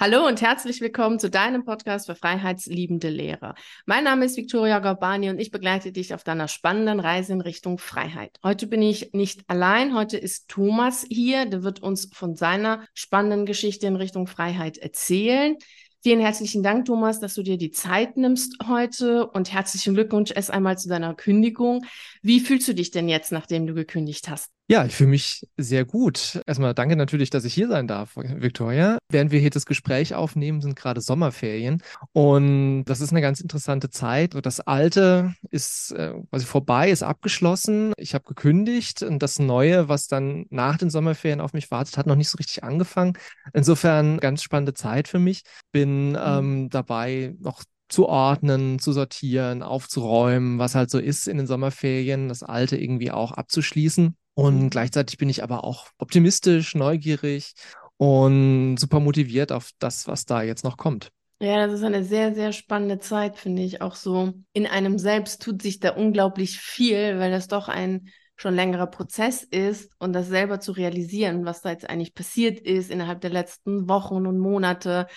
Hallo 0.00 0.28
und 0.28 0.40
herzlich 0.40 0.80
willkommen 0.80 1.18
zu 1.18 1.28
deinem 1.28 1.64
Podcast 1.64 2.06
für 2.06 2.14
freiheitsliebende 2.14 3.08
Lehrer. 3.08 3.56
Mein 3.84 4.04
Name 4.04 4.26
ist 4.26 4.36
Viktoria 4.36 4.78
Gorbani 4.78 5.28
und 5.28 5.40
ich 5.40 5.50
begleite 5.50 5.90
dich 5.90 6.14
auf 6.14 6.22
deiner 6.22 6.46
spannenden 6.46 7.00
Reise 7.00 7.32
in 7.32 7.40
Richtung 7.40 7.78
Freiheit. 7.78 8.38
Heute 8.44 8.68
bin 8.68 8.80
ich 8.80 9.12
nicht 9.12 9.42
allein, 9.48 9.96
heute 9.96 10.16
ist 10.16 10.46
Thomas 10.46 11.04
hier, 11.10 11.46
der 11.46 11.64
wird 11.64 11.82
uns 11.82 12.08
von 12.12 12.36
seiner 12.36 12.84
spannenden 12.94 13.44
Geschichte 13.44 13.88
in 13.88 13.96
Richtung 13.96 14.28
Freiheit 14.28 14.78
erzählen. 14.78 15.56
Vielen 16.00 16.20
herzlichen 16.20 16.62
Dank, 16.62 16.84
Thomas, 16.84 17.18
dass 17.18 17.34
du 17.34 17.42
dir 17.42 17.58
die 17.58 17.72
Zeit 17.72 18.16
nimmst 18.16 18.68
heute 18.68 19.26
und 19.26 19.52
herzlichen 19.52 19.94
Glückwunsch 19.94 20.30
erst 20.30 20.52
einmal 20.52 20.78
zu 20.78 20.88
deiner 20.88 21.14
Kündigung. 21.14 21.84
Wie 22.22 22.38
fühlst 22.38 22.68
du 22.68 22.72
dich 22.72 22.92
denn 22.92 23.08
jetzt, 23.08 23.32
nachdem 23.32 23.66
du 23.66 23.74
gekündigt 23.74 24.28
hast? 24.28 24.52
Ja, 24.70 24.84
ich 24.84 24.94
fühle 24.94 25.08
mich 25.08 25.46
sehr 25.56 25.86
gut. 25.86 26.42
Erstmal 26.46 26.74
danke 26.74 26.94
natürlich, 26.94 27.30
dass 27.30 27.46
ich 27.46 27.54
hier 27.54 27.68
sein 27.68 27.88
darf, 27.88 28.16
Victoria. 28.16 28.98
Während 29.10 29.30
wir 29.30 29.40
hier 29.40 29.48
das 29.48 29.64
Gespräch 29.64 30.14
aufnehmen, 30.14 30.60
sind 30.60 30.76
gerade 30.76 31.00
Sommerferien 31.00 31.82
und 32.12 32.84
das 32.84 33.00
ist 33.00 33.10
eine 33.10 33.22
ganz 33.22 33.40
interessante 33.40 33.88
Zeit. 33.88 34.34
Das 34.44 34.60
Alte 34.60 35.34
ist 35.50 35.92
äh, 35.92 36.12
quasi 36.28 36.44
vorbei, 36.44 36.90
ist 36.90 37.02
abgeschlossen. 37.02 37.94
Ich 37.96 38.12
habe 38.12 38.24
gekündigt 38.24 39.02
und 39.02 39.22
das 39.22 39.38
Neue, 39.38 39.88
was 39.88 40.06
dann 40.06 40.44
nach 40.50 40.76
den 40.76 40.90
Sommerferien 40.90 41.40
auf 41.40 41.54
mich 41.54 41.70
wartet, 41.70 41.96
hat 41.96 42.06
noch 42.06 42.16
nicht 42.16 42.28
so 42.28 42.36
richtig 42.36 42.62
angefangen. 42.62 43.14
Insofern 43.54 44.18
ganz 44.18 44.42
spannende 44.42 44.74
Zeit 44.74 45.08
für 45.08 45.18
mich. 45.18 45.44
Bin 45.72 46.10
mhm. 46.10 46.18
ähm, 46.22 46.68
dabei 46.68 47.34
noch 47.40 47.64
zu 47.88 48.06
ordnen, 48.06 48.78
zu 48.78 48.92
sortieren, 48.92 49.62
aufzuräumen, 49.62 50.58
was 50.58 50.74
halt 50.74 50.90
so 50.90 50.98
ist 50.98 51.26
in 51.26 51.38
den 51.38 51.46
Sommerferien, 51.46 52.28
das 52.28 52.42
Alte 52.42 52.76
irgendwie 52.76 53.10
auch 53.10 53.32
abzuschließen. 53.32 54.14
Und 54.38 54.62
mhm. 54.62 54.70
gleichzeitig 54.70 55.18
bin 55.18 55.28
ich 55.28 55.42
aber 55.42 55.64
auch 55.64 55.88
optimistisch, 55.98 56.76
neugierig 56.76 57.54
und 57.96 58.76
super 58.76 59.00
motiviert 59.00 59.50
auf 59.50 59.70
das, 59.80 60.06
was 60.06 60.26
da 60.26 60.42
jetzt 60.42 60.62
noch 60.62 60.76
kommt. 60.76 61.10
Ja, 61.40 61.66
das 61.66 61.74
ist 61.74 61.82
eine 61.82 62.04
sehr, 62.04 62.36
sehr 62.36 62.52
spannende 62.52 63.00
Zeit, 63.00 63.36
finde 63.36 63.62
ich. 63.62 63.82
Auch 63.82 63.96
so 63.96 64.32
in 64.52 64.68
einem 64.68 64.96
selbst 65.00 65.42
tut 65.42 65.60
sich 65.60 65.80
da 65.80 65.90
unglaublich 65.90 66.60
viel, 66.60 67.18
weil 67.18 67.32
das 67.32 67.48
doch 67.48 67.66
ein 67.66 68.10
schon 68.36 68.54
längerer 68.54 68.86
Prozess 68.86 69.42
ist 69.42 69.90
und 69.98 70.12
das 70.12 70.28
selber 70.28 70.60
zu 70.60 70.70
realisieren, 70.70 71.44
was 71.44 71.62
da 71.62 71.70
jetzt 71.70 71.90
eigentlich 71.90 72.14
passiert 72.14 72.60
ist 72.60 72.92
innerhalb 72.92 73.20
der 73.20 73.30
letzten 73.30 73.88
Wochen 73.88 74.24
und 74.24 74.38
Monate. 74.38 75.08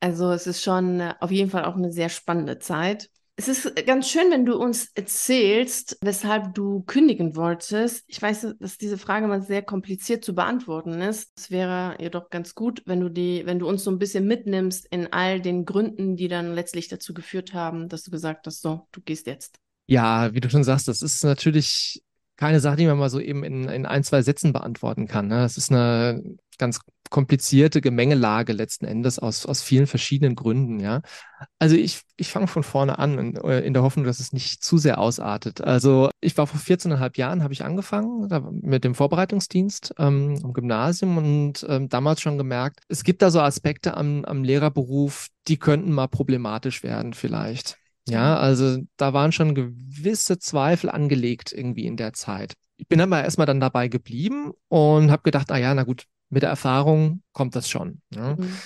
Also 0.00 0.32
es 0.32 0.46
ist 0.46 0.62
schon 0.62 1.02
auf 1.20 1.30
jeden 1.30 1.50
Fall 1.50 1.66
auch 1.66 1.76
eine 1.76 1.92
sehr 1.92 2.08
spannende 2.08 2.58
Zeit. 2.58 3.10
Es 3.36 3.48
ist 3.48 3.74
ganz 3.86 4.10
schön, 4.10 4.30
wenn 4.30 4.44
du 4.44 4.56
uns 4.56 4.90
erzählst, 4.94 5.96
weshalb 6.02 6.54
du 6.54 6.82
kündigen 6.82 7.34
wolltest. 7.34 8.04
Ich 8.06 8.20
weiß, 8.20 8.54
dass 8.60 8.76
diese 8.76 8.98
Frage 8.98 9.26
mal 9.26 9.40
sehr 9.42 9.62
kompliziert 9.62 10.22
zu 10.22 10.34
beantworten 10.34 11.00
ist. 11.00 11.30
Es 11.36 11.50
wäre 11.50 11.96
jedoch 11.98 12.28
ganz 12.28 12.54
gut, 12.54 12.82
wenn 12.84 13.00
du 13.00 13.08
die, 13.08 13.46
wenn 13.46 13.58
du 13.58 13.66
uns 13.66 13.84
so 13.84 13.90
ein 13.90 13.98
bisschen 13.98 14.26
mitnimmst 14.26 14.86
in 14.90 15.12
all 15.12 15.40
den 15.40 15.64
Gründen, 15.64 16.16
die 16.16 16.28
dann 16.28 16.54
letztlich 16.54 16.88
dazu 16.88 17.14
geführt 17.14 17.54
haben, 17.54 17.88
dass 17.88 18.02
du 18.02 18.10
gesagt 18.10 18.46
hast, 18.46 18.60
so, 18.60 18.86
du 18.92 19.00
gehst 19.00 19.26
jetzt. 19.26 19.58
Ja, 19.86 20.32
wie 20.34 20.40
du 20.40 20.50
schon 20.50 20.64
sagst, 20.64 20.88
das 20.88 21.00
ist 21.00 21.24
natürlich 21.24 22.02
keine 22.36 22.60
Sache, 22.60 22.76
die 22.76 22.86
man 22.86 22.98
mal 22.98 23.10
so 23.10 23.20
eben 23.20 23.44
in, 23.44 23.68
in 23.68 23.86
ein, 23.86 24.04
zwei 24.04 24.22
Sätzen 24.22 24.52
beantworten 24.52 25.06
kann. 25.06 25.28
Ne? 25.28 25.36
Das 25.36 25.56
ist 25.56 25.70
eine 25.70 26.22
ganz 26.58 26.80
komplizierte 27.12 27.80
Gemengelage 27.80 28.52
letzten 28.52 28.86
Endes 28.86 29.18
aus, 29.18 29.44
aus 29.46 29.62
vielen 29.62 29.86
verschiedenen 29.86 30.34
Gründen, 30.34 30.80
ja. 30.80 31.02
Also 31.58 31.76
ich, 31.76 32.00
ich 32.16 32.30
fange 32.30 32.46
von 32.46 32.62
vorne 32.62 32.98
an 32.98 33.18
in, 33.18 33.36
äh, 33.36 33.60
in, 33.60 33.74
der 33.74 33.82
Hoffnung, 33.82 34.06
dass 34.06 34.18
es 34.18 34.32
nicht 34.32 34.64
zu 34.64 34.78
sehr 34.78 34.98
ausartet. 34.98 35.60
Also 35.60 36.08
ich 36.20 36.38
war 36.38 36.46
vor 36.46 36.58
14,5 36.58 37.18
Jahren, 37.18 37.42
habe 37.42 37.52
ich 37.52 37.64
angefangen 37.64 38.28
mit 38.62 38.84
dem 38.84 38.94
Vorbereitungsdienst 38.94 39.94
ähm, 39.98 40.40
am 40.42 40.52
Gymnasium 40.54 41.18
und 41.18 41.66
ähm, 41.68 41.88
damals 41.88 42.22
schon 42.22 42.38
gemerkt, 42.38 42.80
es 42.88 43.04
gibt 43.04 43.20
da 43.20 43.30
so 43.30 43.40
Aspekte 43.40 43.96
am, 43.96 44.24
am 44.24 44.42
Lehrerberuf, 44.42 45.28
die 45.48 45.58
könnten 45.58 45.92
mal 45.92 46.08
problematisch 46.08 46.82
werden 46.82 47.12
vielleicht. 47.12 47.81
Ja, 48.08 48.36
also 48.36 48.78
da 48.96 49.12
waren 49.12 49.32
schon 49.32 49.54
gewisse 49.54 50.38
Zweifel 50.38 50.90
angelegt 50.90 51.52
irgendwie 51.52 51.86
in 51.86 51.96
der 51.96 52.12
Zeit. 52.12 52.54
Ich 52.76 52.88
bin 52.88 53.00
aber 53.00 53.22
erstmal 53.22 53.46
dann 53.46 53.60
dabei 53.60 53.88
geblieben 53.88 54.52
und 54.68 55.10
habe 55.10 55.22
gedacht, 55.22 55.52
ah 55.52 55.56
ja, 55.56 55.72
na 55.72 55.84
gut, 55.84 56.06
mit 56.30 56.42
der 56.42 56.50
Erfahrung 56.50 57.22
kommt 57.32 57.54
das 57.54 57.68
schon. 57.68 58.00
Ja? 58.12 58.34
Mhm. 58.34 58.56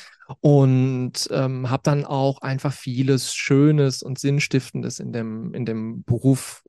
Und 0.40 1.28
ähm, 1.30 1.70
habe 1.70 1.82
dann 1.84 2.04
auch 2.04 2.40
einfach 2.40 2.72
vieles 2.72 3.34
Schönes 3.34 4.02
und 4.02 4.18
Sinnstiftendes 4.18 4.98
in 4.98 5.12
dem, 5.12 5.52
in 5.52 5.66
dem 5.66 6.02
Beruf 6.04 6.64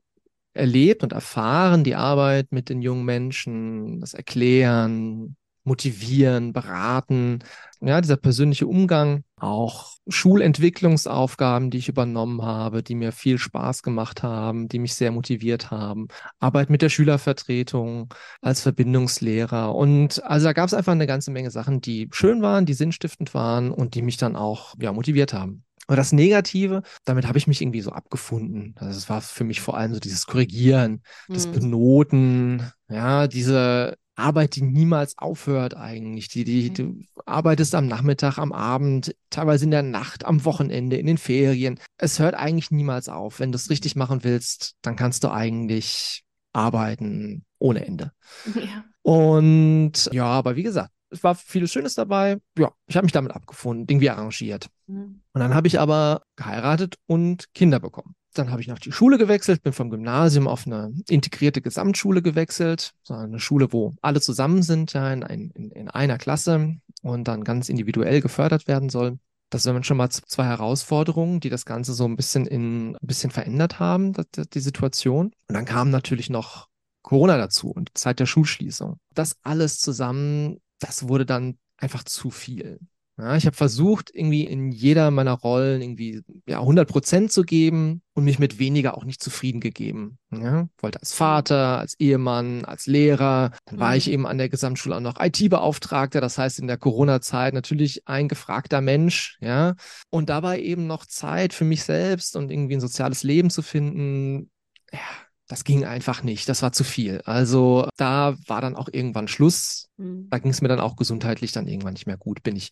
erlebt 0.52 1.02
und 1.02 1.12
erfahren, 1.12 1.84
die 1.84 1.94
Arbeit 1.94 2.48
mit 2.50 2.68
den 2.68 2.82
jungen 2.82 3.04
Menschen, 3.04 4.00
das 4.00 4.14
Erklären, 4.14 5.36
motivieren, 5.68 6.52
beraten. 6.52 7.38
Ja, 7.80 8.00
dieser 8.00 8.16
persönliche 8.16 8.66
Umgang, 8.66 9.22
auch 9.36 9.92
Schulentwicklungsaufgaben, 10.08 11.70
die 11.70 11.78
ich 11.78 11.88
übernommen 11.88 12.42
habe, 12.42 12.82
die 12.82 12.96
mir 12.96 13.12
viel 13.12 13.38
Spaß 13.38 13.84
gemacht 13.84 14.24
haben, 14.24 14.68
die 14.68 14.80
mich 14.80 14.94
sehr 14.94 15.12
motiviert 15.12 15.70
haben. 15.70 16.08
Arbeit 16.40 16.70
mit 16.70 16.82
der 16.82 16.88
Schülervertretung 16.88 18.12
als 18.40 18.62
Verbindungslehrer. 18.62 19.74
Und 19.74 20.24
also 20.24 20.46
da 20.46 20.52
gab 20.52 20.66
es 20.66 20.74
einfach 20.74 20.92
eine 20.92 21.06
ganze 21.06 21.30
Menge 21.30 21.52
Sachen, 21.52 21.80
die 21.80 22.08
schön 22.12 22.42
waren, 22.42 22.66
die 22.66 22.74
sinnstiftend 22.74 23.32
waren 23.34 23.70
und 23.70 23.94
die 23.94 24.02
mich 24.02 24.16
dann 24.16 24.34
auch 24.34 24.74
ja, 24.80 24.92
motiviert 24.92 25.32
haben. 25.32 25.64
Aber 25.88 25.96
das 25.96 26.12
Negative, 26.12 26.82
damit 27.06 27.26
habe 27.26 27.38
ich 27.38 27.46
mich 27.46 27.62
irgendwie 27.62 27.80
so 27.80 27.92
abgefunden. 27.92 28.74
Also 28.76 28.98
es 28.98 29.08
war 29.08 29.22
für 29.22 29.44
mich 29.44 29.62
vor 29.62 29.76
allem 29.76 29.94
so 29.94 30.00
dieses 30.00 30.26
Korrigieren, 30.26 31.02
das 31.28 31.46
mhm. 31.46 31.52
Benoten, 31.52 32.72
ja, 32.90 33.26
diese 33.26 33.96
Arbeit, 34.18 34.56
die 34.56 34.62
niemals 34.62 35.16
aufhört 35.18 35.76
eigentlich. 35.76 36.28
Die, 36.28 36.44
die, 36.44 36.72
du 36.72 37.00
arbeitest 37.24 37.74
am 37.74 37.86
Nachmittag, 37.86 38.38
am 38.38 38.52
Abend, 38.52 39.14
teilweise 39.30 39.64
in 39.64 39.70
der 39.70 39.82
Nacht, 39.82 40.24
am 40.24 40.44
Wochenende, 40.44 40.96
in 40.96 41.06
den 41.06 41.18
Ferien. 41.18 41.78
Es 41.96 42.18
hört 42.18 42.34
eigentlich 42.34 42.70
niemals 42.70 43.08
auf. 43.08 43.40
Wenn 43.40 43.52
du 43.52 43.56
es 43.56 43.70
richtig 43.70 43.96
machen 43.96 44.24
willst, 44.24 44.74
dann 44.82 44.96
kannst 44.96 45.24
du 45.24 45.30
eigentlich 45.30 46.24
arbeiten 46.52 47.44
ohne 47.58 47.84
Ende. 47.86 48.12
Ja. 48.54 48.84
Und 49.02 50.10
ja, 50.12 50.26
aber 50.26 50.56
wie 50.56 50.64
gesagt, 50.64 50.90
es 51.10 51.22
war 51.22 51.34
vieles 51.34 51.72
Schönes 51.72 51.94
dabei. 51.94 52.38
Ja, 52.58 52.72
ich 52.86 52.96
habe 52.96 53.04
mich 53.04 53.12
damit 53.12 53.32
abgefunden, 53.32 53.86
irgendwie 53.88 54.10
arrangiert. 54.10 54.68
Mhm. 54.86 55.22
Und 55.32 55.40
dann 55.40 55.54
habe 55.54 55.66
ich 55.66 55.80
aber 55.80 56.22
geheiratet 56.36 56.96
und 57.06 57.52
Kinder 57.54 57.80
bekommen. 57.80 58.14
Dann 58.34 58.50
habe 58.50 58.60
ich 58.60 58.68
nach 58.68 58.78
die 58.78 58.92
Schule 58.92 59.18
gewechselt, 59.18 59.62
bin 59.62 59.72
vom 59.72 59.90
Gymnasium 59.90 60.46
auf 60.46 60.66
eine 60.66 60.92
integrierte 61.08 61.62
Gesamtschule 61.62 62.22
gewechselt. 62.22 62.92
So 63.02 63.14
eine 63.14 63.40
Schule, 63.40 63.72
wo 63.72 63.94
alle 64.02 64.20
zusammen 64.20 64.62
sind, 64.62 64.92
ja, 64.92 65.12
in, 65.12 65.22
in, 65.22 65.70
in 65.70 65.88
einer 65.88 66.18
Klasse 66.18 66.76
und 67.02 67.26
dann 67.26 67.44
ganz 67.44 67.68
individuell 67.68 68.20
gefördert 68.20 68.68
werden 68.68 68.90
soll. 68.90 69.18
Das 69.50 69.62
sind 69.62 69.86
schon 69.86 69.96
mal 69.96 70.10
zwei 70.10 70.44
Herausforderungen, 70.44 71.40
die 71.40 71.48
das 71.48 71.64
Ganze 71.64 71.94
so 71.94 72.04
ein 72.04 72.16
bisschen 72.16 72.46
in 72.46 72.96
ein 72.96 73.06
bisschen 73.06 73.30
verändert 73.30 73.80
haben, 73.80 74.12
die, 74.12 74.48
die 74.48 74.60
Situation. 74.60 75.32
Und 75.48 75.54
dann 75.54 75.64
kam 75.64 75.90
natürlich 75.90 76.28
noch 76.28 76.68
Corona 77.02 77.38
dazu 77.38 77.70
und 77.70 77.90
Zeit 77.94 78.20
der 78.20 78.26
Schulschließung. 78.26 78.98
Das 79.14 79.36
alles 79.42 79.80
zusammen, 79.80 80.58
das 80.78 81.08
wurde 81.08 81.26
dann 81.26 81.58
einfach 81.76 82.04
zu 82.04 82.30
viel. 82.30 82.78
Ja, 83.18 83.36
ich 83.36 83.46
habe 83.46 83.56
versucht, 83.56 84.14
irgendwie 84.14 84.44
in 84.44 84.70
jeder 84.70 85.10
meiner 85.10 85.32
Rollen 85.32 85.82
irgendwie 85.82 86.22
ja, 86.46 86.60
100 86.60 86.88
Prozent 86.88 87.32
zu 87.32 87.42
geben 87.42 88.00
und 88.14 88.22
mich 88.22 88.38
mit 88.38 88.60
weniger 88.60 88.96
auch 88.96 89.04
nicht 89.04 89.20
zufrieden 89.20 89.60
gegeben. 89.60 90.18
Ja, 90.30 90.68
wollte 90.78 91.00
als 91.00 91.14
Vater, 91.14 91.80
als 91.80 91.98
Ehemann, 91.98 92.64
als 92.64 92.86
Lehrer. 92.86 93.50
Dann 93.66 93.80
war 93.80 93.96
ich 93.96 94.06
mhm. 94.06 94.12
eben 94.12 94.26
an 94.28 94.38
der 94.38 94.48
Gesamtschule 94.48 94.94
auch 94.94 95.00
noch 95.00 95.20
IT-Beauftragter. 95.20 96.20
Das 96.20 96.38
heißt, 96.38 96.60
in 96.60 96.68
der 96.68 96.78
Corona-Zeit 96.78 97.54
natürlich 97.54 98.06
ein 98.06 98.28
gefragter 98.28 98.80
Mensch. 98.80 99.36
Ja, 99.40 99.74
und 100.10 100.28
dabei 100.28 100.60
eben 100.60 100.86
noch 100.86 101.04
Zeit 101.04 101.52
für 101.52 101.64
mich 101.64 101.82
selbst 101.82 102.36
und 102.36 102.52
irgendwie 102.52 102.76
ein 102.76 102.80
soziales 102.80 103.24
Leben 103.24 103.50
zu 103.50 103.62
finden. 103.62 104.48
Ja, 104.92 105.00
das 105.48 105.64
ging 105.64 105.84
einfach 105.84 106.22
nicht. 106.22 106.48
Das 106.48 106.62
war 106.62 106.72
zu 106.72 106.84
viel. 106.84 107.22
Also 107.24 107.88
da 107.96 108.36
war 108.46 108.60
dann 108.60 108.76
auch 108.76 108.88
irgendwann 108.92 109.28
Schluss. 109.28 109.88
Mhm. 109.96 110.28
Da 110.30 110.38
ging 110.38 110.50
es 110.50 110.60
mir 110.60 110.68
dann 110.68 110.78
auch 110.78 110.94
gesundheitlich 110.94 111.52
dann 111.52 111.66
irgendwann 111.66 111.94
nicht 111.94 112.06
mehr 112.06 112.18
gut. 112.18 112.42
Bin 112.42 112.54
ich 112.54 112.70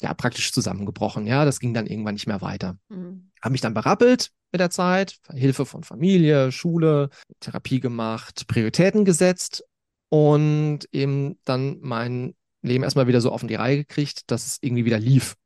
ja 0.00 0.12
praktisch 0.14 0.52
zusammengebrochen. 0.52 1.26
Ja, 1.26 1.44
das 1.44 1.60
ging 1.60 1.74
dann 1.74 1.86
irgendwann 1.86 2.14
nicht 2.14 2.26
mehr 2.26 2.40
weiter. 2.40 2.76
Mhm. 2.88 3.30
Habe 3.40 3.52
mich 3.52 3.60
dann 3.60 3.74
berappelt 3.74 4.30
mit 4.50 4.60
der 4.60 4.70
Zeit, 4.70 5.18
Hilfe 5.32 5.64
von 5.64 5.84
Familie, 5.84 6.50
Schule, 6.50 7.10
Therapie 7.40 7.80
gemacht, 7.80 8.46
Prioritäten 8.48 9.04
gesetzt 9.04 9.64
und 10.08 10.80
eben 10.90 11.38
dann 11.44 11.78
mein 11.80 12.34
Leben 12.62 12.82
erstmal 12.82 13.06
wieder 13.06 13.20
so 13.20 13.30
auf 13.30 13.46
die 13.46 13.54
Reihe 13.54 13.76
gekriegt, 13.76 14.30
dass 14.30 14.46
es 14.46 14.58
irgendwie 14.60 14.84
wieder 14.84 14.98
lief. 14.98 15.36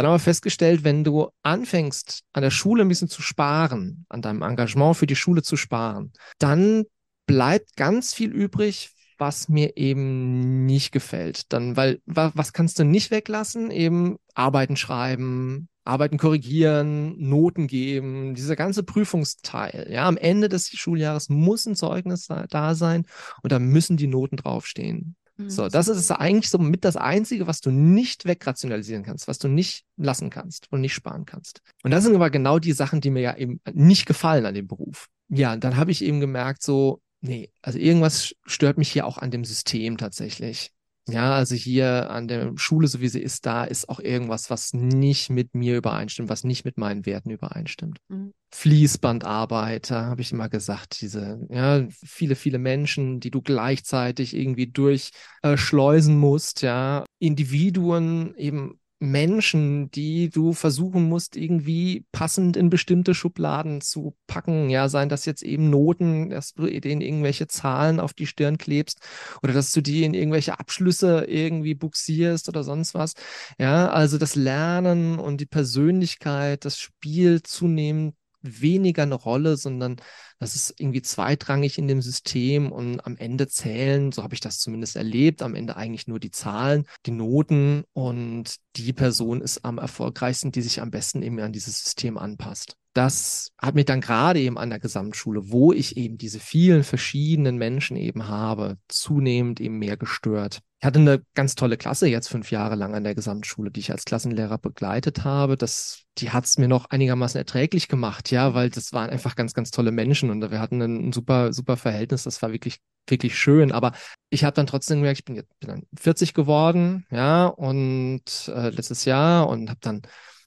Dann 0.00 0.06
aber 0.06 0.18
festgestellt, 0.18 0.82
wenn 0.82 1.04
du 1.04 1.28
anfängst, 1.42 2.22
an 2.32 2.40
der 2.40 2.50
Schule 2.50 2.80
ein 2.80 2.88
bisschen 2.88 3.10
zu 3.10 3.20
sparen, 3.20 4.06
an 4.08 4.22
deinem 4.22 4.40
Engagement 4.40 4.96
für 4.96 5.06
die 5.06 5.14
Schule 5.14 5.42
zu 5.42 5.58
sparen, 5.58 6.14
dann 6.38 6.84
bleibt 7.26 7.76
ganz 7.76 8.14
viel 8.14 8.32
übrig, 8.32 8.92
was 9.18 9.50
mir 9.50 9.76
eben 9.76 10.64
nicht 10.64 10.92
gefällt. 10.92 11.52
Dann, 11.52 11.76
weil, 11.76 12.00
was 12.06 12.54
kannst 12.54 12.78
du 12.78 12.84
nicht 12.84 13.10
weglassen? 13.10 13.70
Eben 13.70 14.16
Arbeiten 14.32 14.76
schreiben, 14.76 15.68
Arbeiten 15.84 16.16
korrigieren, 16.16 17.14
Noten 17.18 17.66
geben, 17.66 18.34
dieser 18.34 18.56
ganze 18.56 18.82
Prüfungsteil. 18.82 19.86
Ja, 19.90 20.08
am 20.08 20.16
Ende 20.16 20.48
des 20.48 20.70
Schuljahres 20.70 21.28
muss 21.28 21.66
ein 21.66 21.76
Zeugnis 21.76 22.26
da 22.48 22.74
sein 22.74 23.04
und 23.42 23.52
da 23.52 23.58
müssen 23.58 23.98
die 23.98 24.06
Noten 24.06 24.36
draufstehen. 24.36 25.14
So, 25.48 25.68
das 25.68 25.88
ist 25.88 26.10
eigentlich 26.10 26.50
so 26.50 26.58
mit 26.58 26.84
das 26.84 26.96
Einzige, 26.96 27.46
was 27.46 27.60
du 27.60 27.70
nicht 27.70 28.24
wegrationalisieren 28.24 29.02
kannst, 29.02 29.28
was 29.28 29.38
du 29.38 29.48
nicht 29.48 29.84
lassen 29.96 30.30
kannst 30.30 30.70
und 30.72 30.80
nicht 30.80 30.94
sparen 30.94 31.24
kannst. 31.24 31.60
Und 31.82 31.90
das 31.90 32.04
sind 32.04 32.14
aber 32.14 32.30
genau 32.30 32.58
die 32.58 32.72
Sachen, 32.72 33.00
die 33.00 33.10
mir 33.10 33.22
ja 33.22 33.36
eben 33.36 33.60
nicht 33.72 34.06
gefallen 34.06 34.46
an 34.46 34.54
dem 34.54 34.66
Beruf. 34.66 35.08
Ja, 35.28 35.56
dann 35.56 35.76
habe 35.76 35.90
ich 35.90 36.02
eben 36.02 36.20
gemerkt, 36.20 36.62
so, 36.62 37.00
nee, 37.20 37.50
also 37.62 37.78
irgendwas 37.78 38.34
stört 38.46 38.78
mich 38.78 38.90
hier 38.90 39.06
auch 39.06 39.18
an 39.18 39.30
dem 39.30 39.44
System 39.44 39.96
tatsächlich. 39.96 40.72
Ja, 41.08 41.34
also 41.34 41.54
hier 41.54 42.10
an 42.10 42.28
der 42.28 42.52
Schule, 42.56 42.86
so 42.86 43.00
wie 43.00 43.08
sie 43.08 43.20
ist, 43.20 43.46
da 43.46 43.64
ist 43.64 43.88
auch 43.88 44.00
irgendwas, 44.00 44.50
was 44.50 44.72
nicht 44.72 45.30
mit 45.30 45.54
mir 45.54 45.76
übereinstimmt, 45.76 46.28
was 46.28 46.44
nicht 46.44 46.64
mit 46.64 46.78
meinen 46.78 47.06
Werten 47.06 47.30
übereinstimmt. 47.30 47.98
Mhm. 48.08 48.32
Fließbandarbeiter, 48.52 50.06
habe 50.06 50.22
ich 50.22 50.32
immer 50.32 50.48
gesagt, 50.48 51.00
diese, 51.00 51.46
ja, 51.50 51.86
viele, 52.04 52.34
viele 52.34 52.58
Menschen, 52.58 53.20
die 53.20 53.30
du 53.30 53.42
gleichzeitig 53.42 54.34
irgendwie 54.34 54.66
durchschleusen 54.66 56.14
äh, 56.14 56.18
musst, 56.18 56.62
ja, 56.62 57.04
Individuen 57.20 58.34
eben 58.36 58.79
Menschen, 59.00 59.90
die 59.90 60.28
du 60.28 60.52
versuchen 60.52 61.08
musst, 61.08 61.34
irgendwie 61.36 62.04
passend 62.12 62.56
in 62.56 62.68
bestimmte 62.68 63.14
Schubladen 63.14 63.80
zu 63.80 64.14
packen. 64.26 64.68
Ja, 64.68 64.88
seien 64.90 65.08
das 65.08 65.24
jetzt 65.24 65.42
eben 65.42 65.70
Noten, 65.70 66.28
dass 66.30 66.52
du 66.52 66.66
denen 66.66 67.00
irgendwelche 67.00 67.46
Zahlen 67.46 67.98
auf 67.98 68.12
die 68.12 68.26
Stirn 68.26 68.58
klebst 68.58 69.00
oder 69.42 69.54
dass 69.54 69.72
du 69.72 69.80
die 69.80 70.04
in 70.04 70.12
irgendwelche 70.14 70.60
Abschlüsse 70.60 71.24
irgendwie 71.26 71.74
buxierst 71.74 72.48
oder 72.50 72.62
sonst 72.62 72.94
was. 72.94 73.14
Ja, 73.58 73.88
also 73.90 74.18
das 74.18 74.34
Lernen 74.34 75.18
und 75.18 75.40
die 75.40 75.46
Persönlichkeit, 75.46 76.64
das 76.64 76.78
Spiel 76.78 77.42
zunehmend 77.42 78.14
weniger 78.42 79.02
eine 79.02 79.14
Rolle, 79.14 79.56
sondern 79.56 79.96
das 80.40 80.56
ist 80.56 80.74
irgendwie 80.78 81.02
zweitrangig 81.02 81.78
in 81.78 81.86
dem 81.86 82.02
System 82.02 82.72
und 82.72 83.00
am 83.06 83.16
Ende 83.16 83.46
zählen, 83.46 84.10
so 84.10 84.22
habe 84.22 84.34
ich 84.34 84.40
das 84.40 84.58
zumindest 84.58 84.96
erlebt, 84.96 85.42
am 85.42 85.54
Ende 85.54 85.76
eigentlich 85.76 86.08
nur 86.08 86.18
die 86.18 86.30
Zahlen, 86.30 86.86
die 87.06 87.12
Noten 87.12 87.84
und 87.92 88.56
die 88.76 88.92
Person 88.92 89.42
ist 89.42 89.64
am 89.64 89.78
erfolgreichsten, 89.78 90.50
die 90.50 90.62
sich 90.62 90.80
am 90.80 90.90
besten 90.90 91.22
eben 91.22 91.38
an 91.40 91.52
dieses 91.52 91.84
System 91.84 92.18
anpasst 92.18 92.76
das 92.92 93.52
hat 93.58 93.74
mich 93.74 93.84
dann 93.84 94.00
gerade 94.00 94.40
eben 94.40 94.58
an 94.58 94.70
der 94.70 94.80
Gesamtschule, 94.80 95.50
wo 95.50 95.72
ich 95.72 95.96
eben 95.96 96.18
diese 96.18 96.40
vielen 96.40 96.82
verschiedenen 96.82 97.56
Menschen 97.56 97.96
eben 97.96 98.26
habe, 98.26 98.78
zunehmend 98.88 99.60
eben 99.60 99.78
mehr 99.78 99.96
gestört. 99.96 100.60
Ich 100.80 100.86
hatte 100.86 100.98
eine 100.98 101.22
ganz 101.34 101.54
tolle 101.54 101.76
Klasse 101.76 102.08
jetzt 102.08 102.28
fünf 102.28 102.50
Jahre 102.50 102.74
lang 102.74 102.94
an 102.94 103.04
der 103.04 103.14
Gesamtschule, 103.14 103.70
die 103.70 103.80
ich 103.80 103.92
als 103.92 104.06
Klassenlehrer 104.06 104.58
begleitet 104.58 105.24
habe. 105.24 105.56
Das, 105.56 106.04
die 106.18 106.30
hat 106.30 106.46
es 106.46 106.56
mir 106.56 106.68
noch 106.68 106.86
einigermaßen 106.86 107.38
erträglich 107.38 107.86
gemacht, 107.86 108.30
ja, 108.30 108.54
weil 108.54 108.70
das 108.70 108.92
waren 108.92 109.10
einfach 109.10 109.36
ganz, 109.36 109.52
ganz 109.52 109.70
tolle 109.70 109.92
Menschen 109.92 110.29
und 110.30 110.50
wir 110.50 110.60
hatten 110.60 110.80
ein, 110.80 111.12
super, 111.12 111.52
super 111.52 111.76
Verhältnis. 111.76 112.24
Das 112.24 112.40
war 112.42 112.52
wirklich, 112.52 112.78
wirklich 113.06 113.38
schön. 113.38 113.72
Aber 113.72 113.92
ich 114.30 114.44
habe 114.44 114.54
dann 114.54 114.66
trotzdem 114.66 114.98
gemerkt, 114.98 115.20
ich 115.20 115.24
bin 115.24 115.36
jetzt 115.36 115.58
bin 115.60 115.68
dann 115.68 115.82
40 115.98 116.34
geworden, 116.34 117.06
ja, 117.10 117.46
und 117.46 118.22
äh, 118.48 118.70
letztes 118.70 119.04
Jahr 119.04 119.48
und 119.48 119.70
habe 119.70 119.80
dann 119.82 120.02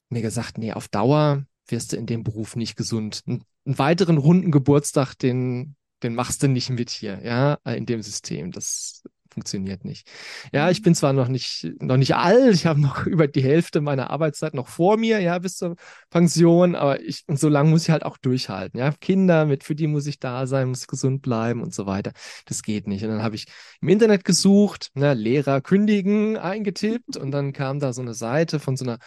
mir 0.08 0.22
gesagt, 0.22 0.58
nee, 0.58 0.72
auf 0.72 0.88
Dauer 0.88 1.44
wirst 1.68 1.92
du 1.92 1.96
in 1.96 2.06
dem 2.06 2.24
Beruf 2.24 2.56
nicht 2.56 2.76
gesund. 2.76 3.22
Einen, 3.26 3.44
einen 3.66 3.78
weiteren 3.78 4.18
runden 4.18 4.50
Geburtstag, 4.50 5.14
den, 5.14 5.76
den 6.02 6.14
machst 6.14 6.42
du 6.42 6.48
nicht 6.48 6.70
mit 6.70 6.90
hier, 6.90 7.20
ja, 7.24 7.54
in 7.64 7.86
dem 7.86 8.02
System. 8.02 8.52
Das 8.52 9.02
funktioniert 9.34 9.84
nicht. 9.84 10.08
Ja, 10.52 10.70
ich 10.70 10.80
mhm. 10.80 10.84
bin 10.84 10.94
zwar 10.94 11.12
noch 11.12 11.28
nicht, 11.28 11.68
noch 11.80 11.96
nicht 11.96 12.16
alt, 12.16 12.54
ich 12.54 12.66
habe 12.66 12.80
noch 12.80 13.06
über 13.06 13.28
die 13.28 13.42
Hälfte 13.42 13.80
meiner 13.80 14.10
Arbeitszeit 14.10 14.54
noch 14.54 14.68
vor 14.68 14.96
mir, 14.96 15.20
ja, 15.20 15.38
bis 15.38 15.56
zur 15.56 15.76
Pension, 16.10 16.74
aber 16.74 17.00
ich, 17.02 17.24
und 17.26 17.38
so 17.38 17.48
lange 17.48 17.70
muss 17.70 17.82
ich 17.82 17.90
halt 17.90 18.04
auch 18.04 18.16
durchhalten, 18.16 18.78
ja. 18.80 18.92
Kinder, 19.00 19.44
mit, 19.44 19.64
für 19.64 19.74
die 19.74 19.86
muss 19.86 20.06
ich 20.06 20.18
da 20.18 20.46
sein, 20.46 20.68
muss 20.68 20.86
gesund 20.86 21.22
bleiben 21.22 21.62
und 21.62 21.74
so 21.74 21.86
weiter. 21.86 22.12
Das 22.46 22.62
geht 22.62 22.86
nicht. 22.86 23.04
Und 23.04 23.10
dann 23.10 23.22
habe 23.22 23.34
ich 23.36 23.46
im 23.80 23.88
Internet 23.88 24.24
gesucht, 24.24 24.90
ne, 24.94 25.14
Lehrer 25.14 25.60
kündigen 25.60 26.36
eingetippt 26.36 27.16
und 27.16 27.30
dann 27.32 27.52
kam 27.52 27.80
da 27.80 27.92
so 27.92 28.02
eine 28.02 28.14
Seite 28.14 28.60
von 28.60 28.76
so 28.76 28.84
einer 28.84 28.98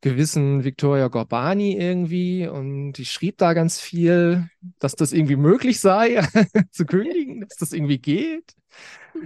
gewissen 0.00 0.64
Victoria 0.64 1.08
Gorbani 1.08 1.76
irgendwie 1.76 2.46
und 2.46 2.94
die 2.94 3.04
schrieb 3.04 3.38
da 3.38 3.52
ganz 3.52 3.80
viel, 3.80 4.48
dass 4.78 4.96
das 4.96 5.12
irgendwie 5.12 5.36
möglich 5.36 5.80
sei, 5.80 6.26
zu 6.70 6.86
kündigen, 6.86 7.40
dass 7.42 7.58
das 7.58 7.72
irgendwie 7.72 7.98
geht, 7.98 8.54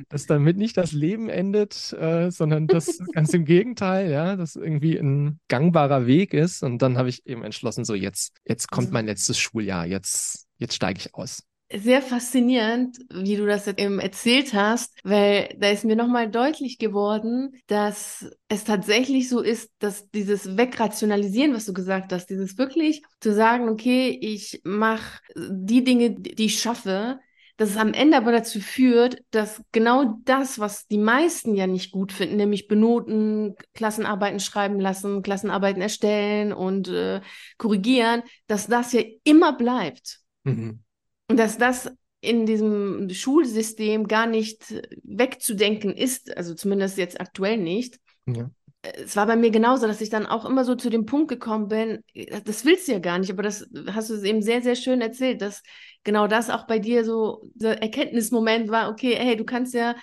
dass 0.08 0.26
damit 0.26 0.56
nicht 0.56 0.76
das 0.76 0.92
Leben 0.92 1.28
endet, 1.28 1.92
äh, 1.92 2.30
sondern 2.30 2.66
das 2.66 2.98
ganz 3.12 3.32
im 3.34 3.44
Gegenteil, 3.44 4.10
ja, 4.10 4.36
dass 4.36 4.56
irgendwie 4.56 4.96
ein 4.96 5.38
gangbarer 5.48 6.06
Weg 6.06 6.34
ist. 6.34 6.62
Und 6.62 6.82
dann 6.82 6.98
habe 6.98 7.08
ich 7.08 7.26
eben 7.26 7.44
entschlossen, 7.44 7.84
so 7.84 7.94
jetzt, 7.94 8.34
jetzt 8.44 8.70
kommt 8.70 8.90
mein 8.90 9.06
letztes 9.06 9.38
Schuljahr, 9.38 9.86
jetzt, 9.86 10.46
jetzt 10.58 10.74
steige 10.74 10.98
ich 10.98 11.14
aus 11.14 11.44
sehr 11.76 12.02
faszinierend, 12.02 12.98
wie 13.10 13.36
du 13.36 13.46
das 13.46 13.66
eben 13.66 13.98
erzählt 13.98 14.54
hast, 14.54 14.98
weil 15.04 15.54
da 15.58 15.68
ist 15.68 15.84
mir 15.84 15.96
nochmal 15.96 16.30
deutlich 16.30 16.78
geworden, 16.78 17.54
dass 17.66 18.26
es 18.48 18.64
tatsächlich 18.64 19.28
so 19.28 19.40
ist, 19.40 19.70
dass 19.78 20.10
dieses 20.10 20.56
Wegrationalisieren, 20.56 21.54
was 21.54 21.66
du 21.66 21.72
gesagt 21.72 22.12
hast, 22.12 22.26
dieses 22.26 22.58
wirklich 22.58 23.02
zu 23.20 23.32
sagen, 23.34 23.68
okay, 23.68 24.16
ich 24.20 24.60
mache 24.64 25.20
die 25.36 25.84
Dinge, 25.84 26.10
die 26.10 26.46
ich 26.46 26.60
schaffe, 26.60 27.18
dass 27.56 27.70
es 27.70 27.76
am 27.76 27.92
Ende 27.92 28.16
aber 28.16 28.32
dazu 28.32 28.60
führt, 28.60 29.22
dass 29.30 29.62
genau 29.70 30.18
das, 30.24 30.58
was 30.58 30.86
die 30.88 30.98
meisten 30.98 31.54
ja 31.54 31.66
nicht 31.66 31.92
gut 31.92 32.12
finden, 32.12 32.36
nämlich 32.36 32.66
benoten, 32.66 33.54
Klassenarbeiten 33.74 34.40
schreiben 34.40 34.80
lassen, 34.80 35.22
Klassenarbeiten 35.22 35.80
erstellen 35.80 36.52
und 36.52 36.88
äh, 36.88 37.20
korrigieren, 37.56 38.22
dass 38.48 38.66
das 38.66 38.92
ja 38.92 39.02
immer 39.22 39.56
bleibt. 39.56 40.20
Mhm. 40.42 40.83
Und 41.28 41.38
dass 41.38 41.58
das 41.58 41.90
in 42.20 42.46
diesem 42.46 43.10
Schulsystem 43.10 44.08
gar 44.08 44.26
nicht 44.26 44.82
wegzudenken 45.02 45.94
ist, 45.94 46.36
also 46.36 46.54
zumindest 46.54 46.96
jetzt 46.98 47.20
aktuell 47.20 47.58
nicht. 47.58 47.98
Ja. 48.26 48.50
Es 48.82 49.16
war 49.16 49.26
bei 49.26 49.36
mir 49.36 49.50
genauso, 49.50 49.86
dass 49.86 50.02
ich 50.02 50.10
dann 50.10 50.26
auch 50.26 50.44
immer 50.44 50.64
so 50.64 50.74
zu 50.74 50.90
dem 50.90 51.06
Punkt 51.06 51.28
gekommen 51.28 51.68
bin, 51.68 52.04
das 52.44 52.66
willst 52.66 52.86
du 52.86 52.92
ja 52.92 52.98
gar 52.98 53.18
nicht, 53.18 53.30
aber 53.30 53.42
das 53.42 53.66
hast 53.90 54.10
du 54.10 54.22
eben 54.22 54.42
sehr, 54.42 54.60
sehr 54.60 54.74
schön 54.74 55.00
erzählt, 55.00 55.40
dass 55.40 55.62
genau 56.02 56.26
das 56.26 56.50
auch 56.50 56.66
bei 56.66 56.78
dir 56.78 57.02
so 57.04 57.48
der 57.54 57.80
Erkenntnismoment 57.80 58.70
war, 58.70 58.90
okay, 58.90 59.16
hey, 59.16 59.36
du 59.36 59.44
kannst 59.44 59.72
ja 59.72 59.94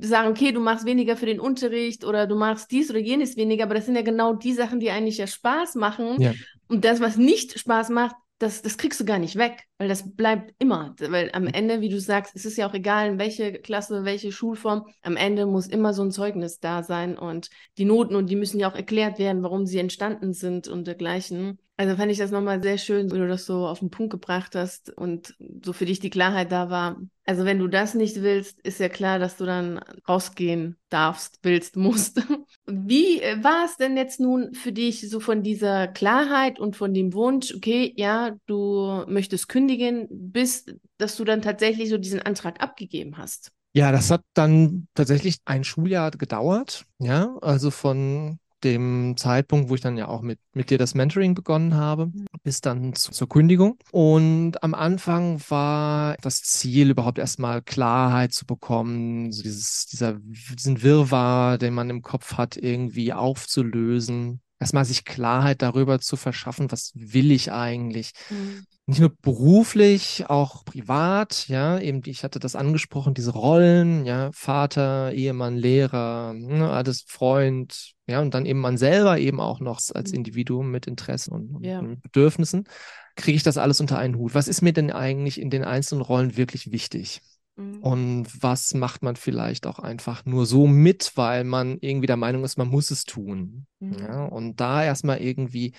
sagen, 0.00 0.30
okay, 0.30 0.50
du 0.50 0.60
machst 0.60 0.86
weniger 0.86 1.16
für 1.16 1.26
den 1.26 1.38
Unterricht 1.38 2.04
oder 2.04 2.26
du 2.26 2.34
machst 2.34 2.72
dies 2.72 2.90
oder 2.90 2.98
jenes 2.98 3.36
weniger, 3.36 3.64
aber 3.64 3.74
das 3.74 3.86
sind 3.86 3.94
ja 3.94 4.02
genau 4.02 4.34
die 4.34 4.54
Sachen, 4.54 4.80
die 4.80 4.90
eigentlich 4.90 5.18
ja 5.18 5.28
Spaß 5.28 5.76
machen. 5.76 6.20
Ja. 6.20 6.32
Und 6.66 6.84
das, 6.84 7.00
was 7.00 7.16
nicht 7.16 7.56
Spaß 7.58 7.90
macht, 7.90 8.16
das, 8.38 8.60
das 8.60 8.76
kriegst 8.76 9.00
du 9.00 9.04
gar 9.04 9.18
nicht 9.18 9.36
weg, 9.36 9.64
weil 9.78 9.88
das 9.88 10.14
bleibt 10.14 10.54
immer. 10.58 10.94
Weil 10.98 11.30
am 11.32 11.46
Ende, 11.46 11.80
wie 11.80 11.88
du 11.88 11.98
sagst, 11.98 12.36
es 12.36 12.44
ist 12.44 12.58
ja 12.58 12.68
auch 12.68 12.74
egal, 12.74 13.12
in 13.12 13.18
welche 13.18 13.52
Klasse, 13.52 14.04
welche 14.04 14.30
Schulform, 14.30 14.86
am 15.02 15.16
Ende 15.16 15.46
muss 15.46 15.66
immer 15.66 15.94
so 15.94 16.02
ein 16.02 16.10
Zeugnis 16.10 16.60
da 16.60 16.82
sein 16.82 17.16
und 17.16 17.48
die 17.78 17.86
Noten 17.86 18.14
und 18.14 18.28
die 18.28 18.36
müssen 18.36 18.60
ja 18.60 18.70
auch 18.70 18.74
erklärt 18.74 19.18
werden, 19.18 19.42
warum 19.42 19.64
sie 19.64 19.78
entstanden 19.78 20.34
sind 20.34 20.68
und 20.68 20.86
dergleichen. 20.86 21.58
Also 21.78 21.94
fand 21.96 22.10
ich 22.10 22.18
das 22.18 22.30
nochmal 22.30 22.62
sehr 22.62 22.78
schön, 22.78 23.10
wie 23.12 23.18
du 23.18 23.28
das 23.28 23.44
so 23.44 23.66
auf 23.66 23.80
den 23.80 23.90
Punkt 23.90 24.10
gebracht 24.10 24.54
hast 24.54 24.90
und 24.96 25.34
so 25.62 25.74
für 25.74 25.84
dich 25.84 26.00
die 26.00 26.08
Klarheit 26.08 26.50
da 26.50 26.70
war. 26.70 26.96
Also 27.26 27.44
wenn 27.44 27.58
du 27.58 27.68
das 27.68 27.94
nicht 27.94 28.22
willst, 28.22 28.60
ist 28.60 28.80
ja 28.80 28.88
klar, 28.88 29.18
dass 29.18 29.36
du 29.36 29.44
dann 29.44 29.78
rausgehen 30.08 30.76
darfst, 30.88 31.40
willst, 31.42 31.76
musst. 31.76 32.22
Wie 32.66 33.20
äh, 33.20 33.42
war 33.44 33.66
es 33.66 33.76
denn 33.76 33.96
jetzt 33.96 34.20
nun 34.20 34.54
für 34.54 34.72
dich 34.72 35.08
so 35.10 35.20
von 35.20 35.42
dieser 35.42 35.86
Klarheit 35.88 36.58
und 36.58 36.76
von 36.76 36.94
dem 36.94 37.12
Wunsch, 37.12 37.52
okay, 37.54 37.92
ja, 37.96 38.36
du 38.46 39.04
möchtest 39.06 39.48
kündigen, 39.48 40.06
bis 40.10 40.64
dass 40.96 41.16
du 41.16 41.24
dann 41.24 41.42
tatsächlich 41.42 41.90
so 41.90 41.98
diesen 41.98 42.22
Antrag 42.22 42.62
abgegeben 42.62 43.18
hast? 43.18 43.52
Ja, 43.74 43.92
das 43.92 44.10
hat 44.10 44.22
dann 44.32 44.88
tatsächlich 44.94 45.36
ein 45.44 45.62
Schuljahr 45.62 46.10
gedauert. 46.10 46.86
Ja, 46.98 47.36
also 47.42 47.70
von 47.70 48.38
dem 48.64 49.16
Zeitpunkt, 49.16 49.68
wo 49.68 49.74
ich 49.74 49.80
dann 49.80 49.96
ja 49.96 50.08
auch 50.08 50.22
mit, 50.22 50.38
mit 50.52 50.70
dir 50.70 50.78
das 50.78 50.94
Mentoring 50.94 51.34
begonnen 51.34 51.74
habe, 51.74 52.06
mhm. 52.06 52.26
bis 52.42 52.60
dann 52.60 52.94
zu, 52.94 53.12
zur 53.12 53.28
Kündigung. 53.28 53.78
Und 53.92 54.62
am 54.62 54.74
Anfang 54.74 55.40
war 55.48 56.16
das 56.22 56.42
Ziel, 56.42 56.90
überhaupt 56.90 57.18
erstmal 57.18 57.62
Klarheit 57.62 58.32
zu 58.32 58.46
bekommen, 58.46 59.32
so 59.32 59.42
dieses, 59.42 59.86
dieser, 59.86 60.14
diesen 60.14 60.82
Wirrwarr, 60.82 61.58
den 61.58 61.74
man 61.74 61.90
im 61.90 62.02
Kopf 62.02 62.34
hat, 62.34 62.56
irgendwie 62.56 63.12
aufzulösen. 63.12 64.40
Erstmal 64.58 64.84
sich 64.84 65.04
Klarheit 65.04 65.62
darüber 65.62 65.98
zu 66.00 66.16
verschaffen, 66.16 66.72
was 66.72 66.92
will 66.94 67.30
ich 67.30 67.52
eigentlich? 67.52 68.12
Mhm 68.30 68.66
nicht 68.88 69.00
nur 69.00 69.10
beruflich, 69.20 70.26
auch 70.28 70.64
privat, 70.64 71.48
ja, 71.48 71.78
eben, 71.80 72.02
ich 72.06 72.22
hatte 72.22 72.38
das 72.38 72.54
angesprochen, 72.54 73.14
diese 73.14 73.32
Rollen, 73.32 74.06
ja, 74.06 74.30
Vater, 74.32 75.12
Ehemann, 75.12 75.56
Lehrer, 75.56 76.32
ne, 76.34 76.70
alles 76.70 77.04
Freund, 77.08 77.94
ja, 78.06 78.20
und 78.20 78.32
dann 78.32 78.46
eben 78.46 78.60
man 78.60 78.78
selber 78.78 79.18
eben 79.18 79.40
auch 79.40 79.58
noch 79.58 79.80
als 79.92 80.10
mhm. 80.12 80.18
Individuum 80.18 80.70
mit 80.70 80.86
Interessen 80.86 81.32
und, 81.32 81.64
ja. 81.64 81.80
und 81.80 82.00
Bedürfnissen, 82.00 82.68
kriege 83.16 83.36
ich 83.36 83.42
das 83.42 83.58
alles 83.58 83.80
unter 83.80 83.98
einen 83.98 84.16
Hut. 84.16 84.34
Was 84.34 84.46
ist 84.46 84.62
mir 84.62 84.72
denn 84.72 84.92
eigentlich 84.92 85.40
in 85.40 85.50
den 85.50 85.64
einzelnen 85.64 86.02
Rollen 86.02 86.36
wirklich 86.36 86.70
wichtig? 86.70 87.22
Mhm. 87.56 87.82
Und 87.82 88.42
was 88.42 88.74
macht 88.74 89.02
man 89.02 89.16
vielleicht 89.16 89.66
auch 89.66 89.78
einfach 89.78 90.24
nur 90.24 90.46
so 90.46 90.66
mit, 90.66 91.12
weil 91.16 91.44
man 91.44 91.78
irgendwie 91.80 92.06
der 92.06 92.16
Meinung 92.16 92.44
ist, 92.44 92.58
man 92.58 92.68
muss 92.68 92.90
es 92.90 93.04
tun. 93.04 93.66
Mhm. 93.80 93.98
Ja, 93.98 94.24
und 94.26 94.60
da 94.60 94.84
erstmal 94.84 95.20
irgendwie 95.20 95.74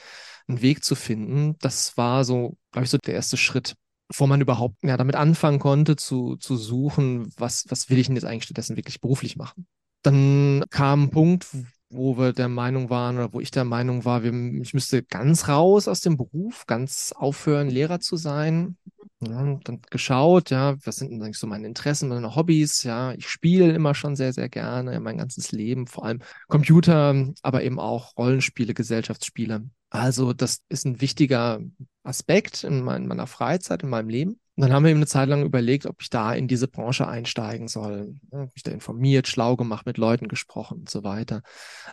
einen 0.48 0.62
Weg 0.62 0.84
zu 0.84 0.96
finden, 0.96 1.56
das 1.60 1.98
war 1.98 2.24
so, 2.24 2.58
glaube 2.72 2.86
ich, 2.86 2.92
so 2.92 2.98
der 2.98 3.14
erste 3.16 3.38
Schritt. 3.38 3.76
bevor 4.10 4.28
man 4.28 4.42
überhaupt 4.42 4.78
ja, 4.84 4.96
damit 4.98 5.16
anfangen 5.16 5.60
konnte, 5.60 5.96
zu, 5.98 6.38
zu 6.38 6.56
suchen, 6.56 7.32
was, 7.38 7.66
was 7.70 7.90
will 7.90 7.98
ich 7.98 8.08
denn 8.08 8.16
jetzt 8.16 8.26
eigentlich 8.26 8.46
stattdessen 8.46 8.78
wirklich 8.78 9.02
beruflich 9.02 9.36
machen. 9.36 9.68
Dann 10.02 10.64
kam 10.70 11.04
ein 11.04 11.10
Punkt, 11.10 11.48
wo 11.90 12.18
wir 12.18 12.34
der 12.34 12.50
Meinung 12.50 12.90
waren 12.90 13.18
oder 13.18 13.34
wo 13.34 13.40
ich 13.40 13.52
der 13.52 13.64
Meinung 13.64 14.06
war, 14.06 14.24
wir, 14.24 14.34
ich 14.62 14.74
müsste 14.74 15.04
ganz 15.04 15.48
raus 15.48 15.88
aus 15.88 16.02
dem 16.02 16.18
Beruf, 16.18 16.66
ganz 16.66 17.14
aufhören, 17.16 17.70
Lehrer 17.70 18.00
zu 18.00 18.18
sein. 18.18 18.78
Ja, 19.20 19.58
dann 19.64 19.82
geschaut, 19.90 20.52
ja, 20.52 20.76
was 20.86 20.98
sind 20.98 21.10
denn 21.10 21.24
eigentlich 21.24 21.40
so 21.40 21.48
meine 21.48 21.66
Interessen, 21.66 22.10
meine 22.10 22.36
Hobbys? 22.36 22.84
Ja, 22.84 23.14
ich 23.14 23.28
spiele 23.28 23.74
immer 23.74 23.96
schon 23.96 24.16
sehr, 24.16 24.32
sehr 24.32 24.48
gerne, 24.48 25.00
mein 25.00 25.18
ganzes 25.18 25.52
Leben, 25.52 25.88
vor 25.88 26.06
allem 26.06 26.22
Computer, 26.48 27.16
aber 27.42 27.64
eben 27.64 27.80
auch 27.80 28.16
Rollenspiele, 28.16 28.76
Gesellschaftsspiele. 28.76 29.68
Also, 29.90 30.34
das 30.34 30.62
ist 30.70 30.86
ein 30.86 31.02
wichtiger 31.02 31.62
Aspekt 32.04 32.64
in, 32.64 32.84
mein, 32.84 33.08
meiner 33.08 33.26
Freizeit, 33.26 33.82
in 33.82 33.90
meinem 33.90 34.10
Leben. 34.10 34.40
Und 34.58 34.64
dann 34.64 34.74
haben 34.74 34.84
wir 34.84 34.90
eben 34.90 34.98
eine 34.98 35.06
Zeit 35.06 35.30
lang 35.30 35.46
überlegt, 35.46 35.86
ob 35.86 36.02
ich 36.02 36.10
da 36.10 36.34
in 36.34 36.48
diese 36.48 36.68
Branche 36.68 37.08
einsteigen 37.08 37.68
soll. 37.68 38.16
Hab 38.32 38.54
mich 38.56 38.64
da 38.64 38.72
informiert, 38.72 39.28
schlau 39.28 39.56
gemacht, 39.56 39.86
mit 39.86 39.98
Leuten 39.98 40.28
gesprochen 40.28 40.80
und 40.80 40.90
so 40.90 41.04
weiter. 41.04 41.44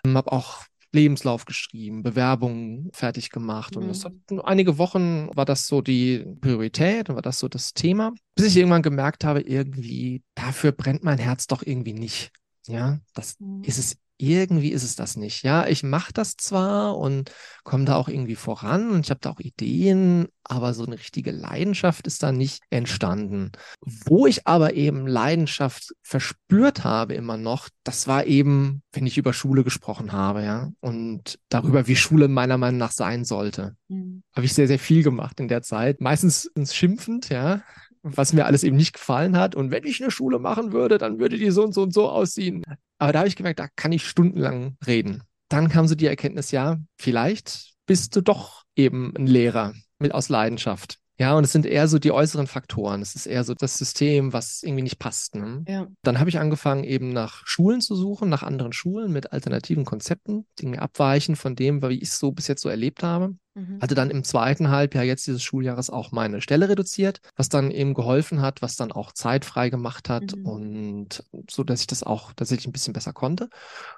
Ähm, 0.02 0.16
habe 0.16 0.32
auch 0.32 0.64
Lebenslauf 0.94 1.44
geschrieben, 1.44 2.02
Bewerbungen 2.02 2.88
fertig 2.94 3.30
gemacht. 3.30 3.76
Mhm. 3.76 3.82
Und 3.82 3.88
das 3.88 4.04
hat, 4.06 4.12
einige 4.44 4.78
Wochen 4.78 5.28
war 5.36 5.44
das 5.44 5.66
so 5.66 5.82
die 5.82 6.24
Priorität 6.40 7.10
und 7.10 7.16
war 7.16 7.22
das 7.22 7.38
so 7.38 7.48
das 7.48 7.74
Thema, 7.74 8.14
bis 8.34 8.46
ich 8.46 8.56
irgendwann 8.56 8.82
gemerkt 8.82 9.24
habe, 9.24 9.42
irgendwie, 9.42 10.22
dafür 10.34 10.72
brennt 10.72 11.04
mein 11.04 11.18
Herz 11.18 11.46
doch 11.46 11.62
irgendwie 11.62 11.92
nicht. 11.92 12.32
Ja, 12.66 12.98
das 13.12 13.38
mhm. 13.40 13.62
ist 13.62 13.78
es 13.78 13.96
irgendwie 14.16 14.70
ist 14.70 14.84
es 14.84 14.96
das 14.96 15.16
nicht. 15.16 15.42
Ja, 15.42 15.66
ich 15.66 15.82
mache 15.82 16.12
das 16.12 16.36
zwar 16.36 16.96
und 16.96 17.32
komme 17.64 17.84
da 17.84 17.96
auch 17.96 18.08
irgendwie 18.08 18.36
voran 18.36 18.90
und 18.90 19.04
ich 19.04 19.10
habe 19.10 19.20
da 19.20 19.30
auch 19.30 19.40
Ideen, 19.40 20.28
aber 20.44 20.74
so 20.74 20.84
eine 20.84 20.98
richtige 20.98 21.30
Leidenschaft 21.30 22.06
ist 22.06 22.22
da 22.22 22.30
nicht 22.30 22.62
entstanden. 22.70 23.52
Wo 23.80 24.26
ich 24.26 24.46
aber 24.46 24.74
eben 24.74 25.06
Leidenschaft 25.06 25.94
verspürt 26.02 26.84
habe 26.84 27.14
immer 27.14 27.36
noch, 27.36 27.68
das 27.82 28.06
war 28.06 28.26
eben, 28.26 28.82
wenn 28.92 29.06
ich 29.06 29.18
über 29.18 29.32
Schule 29.32 29.64
gesprochen 29.64 30.12
habe, 30.12 30.44
ja, 30.44 30.70
und 30.80 31.38
darüber, 31.48 31.86
wie 31.86 31.96
Schule 31.96 32.28
meiner 32.28 32.58
Meinung 32.58 32.78
nach 32.78 32.92
sein 32.92 33.24
sollte. 33.24 33.76
Mhm. 33.88 34.22
Habe 34.34 34.46
ich 34.46 34.54
sehr, 34.54 34.68
sehr 34.68 34.78
viel 34.78 35.02
gemacht 35.02 35.40
in 35.40 35.48
der 35.48 35.62
Zeit. 35.62 36.00
Meistens 36.00 36.50
schimpfend, 36.72 37.30
ja, 37.30 37.62
was 38.04 38.32
mir 38.32 38.46
alles 38.46 38.62
eben 38.62 38.76
nicht 38.76 38.92
gefallen 38.92 39.36
hat. 39.36 39.54
Und 39.54 39.70
wenn 39.70 39.84
ich 39.84 40.00
eine 40.02 40.10
Schule 40.10 40.38
machen 40.38 40.72
würde, 40.72 40.98
dann 40.98 41.18
würde 41.18 41.38
die 41.38 41.50
so 41.50 41.64
und 41.64 41.72
so 41.72 41.82
und 41.82 41.92
so 41.92 42.08
aussehen. 42.08 42.62
Aber 42.98 43.12
da 43.12 43.20
habe 43.20 43.28
ich 43.28 43.36
gemerkt, 43.36 43.58
da 43.58 43.68
kann 43.74 43.92
ich 43.92 44.06
stundenlang 44.06 44.76
reden. 44.86 45.22
Dann 45.48 45.68
kam 45.68 45.88
so 45.88 45.94
die 45.94 46.06
Erkenntnis, 46.06 46.50
ja, 46.50 46.78
vielleicht 46.96 47.74
bist 47.86 48.14
du 48.16 48.20
doch 48.20 48.64
eben 48.76 49.14
ein 49.16 49.26
Lehrer 49.26 49.74
mit 49.98 50.14
aus 50.14 50.28
Leidenschaft. 50.28 50.98
Ja, 51.18 51.36
und 51.36 51.44
es 51.44 51.52
sind 51.52 51.64
eher 51.64 51.86
so 51.86 52.00
die 52.00 52.10
äußeren 52.10 52.48
Faktoren. 52.48 53.00
Es 53.00 53.14
ist 53.14 53.26
eher 53.26 53.44
so 53.44 53.54
das 53.54 53.78
System, 53.78 54.32
was 54.32 54.64
irgendwie 54.64 54.82
nicht 54.82 54.98
passt. 54.98 55.36
Ne? 55.36 55.64
Ja. 55.68 55.86
Dann 56.02 56.18
habe 56.18 56.28
ich 56.28 56.40
angefangen, 56.40 56.82
eben 56.82 57.10
nach 57.10 57.46
Schulen 57.46 57.80
zu 57.80 57.94
suchen, 57.94 58.28
nach 58.28 58.42
anderen 58.42 58.72
Schulen 58.72 59.12
mit 59.12 59.32
alternativen 59.32 59.84
Konzepten, 59.84 60.44
die 60.58 60.66
mir 60.66 60.82
abweichen 60.82 61.36
von 61.36 61.54
dem, 61.54 61.82
wie 61.82 62.00
ich 62.00 62.08
es 62.08 62.18
so 62.18 62.32
bis 62.32 62.48
jetzt 62.48 62.62
so 62.62 62.68
erlebt 62.68 63.04
habe. 63.04 63.36
Mhm. 63.54 63.78
Hatte 63.80 63.94
dann 63.94 64.10
im 64.10 64.24
zweiten 64.24 64.68
Halbjahr 64.70 65.04
jetzt 65.04 65.26
dieses 65.26 65.42
Schuljahres 65.42 65.90
auch 65.90 66.12
meine 66.12 66.40
Stelle 66.40 66.68
reduziert, 66.68 67.20
was 67.36 67.48
dann 67.48 67.70
eben 67.70 67.94
geholfen 67.94 68.40
hat, 68.40 68.62
was 68.62 68.76
dann 68.76 68.92
auch 68.92 69.12
Zeit 69.12 69.44
frei 69.44 69.70
gemacht 69.70 70.08
hat 70.08 70.36
mhm. 70.36 70.46
und 70.46 71.24
so, 71.50 71.62
dass 71.62 71.80
ich 71.80 71.86
das 71.86 72.02
auch 72.02 72.32
tatsächlich 72.32 72.66
ein 72.66 72.72
bisschen 72.72 72.92
besser 72.92 73.12
konnte. 73.12 73.48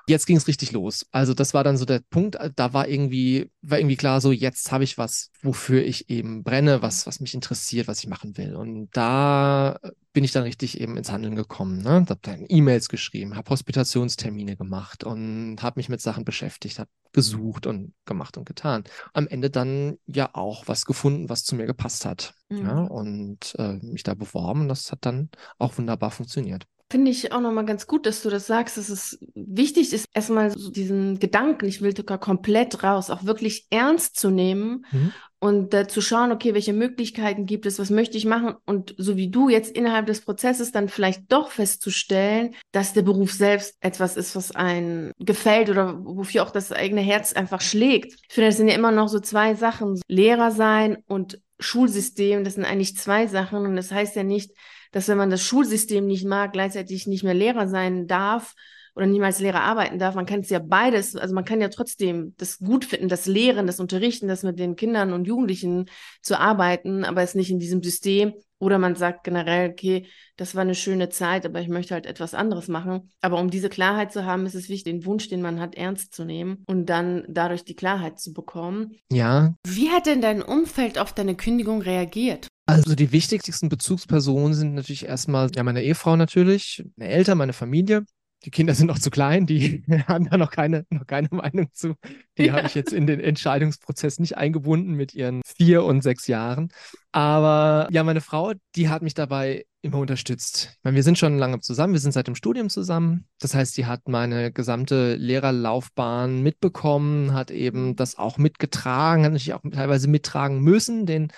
Jetzt 0.06 0.26
ging 0.26 0.36
es 0.36 0.46
richtig 0.46 0.72
los. 0.72 1.06
Also 1.10 1.32
das 1.34 1.54
war 1.54 1.64
dann 1.64 1.76
so 1.76 1.84
der 1.84 2.00
Punkt, 2.10 2.36
äh, 2.36 2.50
da 2.54 2.72
war 2.72 2.88
irgendwie, 2.88 3.50
war 3.62 3.78
irgendwie 3.78 3.96
klar, 3.96 4.20
so 4.20 4.30
jetzt 4.30 4.72
habe 4.72 4.84
ich 4.84 4.98
was, 4.98 5.30
wofür 5.42 5.82
ich 5.82 6.10
eben 6.10 6.44
brenne, 6.44 6.82
was, 6.82 7.06
was 7.06 7.20
mich 7.20 7.34
interessiert, 7.34 7.88
was 7.88 8.00
ich 8.00 8.08
machen 8.08 8.36
will. 8.36 8.56
Und 8.56 8.88
da 8.92 9.78
bin 10.16 10.25
ich 10.25 10.32
dann 10.32 10.44
richtig 10.44 10.80
eben 10.80 10.96
ins 10.96 11.12
Handeln 11.12 11.35
gekommen. 11.35 11.82
Ne? 11.82 12.06
Habe 12.08 12.18
dann 12.23 12.46
E-Mails 12.49 12.88
geschrieben, 12.88 13.37
habe 13.37 13.50
Hospitationstermine 13.50 14.56
gemacht 14.56 15.04
und 15.04 15.58
habe 15.61 15.78
mich 15.78 15.90
mit 15.90 16.00
Sachen 16.00 16.25
beschäftigt, 16.25 16.78
habe 16.78 16.88
gesucht 17.12 17.66
und 17.66 17.92
gemacht 18.06 18.38
und 18.38 18.46
getan. 18.46 18.85
Am 19.12 19.28
Ende 19.28 19.50
dann 19.50 19.99
ja 20.06 20.30
auch 20.32 20.68
was 20.68 20.87
gefunden, 20.87 21.28
was 21.28 21.44
zu 21.44 21.54
mir 21.54 21.66
gepasst 21.66 22.06
hat. 22.06 22.32
Mhm. 22.49 22.62
Ja? 22.62 22.78
Und 22.85 23.56
äh, 23.58 23.75
mich 23.75 24.04
da 24.04 24.14
beworben. 24.14 24.68
Das 24.68 24.90
hat 24.90 25.00
dann 25.02 25.28
auch 25.58 25.76
wunderbar 25.76 26.11
funktioniert. 26.11 26.66
Finde 26.88 27.11
ich 27.11 27.33
auch 27.33 27.40
nochmal 27.40 27.64
ganz 27.64 27.88
gut, 27.88 28.07
dass 28.07 28.23
du 28.23 28.31
das 28.31 28.47
sagst, 28.47 28.76
dass 28.76 28.88
es 28.88 29.19
wichtig 29.35 29.93
ist, 29.93 30.07
erstmal 30.14 30.57
so 30.57 30.71
diesen 30.71 31.19
Gedanken, 31.19 31.66
ich 31.66 31.83
will 31.83 31.97
sogar 31.97 32.19
komplett 32.19 32.85
raus, 32.85 33.11
auch 33.11 33.25
wirklich 33.25 33.66
ernst 33.71 34.16
zu 34.16 34.31
nehmen 34.31 34.87
mhm. 34.93 35.12
und 35.40 35.75
äh, 35.75 35.88
zu 35.88 36.00
schauen, 36.00 36.31
okay, 36.31 36.55
welche 36.55 36.73
Möglichkeiten 36.73 37.45
gibt 37.45 37.66
es, 37.66 37.81
was 37.81 37.90
möchte 37.90 38.16
ich 38.16 38.25
machen 38.25 38.55
und 38.66 38.95
so 38.99 39.16
wie 39.16 39.28
du 39.28 39.49
jetzt 39.49 39.76
innerhalb 39.76 40.07
des 40.07 40.21
Prozesses 40.21 40.71
dann 40.71 40.88
vielleicht 40.88 41.25
doch 41.33 41.50
festzustellen, 41.50 42.55
dass 42.71 42.93
der 42.93 43.02
Beruf 43.02 43.33
selbst 43.33 43.75
etwas 43.81 44.16
ist, 44.16 44.37
was 44.37 44.52
einen 44.52 45.11
gefällt 45.19 45.71
oder 45.71 46.05
wofür 46.05 46.45
auch 46.45 46.52
das 46.52 46.71
eigene 46.71 47.00
Herz 47.00 47.33
einfach 47.33 47.62
schlägt. 47.62 48.14
Ich 48.28 48.35
finde, 48.35 48.50
das 48.50 48.59
sind 48.59 48.69
ja 48.69 48.76
immer 48.76 48.93
noch 48.93 49.09
so 49.09 49.19
zwei 49.19 49.57
Sachen, 49.57 50.00
Lehrer 50.07 50.52
sein 50.52 50.99
und 51.09 51.40
Schulsystem, 51.59 52.45
das 52.45 52.55
sind 52.55 52.64
eigentlich 52.64 52.97
zwei 52.97 53.26
Sachen 53.26 53.66
und 53.66 53.75
das 53.75 53.90
heißt 53.90 54.14
ja 54.14 54.23
nicht, 54.23 54.52
dass 54.97 55.09
wenn 55.09 55.19
man 55.19 55.29
das 55.29 55.43
Schulsystem 55.43 56.07
nicht 56.07 56.25
mag, 56.25 56.55
gleichzeitig 56.55 57.07
nicht 57.07 57.23
mehr 57.23 57.35
Lehrer 57.35 57.69
sein 57.69 58.07
darf 58.07 58.55
oder 58.95 59.05
nicht 59.05 59.19
mehr 59.19 59.26
als 59.26 59.41
Lehrer 59.41 59.61
arbeiten 59.61 59.99
darf. 59.99 60.15
Man 60.15 60.25
kann 60.25 60.41
es 60.41 60.49
ja 60.49 60.59
beides, 60.59 61.15
also 61.17 61.35
man 61.35 61.45
kann 61.45 61.61
ja 61.61 61.69
trotzdem 61.69 62.33
das 62.38 62.61
gut 62.61 62.87
finden, 62.87 63.11
das 63.11 63.26
Lehren, 63.26 63.67
das 63.67 63.79
Unterrichten, 63.79 64.26
das 64.26 64.43
mit 64.43 64.59
den 64.59 64.75
Kindern 64.75 65.12
und 65.12 65.26
Jugendlichen 65.26 65.91
zu 66.23 66.41
arbeiten, 66.41 67.05
aber 67.05 67.21
es 67.21 67.35
nicht 67.35 67.50
in 67.50 67.59
diesem 67.59 67.83
System. 67.83 68.33
Oder 68.59 68.79
man 68.79 68.95
sagt 68.95 69.25
generell, 69.25 69.69
okay, 69.69 70.07
das 70.38 70.55
war 70.55 70.62
eine 70.62 70.75
schöne 70.75 71.11
Zeit, 71.11 71.45
aber 71.45 71.61
ich 71.61 71.69
möchte 71.69 71.93
halt 71.93 72.07
etwas 72.07 72.33
anderes 72.33 72.69
machen. 72.69 73.11
Aber 73.21 73.38
um 73.38 73.50
diese 73.50 73.69
Klarheit 73.69 74.15
zu 74.15 74.25
haben, 74.25 74.47
ist 74.47 74.55
es 74.55 74.71
wichtig, 74.71 74.95
den 74.95 75.05
Wunsch, 75.05 75.29
den 75.29 75.43
man 75.43 75.61
hat, 75.61 75.75
ernst 75.75 76.15
zu 76.15 76.25
nehmen 76.25 76.65
und 76.67 76.87
dann 76.87 77.26
dadurch 77.29 77.65
die 77.65 77.76
Klarheit 77.76 78.19
zu 78.19 78.33
bekommen. 78.33 78.97
Ja. 79.12 79.55
Wie 79.67 79.91
hat 79.91 80.07
denn 80.07 80.23
dein 80.23 80.41
Umfeld 80.41 80.99
auf 80.99 81.12
deine 81.12 81.35
Kündigung 81.35 81.83
reagiert? 81.83 82.49
Also 82.66 82.96
die 82.96 83.12
wichtigsten 83.12 83.68
Bezugspersonen 83.68 84.54
sind 84.54 84.75
natürlich 84.75 85.06
erstmal 85.06 85.50
ja 85.54 85.62
meine 85.62 85.82
Ehefrau 85.82 86.16
natürlich, 86.16 86.85
meine 86.96 87.11
Eltern, 87.11 87.38
meine 87.38 87.52
Familie. 87.52 88.04
Die 88.44 88.50
Kinder 88.50 88.75
sind 88.75 88.88
noch 88.88 88.99
zu 88.99 89.11
klein, 89.11 89.46
die 89.46 89.82
haben 90.08 90.28
da 90.28 90.37
noch 90.37 90.50
keine, 90.50 90.85
noch 90.90 91.06
keine 91.06 91.28
Meinung 91.30 91.68
zu. 91.73 91.94
Die 92.38 92.46
ja. 92.46 92.52
habe 92.52 92.66
ich 92.66 92.75
jetzt 92.75 92.92
in 92.92 93.06
den 93.06 93.20
Entscheidungsprozess 93.20 94.18
nicht 94.18 94.37
eingebunden 94.37 94.94
mit 94.94 95.14
ihren 95.14 95.42
vier 95.46 95.85
und 95.85 96.02
sechs 96.02 96.26
Jahren. 96.26 96.68
Aber 97.12 97.88
ja, 97.90 98.04
meine 98.04 98.20
Frau, 98.20 98.52
die 98.75 98.88
hat 98.88 99.02
mich 99.02 99.14
dabei 99.14 99.64
immer 99.80 99.99
unterstützt. 99.99 100.70
Ich 100.73 100.85
meine, 100.85 100.96
wir 100.96 101.02
sind 101.02 101.18
schon 101.18 101.38
lange 101.38 101.61
zusammen, 101.61 101.92
wir 101.92 102.00
sind 102.00 102.12
seit 102.12 102.26
dem 102.26 102.35
Studium 102.35 102.68
zusammen. 102.68 103.26
Das 103.40 103.54
heißt, 103.54 103.75
sie 103.75 103.87
hat 103.87 104.08
meine 104.08 104.52
gesamte 104.52 105.14
Lehrerlaufbahn 105.14 106.42
mitbekommen, 106.42 107.32
hat 107.32 107.50
eben 107.50 107.96
das 107.96 108.18
auch 108.18 108.38
mitgetragen, 108.38 109.25
hat 109.25 109.32
natürlich 109.32 109.54
auch 109.54 109.62
teilweise 109.73 110.08
mittragen 110.08 110.61
müssen, 110.61 111.06
den 111.06 111.32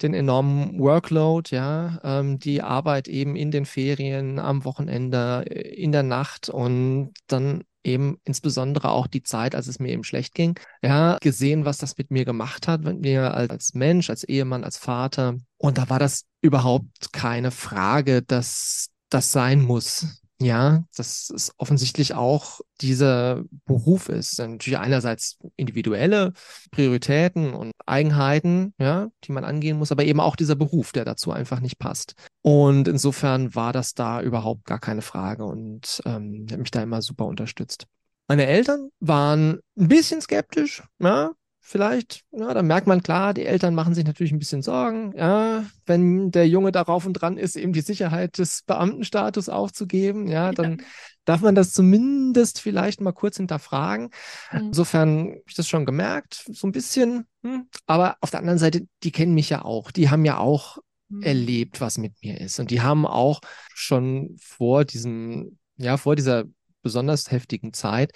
den 0.00 0.14
enormen 0.14 0.78
Workload, 0.78 1.54
ja, 1.54 2.00
ähm, 2.02 2.38
die 2.38 2.62
Arbeit 2.62 3.08
eben 3.08 3.36
in 3.36 3.50
den 3.50 3.66
Ferien, 3.66 4.38
am 4.38 4.64
Wochenende, 4.64 5.44
äh, 5.46 5.74
in 5.74 5.92
der 5.92 6.02
Nacht 6.02 6.48
und 6.48 7.12
dann 7.26 7.64
eben 7.84 8.18
insbesondere 8.24 8.90
auch 8.90 9.06
die 9.06 9.22
Zeit, 9.22 9.54
als 9.54 9.66
es 9.66 9.80
mir 9.80 9.90
eben 9.90 10.04
schlecht 10.04 10.34
ging, 10.34 10.58
ja, 10.82 11.18
gesehen, 11.20 11.64
was 11.64 11.78
das 11.78 11.98
mit 11.98 12.10
mir 12.10 12.24
gemacht 12.24 12.68
hat, 12.68 12.82
mit 12.82 13.00
mir 13.00 13.34
als 13.34 13.74
Mensch, 13.74 14.08
als 14.08 14.22
Ehemann, 14.24 14.64
als 14.64 14.78
Vater. 14.78 15.36
Und 15.58 15.78
da 15.78 15.90
war 15.90 15.98
das 15.98 16.24
überhaupt 16.40 17.12
keine 17.12 17.50
Frage, 17.50 18.22
dass 18.22 18.88
das 19.08 19.32
sein 19.32 19.60
muss 19.60 20.21
ja, 20.44 20.84
dass 20.96 21.30
es 21.30 21.52
offensichtlich 21.58 22.14
auch 22.14 22.60
dieser 22.80 23.42
Beruf 23.64 24.08
ist. 24.08 24.38
Natürlich 24.38 24.78
einerseits 24.78 25.38
individuelle 25.56 26.32
Prioritäten 26.70 27.54
und 27.54 27.72
Eigenheiten, 27.86 28.74
ja, 28.78 29.08
die 29.24 29.32
man 29.32 29.44
angehen 29.44 29.78
muss, 29.78 29.92
aber 29.92 30.04
eben 30.04 30.20
auch 30.20 30.36
dieser 30.36 30.54
Beruf, 30.54 30.92
der 30.92 31.04
dazu 31.04 31.32
einfach 31.32 31.60
nicht 31.60 31.78
passt. 31.78 32.14
Und 32.42 32.88
insofern 32.88 33.54
war 33.54 33.72
das 33.72 33.94
da 33.94 34.20
überhaupt 34.20 34.64
gar 34.64 34.78
keine 34.80 35.02
Frage 35.02 35.44
und 35.44 36.02
ähm, 36.04 36.46
hat 36.50 36.58
mich 36.58 36.70
da 36.70 36.82
immer 36.82 37.02
super 37.02 37.26
unterstützt. 37.26 37.86
Meine 38.28 38.46
Eltern 38.46 38.90
waren 39.00 39.60
ein 39.76 39.88
bisschen 39.88 40.20
skeptisch, 40.20 40.82
ja, 41.00 41.32
vielleicht, 41.64 42.24
ja, 42.32 42.52
da 42.52 42.60
merkt 42.62 42.88
man 42.88 43.04
klar, 43.04 43.32
die 43.32 43.46
Eltern 43.46 43.74
machen 43.74 43.94
sich 43.94 44.04
natürlich 44.04 44.32
ein 44.32 44.40
bisschen 44.40 44.62
Sorgen, 44.62 45.14
ja, 45.16 45.64
wenn 45.86 46.32
der 46.32 46.48
Junge 46.48 46.72
darauf 46.72 47.06
und 47.06 47.14
dran 47.14 47.38
ist, 47.38 47.54
eben 47.54 47.72
die 47.72 47.80
Sicherheit 47.80 48.36
des 48.38 48.62
Beamtenstatus 48.66 49.48
aufzugeben, 49.48 50.26
ja, 50.26 50.46
ja. 50.46 50.52
dann 50.52 50.82
darf 51.24 51.40
man 51.40 51.54
das 51.54 51.72
zumindest 51.72 52.60
vielleicht 52.60 53.00
mal 53.00 53.12
kurz 53.12 53.36
hinterfragen. 53.36 54.10
Mhm. 54.50 54.58
Insofern 54.58 55.18
habe 55.28 55.42
ich 55.46 55.54
das 55.54 55.68
schon 55.68 55.86
gemerkt, 55.86 56.44
so 56.50 56.66
ein 56.66 56.72
bisschen, 56.72 57.26
hm. 57.44 57.68
aber 57.86 58.16
auf 58.20 58.30
der 58.30 58.40
anderen 58.40 58.58
Seite, 58.58 58.86
die 59.04 59.12
kennen 59.12 59.34
mich 59.34 59.48
ja 59.48 59.64
auch, 59.64 59.92
die 59.92 60.10
haben 60.10 60.24
ja 60.24 60.38
auch 60.38 60.78
mhm. 61.08 61.22
erlebt, 61.22 61.80
was 61.80 61.96
mit 61.96 62.14
mir 62.22 62.40
ist 62.40 62.58
und 62.58 62.72
die 62.72 62.82
haben 62.82 63.06
auch 63.06 63.40
schon 63.72 64.36
vor 64.40 64.84
diesem, 64.84 65.58
ja, 65.76 65.96
vor 65.96 66.16
dieser 66.16 66.44
besonders 66.82 67.30
heftigen 67.30 67.72
Zeit 67.72 68.10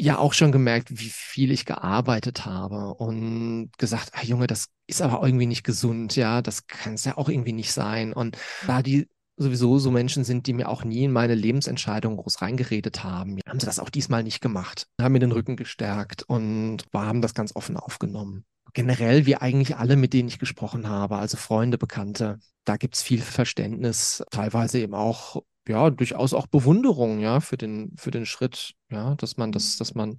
ja 0.00 0.18
auch 0.18 0.32
schon 0.32 0.52
gemerkt, 0.52 0.90
wie 0.90 1.10
viel 1.10 1.50
ich 1.50 1.64
gearbeitet 1.64 2.46
habe 2.46 2.94
und 2.94 3.70
gesagt, 3.78 4.12
ah, 4.14 4.22
Junge, 4.22 4.46
das 4.46 4.68
ist 4.86 5.02
aber 5.02 5.24
irgendwie 5.24 5.46
nicht 5.46 5.64
gesund, 5.64 6.14
ja, 6.14 6.40
das 6.40 6.66
kann 6.66 6.94
es 6.94 7.04
ja 7.04 7.18
auch 7.18 7.28
irgendwie 7.28 7.52
nicht 7.52 7.72
sein. 7.72 8.12
Und 8.12 8.38
da 8.66 8.82
die 8.82 9.08
sowieso 9.36 9.78
so 9.78 9.90
Menschen 9.90 10.24
sind, 10.24 10.46
die 10.46 10.52
mir 10.52 10.68
auch 10.68 10.84
nie 10.84 11.04
in 11.04 11.12
meine 11.12 11.34
Lebensentscheidungen 11.34 12.16
groß 12.16 12.42
reingeredet 12.42 13.04
haben, 13.04 13.38
haben 13.48 13.60
sie 13.60 13.66
das 13.66 13.78
auch 13.78 13.90
diesmal 13.90 14.22
nicht 14.22 14.40
gemacht, 14.40 14.86
haben 15.00 15.12
mir 15.12 15.20
den 15.20 15.32
Rücken 15.32 15.56
gestärkt 15.56 16.22
und 16.22 16.84
haben 16.94 17.22
das 17.22 17.34
ganz 17.34 17.54
offen 17.54 17.76
aufgenommen. 17.76 18.44
Generell, 18.74 19.26
wie 19.26 19.36
eigentlich 19.36 19.76
alle, 19.76 19.96
mit 19.96 20.12
denen 20.12 20.28
ich 20.28 20.38
gesprochen 20.38 20.88
habe, 20.88 21.16
also 21.16 21.36
Freunde, 21.36 21.78
Bekannte, 21.78 22.38
da 22.64 22.76
gibt's 22.76 23.02
viel 23.02 23.20
Verständnis, 23.20 24.22
teilweise 24.30 24.78
eben 24.78 24.94
auch 24.94 25.42
ja, 25.68 25.90
durchaus 25.90 26.34
auch 26.34 26.46
Bewunderung, 26.46 27.20
ja, 27.20 27.40
für 27.40 27.56
den, 27.56 27.92
für 27.96 28.10
den 28.10 28.26
Schritt, 28.26 28.74
ja, 28.90 29.14
dass 29.14 29.36
man 29.36 29.52
das, 29.52 29.76
dass 29.76 29.94
man 29.94 30.16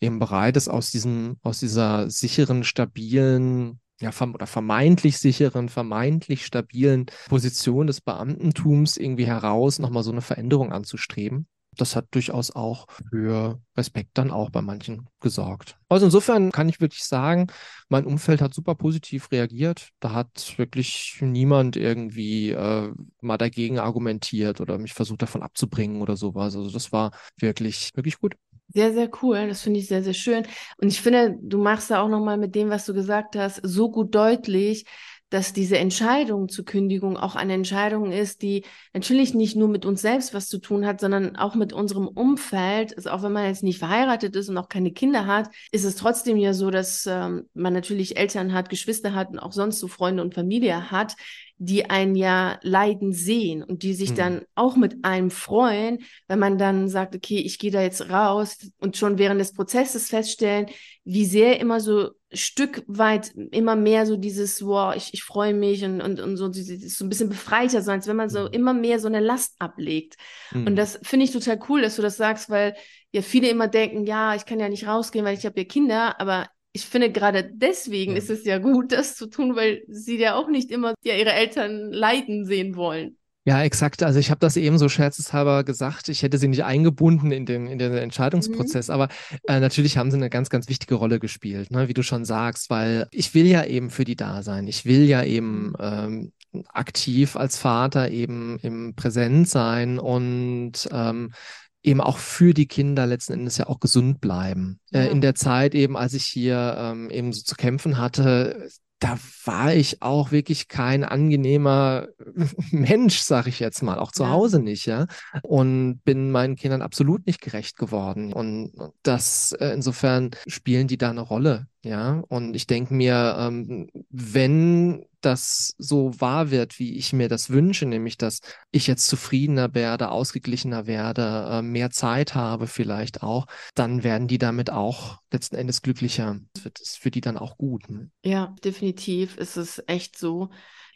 eben 0.00 0.18
bereit 0.18 0.56
ist, 0.56 0.68
aus 0.68 0.90
diesem, 0.90 1.38
aus 1.42 1.60
dieser 1.60 2.10
sicheren, 2.10 2.64
stabilen, 2.64 3.80
ja, 4.00 4.10
oder 4.32 4.46
vermeintlich 4.46 5.18
sicheren, 5.18 5.68
vermeintlich 5.68 6.46
stabilen 6.46 7.06
Position 7.28 7.86
des 7.86 8.00
Beamtentums 8.00 8.96
irgendwie 8.96 9.26
heraus 9.26 9.78
nochmal 9.78 10.02
so 10.02 10.12
eine 10.12 10.22
Veränderung 10.22 10.72
anzustreben 10.72 11.46
das 11.80 11.96
hat 11.96 12.06
durchaus 12.12 12.50
auch 12.54 12.86
für 13.10 13.60
Respekt 13.76 14.10
dann 14.14 14.30
auch 14.30 14.50
bei 14.50 14.62
manchen 14.62 15.08
gesorgt. 15.20 15.78
Also 15.88 16.06
insofern 16.06 16.52
kann 16.52 16.68
ich 16.68 16.80
wirklich 16.80 17.04
sagen, 17.04 17.46
mein 17.88 18.04
Umfeld 18.04 18.40
hat 18.40 18.54
super 18.54 18.74
positiv 18.74 19.30
reagiert. 19.32 19.90
Da 20.00 20.12
hat 20.12 20.54
wirklich 20.58 21.18
niemand 21.20 21.76
irgendwie 21.76 22.50
äh, 22.50 22.92
mal 23.20 23.38
dagegen 23.38 23.78
argumentiert 23.78 24.60
oder 24.60 24.78
mich 24.78 24.92
versucht 24.92 25.22
davon 25.22 25.42
abzubringen 25.42 26.02
oder 26.02 26.16
sowas. 26.16 26.56
Also 26.56 26.70
das 26.70 26.92
war 26.92 27.10
wirklich, 27.38 27.90
wirklich 27.94 28.18
gut. 28.18 28.34
Sehr, 28.72 28.92
sehr 28.92 29.10
cool. 29.22 29.48
Das 29.48 29.62
finde 29.62 29.80
ich 29.80 29.88
sehr, 29.88 30.02
sehr 30.02 30.14
schön. 30.14 30.46
Und 30.76 30.88
ich 30.88 31.00
finde, 31.00 31.36
du 31.42 31.58
machst 31.58 31.90
da 31.90 32.02
auch 32.02 32.08
nochmal 32.08 32.38
mit 32.38 32.54
dem, 32.54 32.70
was 32.70 32.86
du 32.86 32.94
gesagt 32.94 33.34
hast, 33.36 33.60
so 33.64 33.90
gut 33.90 34.14
deutlich, 34.14 34.84
dass 35.30 35.52
diese 35.52 35.78
Entscheidung 35.78 36.48
zur 36.48 36.64
Kündigung 36.64 37.16
auch 37.16 37.36
eine 37.36 37.54
Entscheidung 37.54 38.12
ist, 38.12 38.42
die 38.42 38.64
natürlich 38.92 39.32
nicht 39.32 39.56
nur 39.56 39.68
mit 39.68 39.86
uns 39.86 40.02
selbst 40.02 40.34
was 40.34 40.48
zu 40.48 40.58
tun 40.58 40.84
hat, 40.84 41.00
sondern 41.00 41.36
auch 41.36 41.54
mit 41.54 41.72
unserem 41.72 42.08
Umfeld. 42.08 42.96
Also 42.96 43.10
auch 43.10 43.22
wenn 43.22 43.32
man 43.32 43.46
jetzt 43.46 43.62
nicht 43.62 43.78
verheiratet 43.78 44.36
ist 44.36 44.48
und 44.48 44.58
auch 44.58 44.68
keine 44.68 44.92
Kinder 44.92 45.26
hat, 45.26 45.48
ist 45.70 45.84
es 45.84 45.96
trotzdem 45.96 46.36
ja 46.36 46.52
so, 46.52 46.70
dass 46.70 47.06
ähm, 47.06 47.48
man 47.54 47.72
natürlich 47.72 48.16
Eltern 48.16 48.52
hat, 48.52 48.68
Geschwister 48.68 49.14
hat 49.14 49.30
und 49.30 49.38
auch 49.38 49.52
sonst 49.52 49.78
so 49.78 49.88
Freunde 49.88 50.22
und 50.22 50.34
Familie 50.34 50.90
hat, 50.90 51.14
die 51.62 51.90
ein 51.90 52.16
ja 52.16 52.58
leiden 52.62 53.12
sehen 53.12 53.62
und 53.62 53.82
die 53.82 53.92
sich 53.92 54.12
mhm. 54.12 54.16
dann 54.16 54.42
auch 54.54 54.76
mit 54.76 55.04
einem 55.04 55.30
freuen, 55.30 55.98
wenn 56.26 56.38
man 56.38 56.56
dann 56.56 56.88
sagt, 56.88 57.14
okay, 57.14 57.36
ich 57.36 57.58
gehe 57.58 57.70
da 57.70 57.82
jetzt 57.82 58.08
raus 58.08 58.56
und 58.78 58.96
schon 58.96 59.18
während 59.18 59.42
des 59.42 59.52
Prozesses 59.52 60.08
feststellen, 60.08 60.68
wie 61.04 61.26
sehr 61.26 61.60
immer 61.60 61.78
so 61.78 62.12
Stück 62.32 62.82
weit 62.86 63.32
immer 63.50 63.76
mehr 63.76 64.06
so 64.06 64.16
dieses, 64.16 64.64
wow, 64.64 64.94
ich, 64.96 65.12
ich 65.12 65.22
freue 65.22 65.52
mich 65.52 65.84
und, 65.84 66.00
und, 66.00 66.18
und 66.18 66.38
so, 66.38 66.50
so 66.50 67.04
ein 67.04 67.08
bisschen 67.10 67.28
befreiter 67.28 67.82
sein, 67.82 67.98
als 67.98 68.06
wenn 68.06 68.16
man 68.16 68.30
so 68.30 68.44
mhm. 68.44 68.52
immer 68.52 68.72
mehr 68.72 68.98
so 68.98 69.08
eine 69.08 69.20
Last 69.20 69.56
ablegt. 69.58 70.16
Mhm. 70.52 70.66
Und 70.66 70.76
das 70.76 70.98
finde 71.02 71.24
ich 71.24 71.30
total 71.30 71.60
cool, 71.68 71.82
dass 71.82 71.96
du 71.96 72.02
das 72.02 72.16
sagst, 72.16 72.48
weil 72.48 72.74
ja 73.12 73.20
viele 73.20 73.50
immer 73.50 73.68
denken, 73.68 74.06
ja, 74.06 74.34
ich 74.34 74.46
kann 74.46 74.60
ja 74.60 74.68
nicht 74.70 74.86
rausgehen, 74.86 75.26
weil 75.26 75.36
ich 75.36 75.44
habe 75.44 75.60
ja 75.60 75.64
Kinder, 75.64 76.18
aber 76.20 76.46
ich 76.72 76.86
finde 76.86 77.10
gerade 77.10 77.50
deswegen 77.52 78.12
ja. 78.12 78.18
ist 78.18 78.30
es 78.30 78.44
ja 78.44 78.58
gut, 78.58 78.92
das 78.92 79.16
zu 79.16 79.26
tun, 79.26 79.56
weil 79.56 79.82
sie 79.88 80.18
ja 80.18 80.34
auch 80.34 80.48
nicht 80.48 80.70
immer 80.70 80.94
ja, 81.02 81.14
ihre 81.14 81.32
Eltern 81.32 81.92
leiden 81.92 82.44
sehen 82.44 82.76
wollen. 82.76 83.16
Ja, 83.46 83.62
exakt. 83.62 84.02
Also 84.02 84.18
ich 84.18 84.30
habe 84.30 84.38
das 84.38 84.58
eben 84.58 84.76
so 84.76 84.90
scherzeshalber 84.90 85.64
gesagt, 85.64 86.10
ich 86.10 86.22
hätte 86.22 86.36
sie 86.36 86.46
nicht 86.46 86.62
eingebunden 86.62 87.32
in 87.32 87.46
den, 87.46 87.66
in 87.66 87.78
den 87.78 87.94
Entscheidungsprozess, 87.94 88.88
mhm. 88.88 88.94
aber 88.94 89.08
äh, 89.48 89.60
natürlich 89.60 89.96
haben 89.96 90.10
sie 90.10 90.18
eine 90.18 90.28
ganz, 90.28 90.50
ganz 90.50 90.68
wichtige 90.68 90.94
Rolle 90.94 91.18
gespielt, 91.18 91.70
ne? 91.70 91.88
wie 91.88 91.94
du 91.94 92.02
schon 92.02 92.26
sagst, 92.26 92.68
weil 92.68 93.08
ich 93.10 93.34
will 93.34 93.46
ja 93.46 93.64
eben 93.64 93.88
für 93.88 94.04
die 94.04 94.14
da 94.14 94.42
sein. 94.42 94.68
Ich 94.68 94.84
will 94.84 95.04
ja 95.04 95.24
eben 95.24 95.72
ähm, 95.80 96.32
aktiv 96.68 97.34
als 97.34 97.56
Vater 97.56 98.10
eben 98.10 98.58
im 98.58 98.94
Präsent 98.94 99.48
sein 99.48 99.98
und 99.98 100.88
ähm, 100.92 101.32
eben 101.82 102.00
auch 102.00 102.18
für 102.18 102.54
die 102.54 102.66
Kinder 102.66 103.06
letzten 103.06 103.34
Endes 103.34 103.58
ja 103.58 103.66
auch 103.66 103.80
gesund 103.80 104.20
bleiben. 104.20 104.80
Äh, 104.92 104.98
ja. 104.98 105.04
Äh, 105.04 105.10
in 105.10 105.20
der 105.20 105.34
Zeit 105.34 105.74
eben, 105.74 105.96
als 105.96 106.14
ich 106.14 106.26
hier 106.26 106.76
ähm, 106.78 107.10
eben 107.10 107.32
so 107.32 107.42
zu 107.42 107.54
kämpfen 107.54 107.98
hatte, 107.98 108.68
da 109.00 109.18
war 109.46 109.74
ich 109.74 110.02
auch 110.02 110.30
wirklich 110.30 110.68
kein 110.68 111.04
angenehmer 111.04 112.08
Mensch, 112.70 113.20
sag 113.20 113.46
ich 113.46 113.58
jetzt 113.58 113.82
mal, 113.82 113.98
auch 113.98 114.12
zu 114.12 114.24
ja. 114.24 114.30
Hause 114.30 114.60
nicht, 114.60 114.84
ja. 114.86 115.06
Und 115.42 116.00
bin 116.04 116.30
meinen 116.30 116.54
Kindern 116.54 116.82
absolut 116.82 117.26
nicht 117.26 117.40
gerecht 117.40 117.78
geworden. 117.78 118.32
Und 118.32 118.72
das, 119.02 119.52
äh, 119.52 119.70
insofern 119.70 120.30
spielen 120.46 120.86
die 120.86 120.98
da 120.98 121.10
eine 121.10 121.22
Rolle, 121.22 121.66
ja. 121.82 122.22
Und 122.28 122.54
ich 122.54 122.66
denke 122.66 122.92
mir, 122.92 123.36
ähm, 123.38 123.88
wenn 124.10 125.06
das 125.20 125.74
so 125.78 126.18
wahr 126.20 126.50
wird, 126.50 126.78
wie 126.78 126.96
ich 126.96 127.12
mir 127.12 127.28
das 127.28 127.50
wünsche, 127.50 127.86
nämlich 127.86 128.16
dass 128.16 128.40
ich 128.70 128.86
jetzt 128.86 129.06
zufriedener 129.06 129.74
werde, 129.74 130.10
ausgeglichener 130.10 130.86
werde, 130.86 131.48
äh, 131.50 131.62
mehr 131.62 131.90
Zeit 131.90 132.34
habe 132.34 132.66
vielleicht 132.66 133.22
auch, 133.22 133.46
dann 133.74 134.02
werden 134.02 134.28
die 134.28 134.38
damit 134.38 134.70
auch 134.70 135.18
letzten 135.32 135.56
Endes 135.56 135.82
glücklicher. 135.82 136.38
Das 136.54 136.64
wird 136.64 136.80
es 136.80 136.96
für 136.96 137.10
die 137.10 137.20
dann 137.20 137.36
auch 137.36 137.56
gut. 137.56 137.88
Ne? 137.88 138.10
Ja, 138.24 138.54
definitiv 138.64 139.36
ist 139.36 139.56
es 139.56 139.82
echt 139.86 140.18
so. 140.18 140.50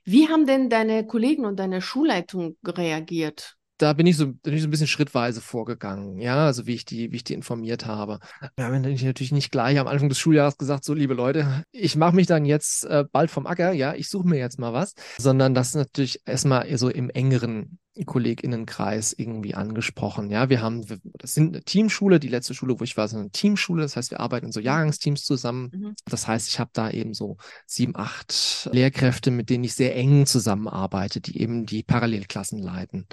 Wie 0.05 0.29
haben 0.29 0.47
denn 0.47 0.69
deine 0.69 1.07
Kollegen 1.07 1.47
und 1.47 1.57
deine 1.57 1.81
Schulleitung 1.81 2.57
reagiert? 2.65 3.57
Da 3.85 3.93
bin 3.93 4.07
ich 4.07 4.17
so, 4.17 4.33
bin 4.33 4.55
ich 4.55 4.63
so 4.63 4.69
ein 4.69 4.71
bisschen 4.71 4.87
schrittweise 4.87 5.43
vorgegangen, 5.43 6.19
ja, 6.19 6.47
also 6.47 6.67
wie 6.67 6.75
ich 6.75 6.87
die, 6.87 7.13
wie 7.13 7.17
ich 7.17 7.25
die 7.25 7.35
informiert 7.35 7.85
habe. 7.85 8.19
Wir 8.57 8.65
haben 8.65 8.81
natürlich 8.81 9.31
nicht 9.31 9.53
gleich 9.53 9.79
am 9.79 9.87
Anfang 9.87 10.09
des 10.09 10.19
Schuljahres 10.19 10.57
gesagt, 10.57 10.85
so 10.85 10.95
liebe 10.95 11.13
Leute, 11.13 11.65
ich 11.71 11.95
mache 11.95 12.17
mich 12.17 12.27
dann 12.27 12.47
jetzt 12.47 12.87
äh, 12.87 13.05
bald 13.13 13.31
vom 13.31 13.47
Acker, 13.47 13.73
ja, 13.73 13.95
ich 13.95 14.09
suche 14.09 14.27
mir 14.27 14.39
jetzt 14.39 14.59
mal 14.59 14.73
was, 14.73 14.95
sondern 15.19 15.53
das 15.53 15.75
natürlich 15.75 16.23
erstmal 16.25 16.75
so 16.79 16.89
im 16.89 17.11
engeren 17.11 17.79
KollegInnenkreis 18.05 19.15
irgendwie 19.17 19.55
angesprochen. 19.55 20.31
Ja, 20.31 20.49
wir 20.49 20.61
haben, 20.61 20.85
das 21.17 21.35
sind 21.35 21.55
eine 21.55 21.63
Teamschule, 21.63 22.19
die 22.19 22.29
letzte 22.29 22.55
Schule, 22.55 22.79
wo 22.81 22.85
ich 22.85 22.97
war, 22.97 23.05
ist 23.05 23.15
eine 23.15 23.31
Teamschule. 23.31 23.83
Das 23.83 23.97
heißt, 23.97 24.11
wir 24.11 24.21
arbeiten 24.21 24.47
in 24.47 24.53
so 24.53 24.61
mhm. 24.61 24.67
Jahrgangsteams 24.67 25.25
zusammen. 25.25 25.71
Mhm. 25.73 25.95
Das 26.07 26.27
heißt, 26.27 26.49
ich 26.49 26.59
habe 26.59 26.71
da 26.73 26.91
eben 26.91 27.15
so 27.15 27.37
sieben, 27.67 27.95
acht 27.95 28.69
Lehrkräfte, 28.73 29.31
mit 29.31 29.49
denen 29.49 29.65
ich 29.65 29.75
sehr 29.75 29.95
eng 29.95 30.27
zusammenarbeite, 30.27 31.21
die 31.21 31.41
eben 31.41 31.67
die 31.67 31.85
Parallelklassen 31.85 32.59
leiten 32.59 33.07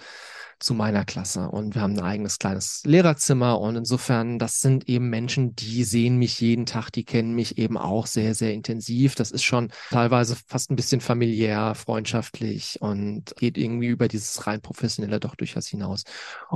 zu 0.61 0.73
meiner 0.73 1.05
Klasse. 1.05 1.49
Und 1.49 1.75
wir 1.75 1.81
haben 1.81 1.97
ein 1.97 2.05
eigenes 2.05 2.37
kleines 2.37 2.83
Lehrerzimmer. 2.85 3.59
Und 3.59 3.75
insofern, 3.75 4.39
das 4.39 4.61
sind 4.61 4.87
eben 4.87 5.09
Menschen, 5.09 5.55
die 5.55 5.83
sehen 5.83 6.17
mich 6.17 6.39
jeden 6.39 6.65
Tag, 6.65 6.91
die 6.91 7.03
kennen 7.03 7.33
mich 7.33 7.57
eben 7.57 7.77
auch 7.77 8.05
sehr, 8.05 8.35
sehr 8.35 8.53
intensiv. 8.53 9.15
Das 9.15 9.31
ist 9.31 9.43
schon 9.43 9.71
teilweise 9.89 10.37
fast 10.47 10.69
ein 10.69 10.75
bisschen 10.75 11.01
familiär, 11.01 11.75
freundschaftlich 11.75 12.77
und 12.79 13.35
geht 13.37 13.57
irgendwie 13.57 13.87
über 13.87 14.07
dieses 14.07 14.45
rein 14.47 14.61
professionelle 14.73 15.19
doch 15.19 15.35
durchaus 15.35 15.67
hinaus. 15.67 16.03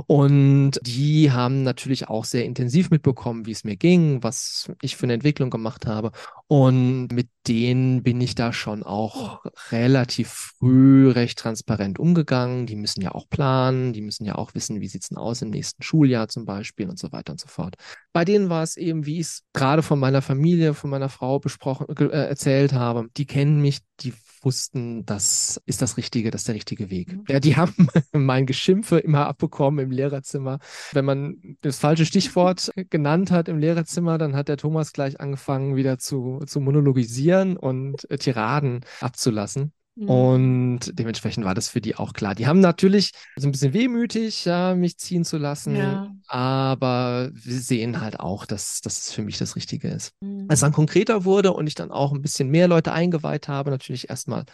Und 0.06 0.72
die 0.82 1.30
haben 1.32 1.62
natürlich 1.62 2.08
auch 2.08 2.24
sehr 2.24 2.44
intensiv 2.44 2.90
mitbekommen, 2.90 3.46
wie 3.46 3.52
es 3.52 3.64
mir 3.64 3.76
ging, 3.76 4.22
was 4.22 4.70
ich 4.80 4.96
für 4.96 5.04
eine 5.04 5.14
Entwicklung 5.14 5.50
gemacht 5.50 5.86
habe. 5.86 6.12
Und 6.48 7.08
mit 7.08 7.28
denen 7.48 8.02
bin 8.02 8.20
ich 8.20 8.34
da 8.34 8.52
schon 8.52 8.82
auch 8.82 9.44
relativ 9.70 10.28
früh 10.28 11.10
recht 11.10 11.38
transparent 11.38 11.98
umgegangen. 11.98 12.66
Die 12.66 12.76
müssen 12.76 13.02
ja 13.02 13.12
auch 13.12 13.28
planen, 13.28 13.92
die 13.92 14.00
müssen 14.00 14.24
ja 14.24 14.36
auch 14.36 14.54
wissen, 14.54 14.80
wie 14.80 14.88
sieht's 14.88 15.08
denn 15.08 15.18
aus 15.18 15.42
im 15.42 15.50
nächsten 15.50 15.82
Schuljahr 15.82 16.28
zum 16.28 16.44
Beispiel 16.44 16.88
und 16.88 16.98
so 16.98 17.12
weiter 17.12 17.32
und 17.32 17.40
so 17.40 17.48
fort. 17.48 17.76
Bei 18.12 18.24
denen 18.24 18.48
war 18.48 18.62
es 18.62 18.76
eben, 18.76 19.06
wie 19.06 19.20
ich 19.20 19.26
es 19.26 19.42
gerade 19.52 19.82
von 19.82 19.98
meiner 19.98 20.22
Familie, 20.22 20.74
von 20.74 20.90
meiner 20.90 21.08
Frau 21.08 21.38
besprochen, 21.38 21.86
äh, 21.96 22.28
erzählt 22.28 22.72
habe. 22.72 23.08
Die 23.16 23.26
kennen 23.26 23.60
mich, 23.60 23.80
die 24.00 24.12
wussten, 24.46 25.04
das 25.04 25.60
ist 25.66 25.82
das 25.82 25.98
Richtige, 25.98 26.30
das 26.30 26.42
ist 26.42 26.48
der 26.48 26.54
richtige 26.54 26.88
Weg. 26.88 27.12
Mhm. 27.12 27.24
Ja, 27.28 27.40
die 27.40 27.56
haben 27.56 27.74
mein 28.12 28.46
Geschimpfe 28.46 28.98
immer 28.98 29.26
abbekommen 29.26 29.84
im 29.84 29.90
Lehrerzimmer. 29.90 30.60
Wenn 30.92 31.04
man 31.04 31.56
das 31.60 31.78
falsche 31.78 32.06
Stichwort 32.06 32.70
genannt 32.90 33.30
hat 33.30 33.48
im 33.48 33.58
Lehrerzimmer, 33.58 34.16
dann 34.16 34.34
hat 34.34 34.48
der 34.48 34.56
Thomas 34.56 34.92
gleich 34.92 35.20
angefangen, 35.20 35.76
wieder 35.76 35.98
zu, 35.98 36.40
zu 36.46 36.60
monologisieren 36.60 37.58
und 37.58 38.08
äh, 38.10 38.16
Tiraden 38.16 38.80
abzulassen. 39.00 39.72
Mhm. 39.96 40.08
Und 40.08 40.98
dementsprechend 40.98 41.44
war 41.44 41.54
das 41.54 41.68
für 41.68 41.80
die 41.80 41.96
auch 41.96 42.12
klar. 42.12 42.34
Die 42.34 42.46
haben 42.46 42.60
natürlich 42.60 43.12
so 43.36 43.48
ein 43.48 43.52
bisschen 43.52 43.72
wehmütig, 43.72 44.44
ja, 44.44 44.74
mich 44.74 44.98
ziehen 44.98 45.24
zu 45.24 45.38
lassen, 45.38 45.74
ja. 45.74 46.14
Aber 46.28 47.30
wir 47.32 47.58
sehen 47.58 48.00
halt 48.00 48.20
auch, 48.20 48.46
dass, 48.46 48.80
dass 48.80 48.98
es 48.98 49.12
für 49.12 49.22
mich 49.22 49.38
das 49.38 49.56
Richtige 49.56 49.88
ist. 49.88 50.12
Mhm. 50.20 50.46
Als 50.48 50.58
es 50.58 50.60
dann 50.60 50.72
konkreter 50.72 51.24
wurde 51.24 51.52
und 51.52 51.66
ich 51.66 51.74
dann 51.74 51.90
auch 51.90 52.12
ein 52.12 52.22
bisschen 52.22 52.48
mehr 52.48 52.68
Leute 52.68 52.92
eingeweiht 52.92 53.48
habe, 53.48 53.70
natürlich 53.70 54.10
erstmal 54.10 54.44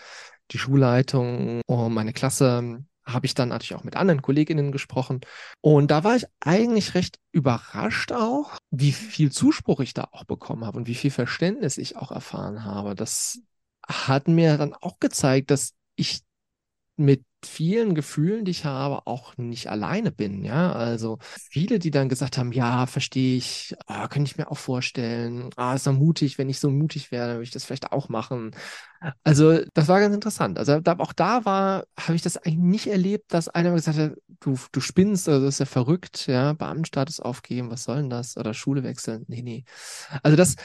die 0.51 0.59
Schulleitung 0.59 1.61
und 1.67 1.95
meine 1.95 2.13
Klasse, 2.13 2.85
habe 3.05 3.27
ich 3.27 3.35
dann 3.35 3.49
natürlich 3.49 3.75
auch 3.75 3.85
mit 3.85 3.97
anderen 3.97 4.23
Kolleginnen 4.23 4.73
gesprochen. 4.73 5.21
Und 5.61 5.91
da 5.91 6.05
war 6.05 6.17
ich 6.17 6.27
eigentlich 6.41 6.95
recht 6.95 7.19
überrascht 7.33 8.13
auch, 8.13 8.59
wie 8.71 8.93
viel 8.93 9.33
Zuspruch 9.33 9.81
ich 9.81 9.95
da 9.95 10.09
auch 10.13 10.25
bekommen 10.25 10.65
habe 10.65 10.79
und 10.79 10.87
wie 10.87 10.95
viel 10.95 11.11
Verständnis 11.11 11.79
ich 11.79 11.97
auch 11.97 12.13
erfahren 12.13 12.65
habe. 12.65 12.95
Das 12.95 13.41
hat 13.87 14.29
mir 14.29 14.57
dann 14.57 14.75
auch 14.75 15.01
gezeigt, 15.01 15.51
dass 15.51 15.73
ich 15.97 16.21
mit 17.05 17.25
vielen 17.45 17.95
Gefühlen, 17.95 18.45
die 18.45 18.53
ich 18.53 18.65
habe, 18.65 19.07
auch 19.07 19.37
nicht 19.37 19.69
alleine 19.69 20.13
bin. 20.13 20.45
Ja, 20.45 20.73
also 20.73 21.19
viele, 21.23 21.79
die 21.79 21.91
dann 21.91 22.09
gesagt 22.09 22.39
haben, 22.39 22.53
ja, 22.53 22.87
verstehe 22.87 23.37
ich, 23.37 23.75
ah, 23.87 24.07
könnte 24.09 24.31
ich 24.31 24.37
mir 24.37 24.51
auch 24.51 24.59
vorstellen, 24.59 25.51
ah, 25.57 25.75
ist 25.75 25.87
doch 25.87 25.93
mutig, 25.93 26.39
wenn 26.39 26.49
ich 26.49 26.61
so 26.61 26.71
mutig 26.71 27.11
wäre, 27.11 27.33
würde 27.35 27.43
ich 27.43 27.51
das 27.51 27.65
vielleicht 27.65 27.91
auch 27.93 28.09
machen. 28.09 28.55
Also 29.25 29.61
das 29.75 29.89
war 29.89 30.01
ganz 30.01 30.15
interessant. 30.15 30.59
Also 30.59 30.81
da, 30.81 30.97
auch 30.99 31.13
da 31.13 31.45
war, 31.45 31.85
habe 31.99 32.15
ich 32.15 32.23
das 32.23 32.37
eigentlich 32.37 32.59
nicht 32.59 32.87
erlebt, 32.87 33.33
dass 33.35 33.49
einer 33.49 33.73
gesagt 33.73 33.99
hat, 33.99 34.13
du, 34.41 34.57
du 34.71 34.81
spinnst, 34.81 35.29
also 35.29 35.45
das 35.45 35.57
ist 35.57 35.61
ja 35.61 35.67
verrückt, 35.67 36.27
ja, 36.29 36.53
Beamtenstatus 36.53 37.21
aufgeben, 37.21 37.71
was 37.71 37.85
soll 37.85 37.97
denn 37.97 38.11
das? 38.11 38.37
Oder 38.37 38.55
Schule 38.55 38.85
wechseln. 38.85 39.25
Nee, 39.29 39.43
nee. 39.43 39.65
Also 40.23 40.37
das 40.37 40.57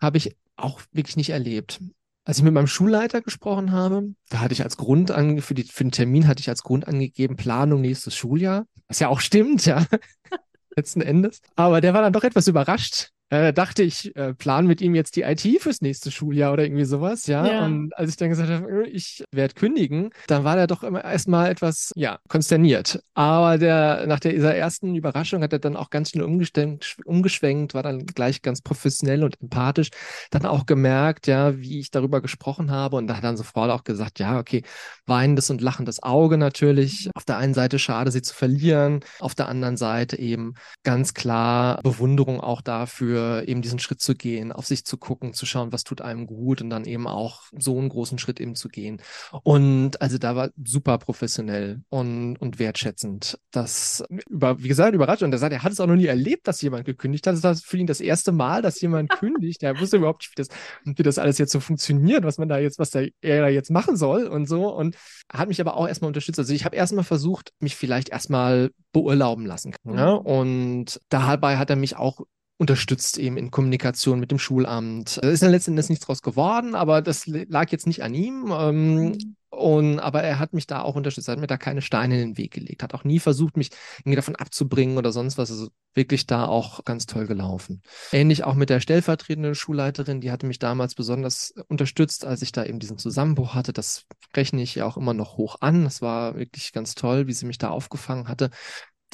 habe 0.00 0.18
ich 0.18 0.36
auch 0.56 0.82
wirklich 0.92 1.16
nicht 1.16 1.30
erlebt. 1.30 1.80
Als 2.28 2.36
ich 2.36 2.44
mit 2.44 2.52
meinem 2.52 2.66
Schulleiter 2.66 3.22
gesprochen 3.22 3.72
habe, 3.72 4.12
da 4.28 4.40
hatte 4.40 4.52
ich 4.52 4.62
als 4.62 4.76
Grund 4.76 5.10
an, 5.10 5.40
für, 5.40 5.54
die, 5.54 5.62
für 5.62 5.82
den 5.84 5.92
Termin 5.92 6.28
hatte 6.28 6.40
ich 6.40 6.50
als 6.50 6.62
Grund 6.62 6.86
angegeben, 6.86 7.36
Planung 7.36 7.80
nächstes 7.80 8.14
Schuljahr. 8.14 8.66
Was 8.86 8.98
ja 8.98 9.08
auch 9.08 9.20
stimmt, 9.20 9.64
ja. 9.64 9.86
Letzten 10.76 11.00
Endes. 11.00 11.40
Aber 11.56 11.80
der 11.80 11.94
war 11.94 12.02
dann 12.02 12.12
doch 12.12 12.24
etwas 12.24 12.46
überrascht, 12.46 13.12
äh, 13.30 13.52
dachte 13.52 13.82
ich, 13.82 14.14
äh, 14.16 14.34
plan 14.34 14.66
mit 14.66 14.80
ihm 14.80 14.94
jetzt 14.94 15.16
die 15.16 15.22
IT 15.22 15.46
fürs 15.60 15.80
nächste 15.80 16.10
Schuljahr 16.10 16.52
oder 16.52 16.64
irgendwie 16.64 16.84
sowas, 16.84 17.26
ja? 17.26 17.46
ja. 17.46 17.64
Und 17.64 17.96
als 17.96 18.10
ich 18.10 18.16
dann 18.16 18.30
gesagt 18.30 18.48
habe, 18.48 18.84
äh, 18.84 18.88
ich 18.88 19.24
werde 19.32 19.54
kündigen, 19.54 20.10
dann 20.28 20.44
war 20.44 20.56
er 20.56 20.66
doch 20.66 20.82
immer 20.82 21.04
erstmal 21.04 21.50
etwas, 21.50 21.92
ja, 21.94 22.18
konsterniert. 22.28 23.02
Aber 23.14 23.58
der, 23.58 24.06
nach 24.06 24.20
der, 24.20 24.32
dieser 24.32 24.54
ersten 24.54 24.94
Überraschung 24.94 25.42
hat 25.42 25.52
er 25.52 25.58
dann 25.58 25.76
auch 25.76 25.90
ganz 25.90 26.10
schnell 26.10 26.24
umgeschwenkt, 26.24 27.74
war 27.74 27.82
dann 27.82 28.06
gleich 28.06 28.40
ganz 28.40 28.62
professionell 28.62 29.24
und 29.24 29.40
empathisch, 29.42 29.90
dann 30.30 30.46
auch 30.46 30.64
gemerkt, 30.64 31.26
ja, 31.26 31.58
wie 31.58 31.80
ich 31.80 31.90
darüber 31.90 32.22
gesprochen 32.22 32.70
habe 32.70 32.96
und 32.96 33.08
da 33.08 33.16
hat 33.16 33.24
dann 33.24 33.36
sofort 33.36 33.70
auch 33.70 33.84
gesagt, 33.84 34.18
ja, 34.18 34.38
okay, 34.38 34.62
weinendes 35.06 35.50
und 35.50 35.60
lachendes 35.60 36.02
Auge 36.02 36.38
natürlich. 36.38 37.10
Auf 37.14 37.24
der 37.24 37.36
einen 37.36 37.54
Seite 37.54 37.78
schade, 37.78 38.10
sie 38.10 38.22
zu 38.22 38.34
verlieren, 38.34 39.00
auf 39.20 39.34
der 39.34 39.48
anderen 39.48 39.76
Seite 39.76 40.18
eben 40.18 40.54
ganz 40.82 41.12
klar 41.14 41.80
Bewunderung 41.82 42.40
auch 42.40 42.62
dafür, 42.62 43.17
für 43.18 43.48
eben 43.48 43.62
diesen 43.62 43.78
Schritt 43.78 44.00
zu 44.00 44.14
gehen, 44.14 44.52
auf 44.52 44.66
sich 44.66 44.84
zu 44.84 44.96
gucken, 44.96 45.34
zu 45.34 45.46
schauen, 45.46 45.72
was 45.72 45.84
tut 45.84 46.00
einem 46.00 46.26
gut 46.26 46.60
und 46.62 46.70
dann 46.70 46.84
eben 46.84 47.06
auch 47.06 47.42
so 47.58 47.78
einen 47.78 47.88
großen 47.88 48.18
Schritt 48.18 48.40
eben 48.40 48.54
zu 48.54 48.68
gehen. 48.68 49.00
Und 49.42 50.00
also 50.00 50.18
da 50.18 50.36
war 50.36 50.50
super 50.64 50.98
professionell 50.98 51.82
und, 51.88 52.36
und 52.36 52.58
wertschätzend. 52.58 53.38
Das 53.50 54.04
über, 54.28 54.62
wie 54.62 54.68
gesagt, 54.68 54.94
überrascht. 54.94 55.22
Und 55.22 55.32
er 55.32 55.38
sagt, 55.38 55.52
er 55.52 55.62
hat 55.62 55.72
es 55.72 55.80
auch 55.80 55.86
noch 55.86 55.96
nie 55.96 56.06
erlebt, 56.06 56.46
dass 56.46 56.62
jemand 56.62 56.84
gekündigt 56.84 57.26
hat. 57.26 57.42
Das 57.42 57.58
ist 57.58 57.66
für 57.66 57.76
ihn 57.76 57.86
das 57.86 58.00
erste 58.00 58.32
Mal, 58.32 58.62
dass 58.62 58.80
jemand 58.80 59.10
kündigt. 59.18 59.62
Er 59.62 59.78
wusste 59.80 59.96
überhaupt 59.96 60.22
nicht, 60.22 60.30
wie 60.30 60.42
das, 60.42 60.48
wie 60.84 61.02
das 61.02 61.18
alles 61.18 61.38
jetzt 61.38 61.52
so 61.52 61.60
funktioniert, 61.60 62.24
was 62.24 62.38
man 62.38 62.48
da 62.48 62.58
jetzt, 62.58 62.78
was 62.78 62.90
der, 62.90 63.08
er 63.20 63.42
da 63.42 63.48
jetzt 63.48 63.70
machen 63.70 63.96
soll 63.96 64.26
und 64.26 64.48
so. 64.48 64.72
Und 64.72 64.96
hat 65.32 65.48
mich 65.48 65.60
aber 65.60 65.76
auch 65.76 65.88
erstmal 65.88 66.08
unterstützt. 66.08 66.38
Also 66.38 66.52
ich 66.52 66.64
habe 66.64 66.76
erstmal 66.76 67.04
versucht, 67.04 67.52
mich 67.58 67.76
vielleicht 67.76 68.10
erstmal 68.10 68.70
beurlauben 68.92 69.44
lassen. 69.44 69.74
Ja? 69.84 70.20
Mhm. 70.20 70.26
Und 70.26 71.00
dabei 71.08 71.56
hat 71.56 71.70
er 71.70 71.76
mich 71.76 71.96
auch 71.96 72.20
unterstützt 72.58 73.18
eben 73.18 73.36
in 73.36 73.50
Kommunikation 73.50 74.20
mit 74.20 74.30
dem 74.30 74.38
Schulamt. 74.38 75.18
Da 75.22 75.30
ist 75.30 75.42
dann 75.42 75.52
letzten 75.52 75.70
Endes 75.72 75.88
nichts 75.88 76.04
draus 76.04 76.22
geworden, 76.22 76.74
aber 76.74 77.00
das 77.02 77.26
lag 77.26 77.70
jetzt 77.70 77.86
nicht 77.86 78.02
an 78.02 78.14
ihm. 78.14 78.52
Ähm. 78.52 79.36
Und, 79.50 79.98
aber 79.98 80.22
er 80.22 80.38
hat 80.38 80.52
mich 80.52 80.66
da 80.66 80.82
auch 80.82 80.94
unterstützt, 80.94 81.26
er 81.28 81.32
hat 81.32 81.40
mir 81.40 81.46
da 81.46 81.56
keine 81.56 81.80
Steine 81.80 82.20
in 82.20 82.28
den 82.28 82.36
Weg 82.36 82.52
gelegt, 82.52 82.82
hat 82.82 82.92
auch 82.92 83.04
nie 83.04 83.18
versucht, 83.18 83.56
mich 83.56 83.70
irgendwie 84.00 84.16
davon 84.16 84.36
abzubringen 84.36 84.98
oder 84.98 85.10
sonst 85.10 85.38
was. 85.38 85.50
Also 85.50 85.68
wirklich 85.94 86.26
da 86.26 86.46
auch 86.46 86.84
ganz 86.84 87.06
toll 87.06 87.26
gelaufen. 87.26 87.80
Ähnlich 88.12 88.44
auch 88.44 88.54
mit 88.54 88.68
der 88.68 88.80
stellvertretenden 88.80 89.54
Schulleiterin, 89.54 90.20
die 90.20 90.30
hatte 90.30 90.46
mich 90.46 90.58
damals 90.58 90.94
besonders 90.94 91.54
unterstützt, 91.68 92.26
als 92.26 92.42
ich 92.42 92.52
da 92.52 92.64
eben 92.64 92.78
diesen 92.78 92.98
Zusammenbruch 92.98 93.54
hatte. 93.54 93.72
Das 93.72 94.04
rechne 94.36 94.60
ich 94.62 94.74
ja 94.74 94.84
auch 94.84 94.98
immer 94.98 95.14
noch 95.14 95.38
hoch 95.38 95.56
an. 95.60 95.84
Das 95.84 96.02
war 96.02 96.36
wirklich 96.36 96.72
ganz 96.72 96.94
toll, 96.94 97.26
wie 97.26 97.32
sie 97.32 97.46
mich 97.46 97.58
da 97.58 97.70
aufgefangen 97.70 98.28
hatte 98.28 98.50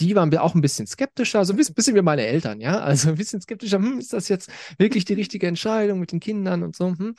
die 0.01 0.15
waren 0.17 0.37
auch 0.39 0.55
ein 0.55 0.61
bisschen 0.61 0.87
skeptischer, 0.87 1.45
so 1.45 1.53
ein 1.53 1.57
bisschen 1.57 1.95
wie 1.95 2.03
meine 2.03 2.27
Eltern, 2.27 2.61
ja, 2.61 2.81
also 2.81 3.11
ein 3.11 3.15
bisschen 3.17 3.41
skeptischer, 3.41 3.79
hm, 3.79 3.99
ist 3.99 4.13
das 4.13 4.29
jetzt 4.29 4.51
wirklich 4.79 5.05
die 5.05 5.15
richtige 5.15 5.47
Entscheidung 5.47 6.01
mit 6.01 6.13
den 6.13 6.21
Kindern 6.21 6.63
und 6.63 6.75
so, 6.75 6.97
hm. 6.97 7.15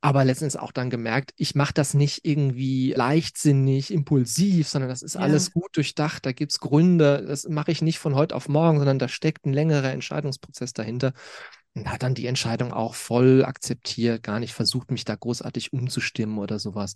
aber 0.00 0.24
letztens 0.24 0.56
auch 0.56 0.72
dann 0.72 0.90
gemerkt, 0.90 1.32
ich 1.36 1.54
mache 1.54 1.74
das 1.74 1.94
nicht 1.94 2.24
irgendwie 2.24 2.92
leichtsinnig, 2.92 3.92
impulsiv, 3.92 4.68
sondern 4.68 4.90
das 4.90 5.02
ist 5.02 5.14
ja. 5.14 5.20
alles 5.20 5.52
gut 5.52 5.76
durchdacht, 5.76 6.24
da 6.26 6.32
gibt 6.32 6.52
es 6.52 6.60
Gründe, 6.60 7.24
das 7.26 7.48
mache 7.48 7.72
ich 7.72 7.82
nicht 7.82 7.98
von 7.98 8.14
heute 8.14 8.34
auf 8.34 8.48
morgen, 8.48 8.78
sondern 8.78 8.98
da 8.98 9.08
steckt 9.08 9.46
ein 9.46 9.52
längerer 9.52 9.90
Entscheidungsprozess 9.90 10.72
dahinter 10.72 11.12
und 11.74 11.90
hat 11.90 12.02
dann 12.02 12.14
die 12.14 12.26
Entscheidung 12.26 12.72
auch 12.72 12.94
voll 12.94 13.44
akzeptiert, 13.44 14.22
gar 14.22 14.40
nicht 14.40 14.54
versucht, 14.54 14.90
mich 14.90 15.04
da 15.04 15.14
großartig 15.14 15.72
umzustimmen 15.72 16.38
oder 16.38 16.58
sowas. 16.58 16.94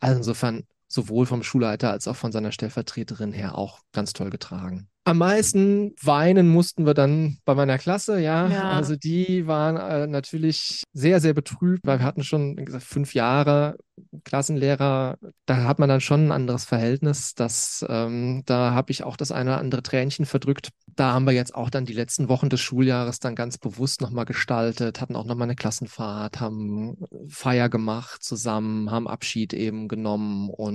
Also 0.00 0.18
insofern 0.18 0.64
sowohl 0.88 1.26
vom 1.26 1.42
Schulleiter 1.42 1.90
als 1.90 2.08
auch 2.08 2.16
von 2.16 2.32
seiner 2.32 2.52
Stellvertreterin 2.52 3.32
her 3.32 3.56
auch 3.58 3.80
ganz 3.92 4.12
toll 4.12 4.30
getragen. 4.30 4.88
Am 5.06 5.18
meisten 5.18 5.94
weinen 6.02 6.48
mussten 6.48 6.86
wir 6.86 6.94
dann 6.94 7.36
bei 7.44 7.54
meiner 7.54 7.76
Klasse, 7.76 8.20
ja. 8.20 8.48
ja. 8.48 8.70
Also 8.70 8.96
die 8.96 9.46
waren 9.46 9.76
äh, 9.76 10.06
natürlich 10.06 10.82
sehr, 10.94 11.20
sehr 11.20 11.34
betrübt, 11.34 11.86
weil 11.86 11.98
wir 11.98 12.06
hatten 12.06 12.24
schon 12.24 12.56
gesagt, 12.56 12.84
fünf 12.84 13.12
Jahre 13.12 13.76
Klassenlehrer. 14.24 15.18
Da 15.44 15.64
hat 15.64 15.78
man 15.78 15.90
dann 15.90 16.00
schon 16.00 16.28
ein 16.28 16.32
anderes 16.32 16.64
Verhältnis. 16.64 17.34
Das, 17.34 17.84
ähm, 17.88 18.42
da 18.46 18.72
habe 18.72 18.92
ich 18.92 19.04
auch 19.04 19.18
das 19.18 19.30
eine 19.30 19.50
oder 19.50 19.60
andere 19.60 19.82
Tränchen 19.82 20.24
verdrückt. 20.24 20.70
Da 20.96 21.12
haben 21.12 21.26
wir 21.26 21.32
jetzt 21.32 21.54
auch 21.54 21.68
dann 21.68 21.84
die 21.84 21.92
letzten 21.92 22.30
Wochen 22.30 22.48
des 22.48 22.60
Schuljahres 22.60 23.20
dann 23.20 23.34
ganz 23.34 23.58
bewusst 23.58 24.00
nochmal 24.00 24.24
gestaltet, 24.24 25.02
hatten 25.02 25.16
auch 25.16 25.26
nochmal 25.26 25.46
eine 25.46 25.56
Klassenfahrt, 25.56 26.40
haben 26.40 26.96
Feier 27.28 27.68
gemacht 27.68 28.22
zusammen, 28.22 28.90
haben 28.90 29.06
Abschied 29.06 29.52
eben 29.52 29.88
genommen 29.88 30.48
und 30.48 30.73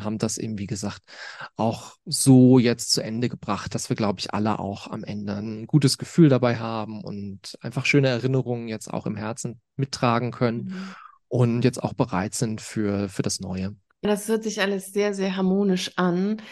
haben 0.00 0.18
das 0.18 0.38
eben, 0.38 0.58
wie 0.58 0.66
gesagt, 0.66 1.02
auch 1.56 1.96
so 2.04 2.58
jetzt 2.58 2.92
zu 2.92 3.02
Ende 3.02 3.28
gebracht 3.28 3.72
dass 3.74 3.88
wir, 3.88 3.96
glaube 3.96 4.20
ich, 4.20 4.34
alle 4.34 4.58
auch 4.58 4.90
am 4.90 5.04
Ende 5.04 5.34
ein 5.34 5.66
gutes 5.66 5.98
Gefühl 5.98 6.28
dabei 6.28 6.56
haben 6.58 7.02
und 7.02 7.58
einfach 7.60 7.86
schöne 7.86 8.08
Erinnerungen 8.08 8.68
jetzt 8.68 8.92
auch 8.92 9.06
im 9.06 9.16
Herzen 9.16 9.60
mittragen 9.76 10.30
können 10.30 10.64
mhm. 10.64 10.94
und 11.28 11.64
jetzt 11.64 11.82
auch 11.82 11.94
bereit 11.94 12.34
sind 12.34 12.60
für, 12.60 13.08
für 13.08 13.22
das 13.22 13.40
Neue. 13.40 13.74
Das 14.02 14.26
hört 14.28 14.42
sich 14.42 14.60
alles 14.60 14.92
sehr, 14.92 15.14
sehr 15.14 15.36
harmonisch 15.36 15.92
an 15.96 16.42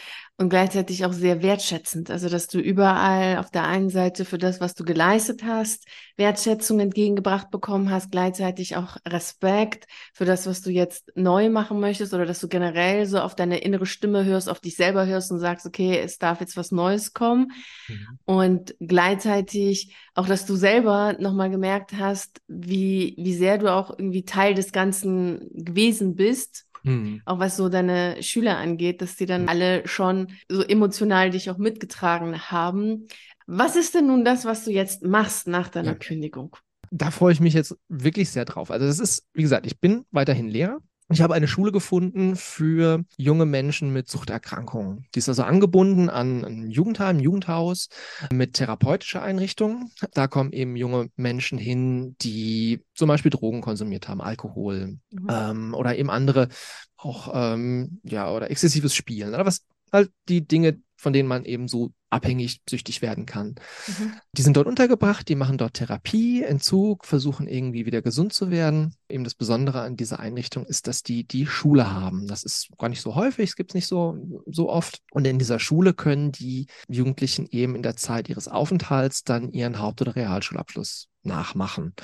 und 0.40 0.48
gleichzeitig 0.48 1.04
auch 1.04 1.12
sehr 1.12 1.42
wertschätzend. 1.42 2.10
Also, 2.10 2.30
dass 2.30 2.46
du 2.46 2.58
überall 2.58 3.36
auf 3.36 3.50
der 3.50 3.64
einen 3.64 3.90
Seite 3.90 4.24
für 4.24 4.38
das, 4.38 4.58
was 4.58 4.74
du 4.74 4.84
geleistet 4.84 5.42
hast, 5.44 5.86
Wertschätzung 6.16 6.80
entgegengebracht 6.80 7.50
bekommen 7.50 7.90
hast, 7.90 8.10
gleichzeitig 8.10 8.74
auch 8.74 8.96
Respekt 9.06 9.86
für 10.14 10.24
das, 10.24 10.46
was 10.46 10.62
du 10.62 10.70
jetzt 10.70 11.12
neu 11.14 11.50
machen 11.50 11.78
möchtest 11.78 12.14
oder 12.14 12.24
dass 12.24 12.40
du 12.40 12.48
generell 12.48 13.04
so 13.04 13.18
auf 13.20 13.34
deine 13.34 13.58
innere 13.58 13.84
Stimme 13.84 14.24
hörst, 14.24 14.48
auf 14.48 14.60
dich 14.60 14.76
selber 14.76 15.04
hörst 15.04 15.30
und 15.30 15.40
sagst, 15.40 15.66
okay, 15.66 15.98
es 15.98 16.16
darf 16.16 16.40
jetzt 16.40 16.56
was 16.56 16.70
Neues 16.70 17.12
kommen. 17.12 17.52
Mhm. 17.88 18.18
Und 18.24 18.74
gleichzeitig 18.80 19.94
auch, 20.14 20.26
dass 20.26 20.46
du 20.46 20.56
selber 20.56 21.16
nochmal 21.18 21.50
gemerkt 21.50 21.92
hast, 21.98 22.40
wie, 22.48 23.14
wie 23.18 23.34
sehr 23.34 23.58
du 23.58 23.70
auch 23.70 23.90
irgendwie 23.90 24.24
Teil 24.24 24.54
des 24.54 24.72
Ganzen 24.72 25.50
gewesen 25.52 26.14
bist 26.14 26.64
Mhm. 26.82 27.22
Auch 27.24 27.38
was 27.38 27.56
so 27.56 27.68
deine 27.68 28.22
Schüler 28.22 28.58
angeht, 28.58 29.02
dass 29.02 29.16
die 29.16 29.26
dann 29.26 29.48
alle 29.48 29.86
schon 29.86 30.28
so 30.48 30.62
emotional 30.62 31.30
dich 31.30 31.50
auch 31.50 31.58
mitgetragen 31.58 32.50
haben. 32.50 33.06
Was 33.46 33.76
ist 33.76 33.94
denn 33.94 34.06
nun 34.06 34.24
das, 34.24 34.44
was 34.44 34.64
du 34.64 34.70
jetzt 34.70 35.04
machst 35.04 35.48
nach 35.48 35.68
deiner 35.68 35.92
ja. 35.92 35.98
Kündigung? 35.98 36.56
Da 36.90 37.10
freue 37.10 37.32
ich 37.32 37.40
mich 37.40 37.54
jetzt 37.54 37.76
wirklich 37.88 38.30
sehr 38.30 38.44
drauf. 38.44 38.70
Also 38.70 38.86
das 38.86 38.98
ist, 38.98 39.26
wie 39.32 39.42
gesagt, 39.42 39.66
ich 39.66 39.78
bin 39.78 40.04
weiterhin 40.10 40.48
Lehrer. 40.48 40.80
Ich 41.12 41.22
habe 41.22 41.34
eine 41.34 41.48
Schule 41.48 41.72
gefunden 41.72 42.36
für 42.36 43.04
junge 43.16 43.44
Menschen 43.44 43.92
mit 43.92 44.08
Suchterkrankungen. 44.08 45.06
Die 45.14 45.18
ist 45.18 45.28
also 45.28 45.42
angebunden 45.42 46.08
an 46.08 46.44
ein 46.44 46.70
Jugendheim, 46.70 47.16
ein 47.16 47.20
Jugendhaus 47.20 47.88
mit 48.32 48.54
therapeutischer 48.54 49.20
Einrichtung. 49.20 49.90
Da 50.12 50.28
kommen 50.28 50.52
eben 50.52 50.76
junge 50.76 51.08
Menschen 51.16 51.58
hin, 51.58 52.16
die 52.20 52.84
zum 52.94 53.08
Beispiel 53.08 53.30
Drogen 53.30 53.60
konsumiert 53.60 54.08
haben, 54.08 54.20
Alkohol 54.20 54.98
mhm. 55.10 55.28
ähm, 55.28 55.74
oder 55.74 55.96
eben 55.96 56.10
andere 56.10 56.48
auch 56.96 57.30
ähm, 57.34 58.00
ja 58.04 58.30
oder 58.30 58.50
exzessives 58.50 58.94
Spielen 58.94 59.34
oder 59.34 59.46
was 59.46 59.64
halt 59.92 60.10
die 60.28 60.46
Dinge, 60.46 60.80
von 61.00 61.12
denen 61.12 61.28
man 61.28 61.44
eben 61.44 61.66
so 61.66 61.92
abhängig, 62.10 62.60
süchtig 62.68 63.00
werden 63.00 63.24
kann. 63.24 63.54
Mhm. 63.86 64.12
Die 64.32 64.42
sind 64.42 64.56
dort 64.56 64.66
untergebracht, 64.66 65.28
die 65.28 65.34
machen 65.34 65.56
dort 65.56 65.74
Therapie, 65.74 66.42
Entzug, 66.42 67.06
versuchen 67.06 67.46
irgendwie 67.46 67.86
wieder 67.86 68.02
gesund 68.02 68.32
zu 68.32 68.50
werden. 68.50 68.94
Eben 69.08 69.24
das 69.24 69.34
Besondere 69.34 69.80
an 69.80 69.96
dieser 69.96 70.20
Einrichtung 70.20 70.66
ist, 70.66 70.86
dass 70.86 71.02
die 71.02 71.24
die 71.24 71.46
Schule 71.46 71.92
haben. 71.92 72.26
Das 72.26 72.44
ist 72.44 72.68
gar 72.76 72.88
nicht 72.88 73.00
so 73.00 73.14
häufig, 73.14 73.50
es 73.50 73.56
gibt 73.56 73.70
es 73.70 73.74
nicht 73.74 73.86
so, 73.86 74.42
so 74.46 74.68
oft. 74.68 75.00
Und 75.10 75.26
in 75.26 75.38
dieser 75.38 75.58
Schule 75.58 75.94
können 75.94 76.32
die 76.32 76.66
Jugendlichen 76.88 77.46
eben 77.50 77.74
in 77.76 77.82
der 77.82 77.96
Zeit 77.96 78.28
ihres 78.28 78.48
Aufenthalts 78.48 79.24
dann 79.24 79.52
ihren 79.52 79.78
Haupt- 79.78 80.02
oder 80.02 80.16
Realschulabschluss 80.16 81.09
nachmachen. 81.22 81.94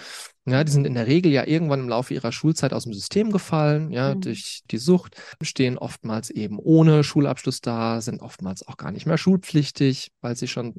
Ja, 0.45 0.63
die 0.63 0.71
sind 0.71 0.87
in 0.87 0.95
der 0.95 1.07
Regel 1.07 1.33
ja 1.33 1.47
irgendwann 1.47 1.81
im 1.81 1.89
Laufe 1.89 2.15
ihrer 2.15 2.31
Schulzeit 2.31 2.73
aus 2.73 2.85
dem 2.85 2.93
System 2.93 3.33
gefallen, 3.33 3.91
ja, 3.91 4.15
mhm. 4.15 4.21
durch 4.21 4.63
die 4.71 4.79
Sucht, 4.79 5.17
stehen 5.43 5.77
oftmals 5.79 6.31
eben 6.31 6.59
ohne 6.59 7.03
Schulabschluss 7.03 7.61
da, 7.61 8.01
sind 8.01 8.23
oftmals 8.23 8.67
auch 8.67 8.77
gar 8.77 8.93
nicht 8.93 9.07
mehr 9.07 9.19
schulpflichtig, 9.19 10.13
weil 10.21 10.37
sie 10.37 10.49
schon 10.49 10.75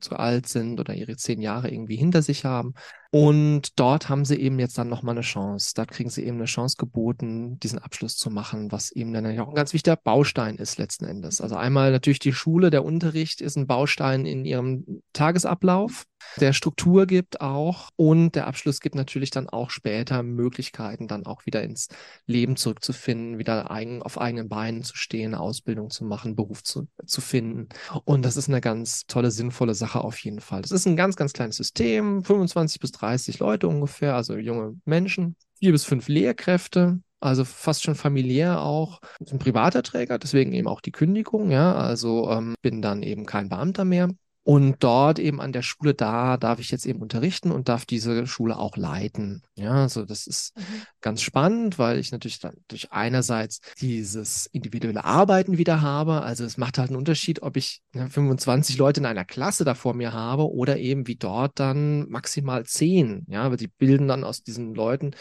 zu 0.00 0.16
alt 0.16 0.48
sind 0.48 0.80
oder 0.80 0.94
ihre 0.94 1.16
zehn 1.16 1.40
Jahre 1.40 1.70
irgendwie 1.70 1.96
hinter 1.96 2.22
sich 2.22 2.44
haben. 2.44 2.74
Und 3.14 3.78
dort 3.78 4.08
haben 4.08 4.24
sie 4.24 4.36
eben 4.36 4.58
jetzt 4.58 4.78
dann 4.78 4.88
nochmal 4.88 5.14
eine 5.14 5.20
Chance. 5.20 5.72
Da 5.74 5.84
kriegen 5.84 6.08
sie 6.08 6.24
eben 6.24 6.38
eine 6.38 6.46
Chance 6.46 6.76
geboten, 6.78 7.60
diesen 7.60 7.78
Abschluss 7.78 8.16
zu 8.16 8.30
machen, 8.30 8.72
was 8.72 8.90
eben 8.90 9.12
dann 9.12 9.38
auch 9.38 9.48
ein 9.48 9.54
ganz 9.54 9.74
wichtiger 9.74 9.96
Baustein 9.96 10.56
ist 10.56 10.78
letzten 10.78 11.04
Endes. 11.04 11.42
Also 11.42 11.56
einmal 11.56 11.92
natürlich 11.92 12.20
die 12.20 12.32
Schule, 12.32 12.70
der 12.70 12.84
Unterricht 12.84 13.42
ist 13.42 13.56
ein 13.56 13.66
Baustein 13.66 14.24
in 14.24 14.46
ihrem 14.46 15.02
Tagesablauf, 15.12 16.06
der 16.40 16.54
Struktur 16.54 17.06
gibt 17.06 17.40
auch 17.40 17.90
und 17.96 18.34
der 18.34 18.46
Abschluss 18.46 18.80
gibt 18.80 18.94
natürlich 18.94 19.30
dann 19.30 19.48
auch 19.48 19.70
später 19.70 20.22
Möglichkeiten, 20.22 21.08
dann 21.08 21.26
auch 21.26 21.44
wieder 21.44 21.62
ins 21.62 21.88
Leben 22.26 22.56
zurückzufinden, 22.56 23.38
wieder 23.38 23.70
eigen, 23.70 24.02
auf 24.02 24.18
eigenen 24.18 24.48
Beinen 24.48 24.82
zu 24.82 24.96
stehen, 24.96 25.34
Ausbildung 25.34 25.90
zu 25.90 26.04
machen, 26.04 26.36
Beruf 26.36 26.62
zu, 26.62 26.88
zu 27.04 27.20
finden. 27.20 27.68
Und 28.04 28.24
das 28.24 28.36
ist 28.36 28.48
eine 28.48 28.60
ganz 28.60 29.04
tolle, 29.06 29.30
sinnvolle 29.30 29.74
Sache 29.74 30.02
auf 30.02 30.18
jeden 30.20 30.40
Fall. 30.40 30.62
Das 30.62 30.70
ist 30.70 30.86
ein 30.86 30.96
ganz, 30.96 31.16
ganz 31.16 31.32
kleines 31.32 31.56
System, 31.56 32.24
25 32.24 32.80
bis 32.80 32.92
30 32.92 33.01
Leute 33.38 33.68
ungefähr, 33.68 34.14
also 34.14 34.36
junge 34.36 34.76
Menschen, 34.84 35.36
vier 35.58 35.72
bis 35.72 35.84
fünf 35.84 36.08
Lehrkräfte, 36.08 37.00
also 37.20 37.44
fast 37.44 37.82
schon 37.82 37.94
familiär 37.94 38.60
auch. 38.60 39.00
Ist 39.20 39.32
ein 39.32 39.38
privater 39.38 39.82
Träger, 39.82 40.18
deswegen 40.18 40.52
eben 40.52 40.68
auch 40.68 40.80
die 40.80 40.92
Kündigung, 40.92 41.50
ja. 41.50 41.74
Also 41.74 42.30
ähm, 42.30 42.54
bin 42.62 42.82
dann 42.82 43.02
eben 43.02 43.26
kein 43.26 43.48
Beamter 43.48 43.84
mehr. 43.84 44.08
Und 44.44 44.82
dort 44.82 45.20
eben 45.20 45.40
an 45.40 45.52
der 45.52 45.62
Schule, 45.62 45.94
da 45.94 46.36
darf 46.36 46.58
ich 46.58 46.72
jetzt 46.72 46.84
eben 46.84 47.00
unterrichten 47.00 47.52
und 47.52 47.68
darf 47.68 47.86
diese 47.86 48.26
Schule 48.26 48.58
auch 48.58 48.76
leiten. 48.76 49.42
Ja, 49.54 49.82
also 49.82 50.04
das 50.04 50.26
ist 50.26 50.56
mhm. 50.56 50.62
ganz 51.00 51.22
spannend, 51.22 51.78
weil 51.78 51.98
ich 51.98 52.10
natürlich 52.10 52.40
dann 52.40 52.56
durch 52.66 52.90
einerseits 52.90 53.60
dieses 53.80 54.46
individuelle 54.46 55.04
Arbeiten 55.04 55.58
wieder 55.58 55.80
habe. 55.80 56.22
Also 56.22 56.44
es 56.44 56.56
macht 56.56 56.78
halt 56.78 56.90
einen 56.90 56.98
Unterschied, 56.98 57.42
ob 57.42 57.56
ich 57.56 57.82
ja, 57.94 58.08
25 58.08 58.78
Leute 58.78 58.98
in 58.98 59.06
einer 59.06 59.24
Klasse 59.24 59.64
da 59.64 59.76
vor 59.76 59.94
mir 59.94 60.12
habe 60.12 60.50
oder 60.50 60.76
eben 60.76 61.06
wie 61.06 61.16
dort 61.16 61.60
dann 61.60 62.08
maximal 62.08 62.66
10. 62.66 63.26
Ja, 63.28 63.48
weil 63.48 63.58
die 63.58 63.68
bilden 63.68 64.08
dann 64.08 64.24
aus 64.24 64.42
diesen 64.42 64.74
Leuten 64.74 65.12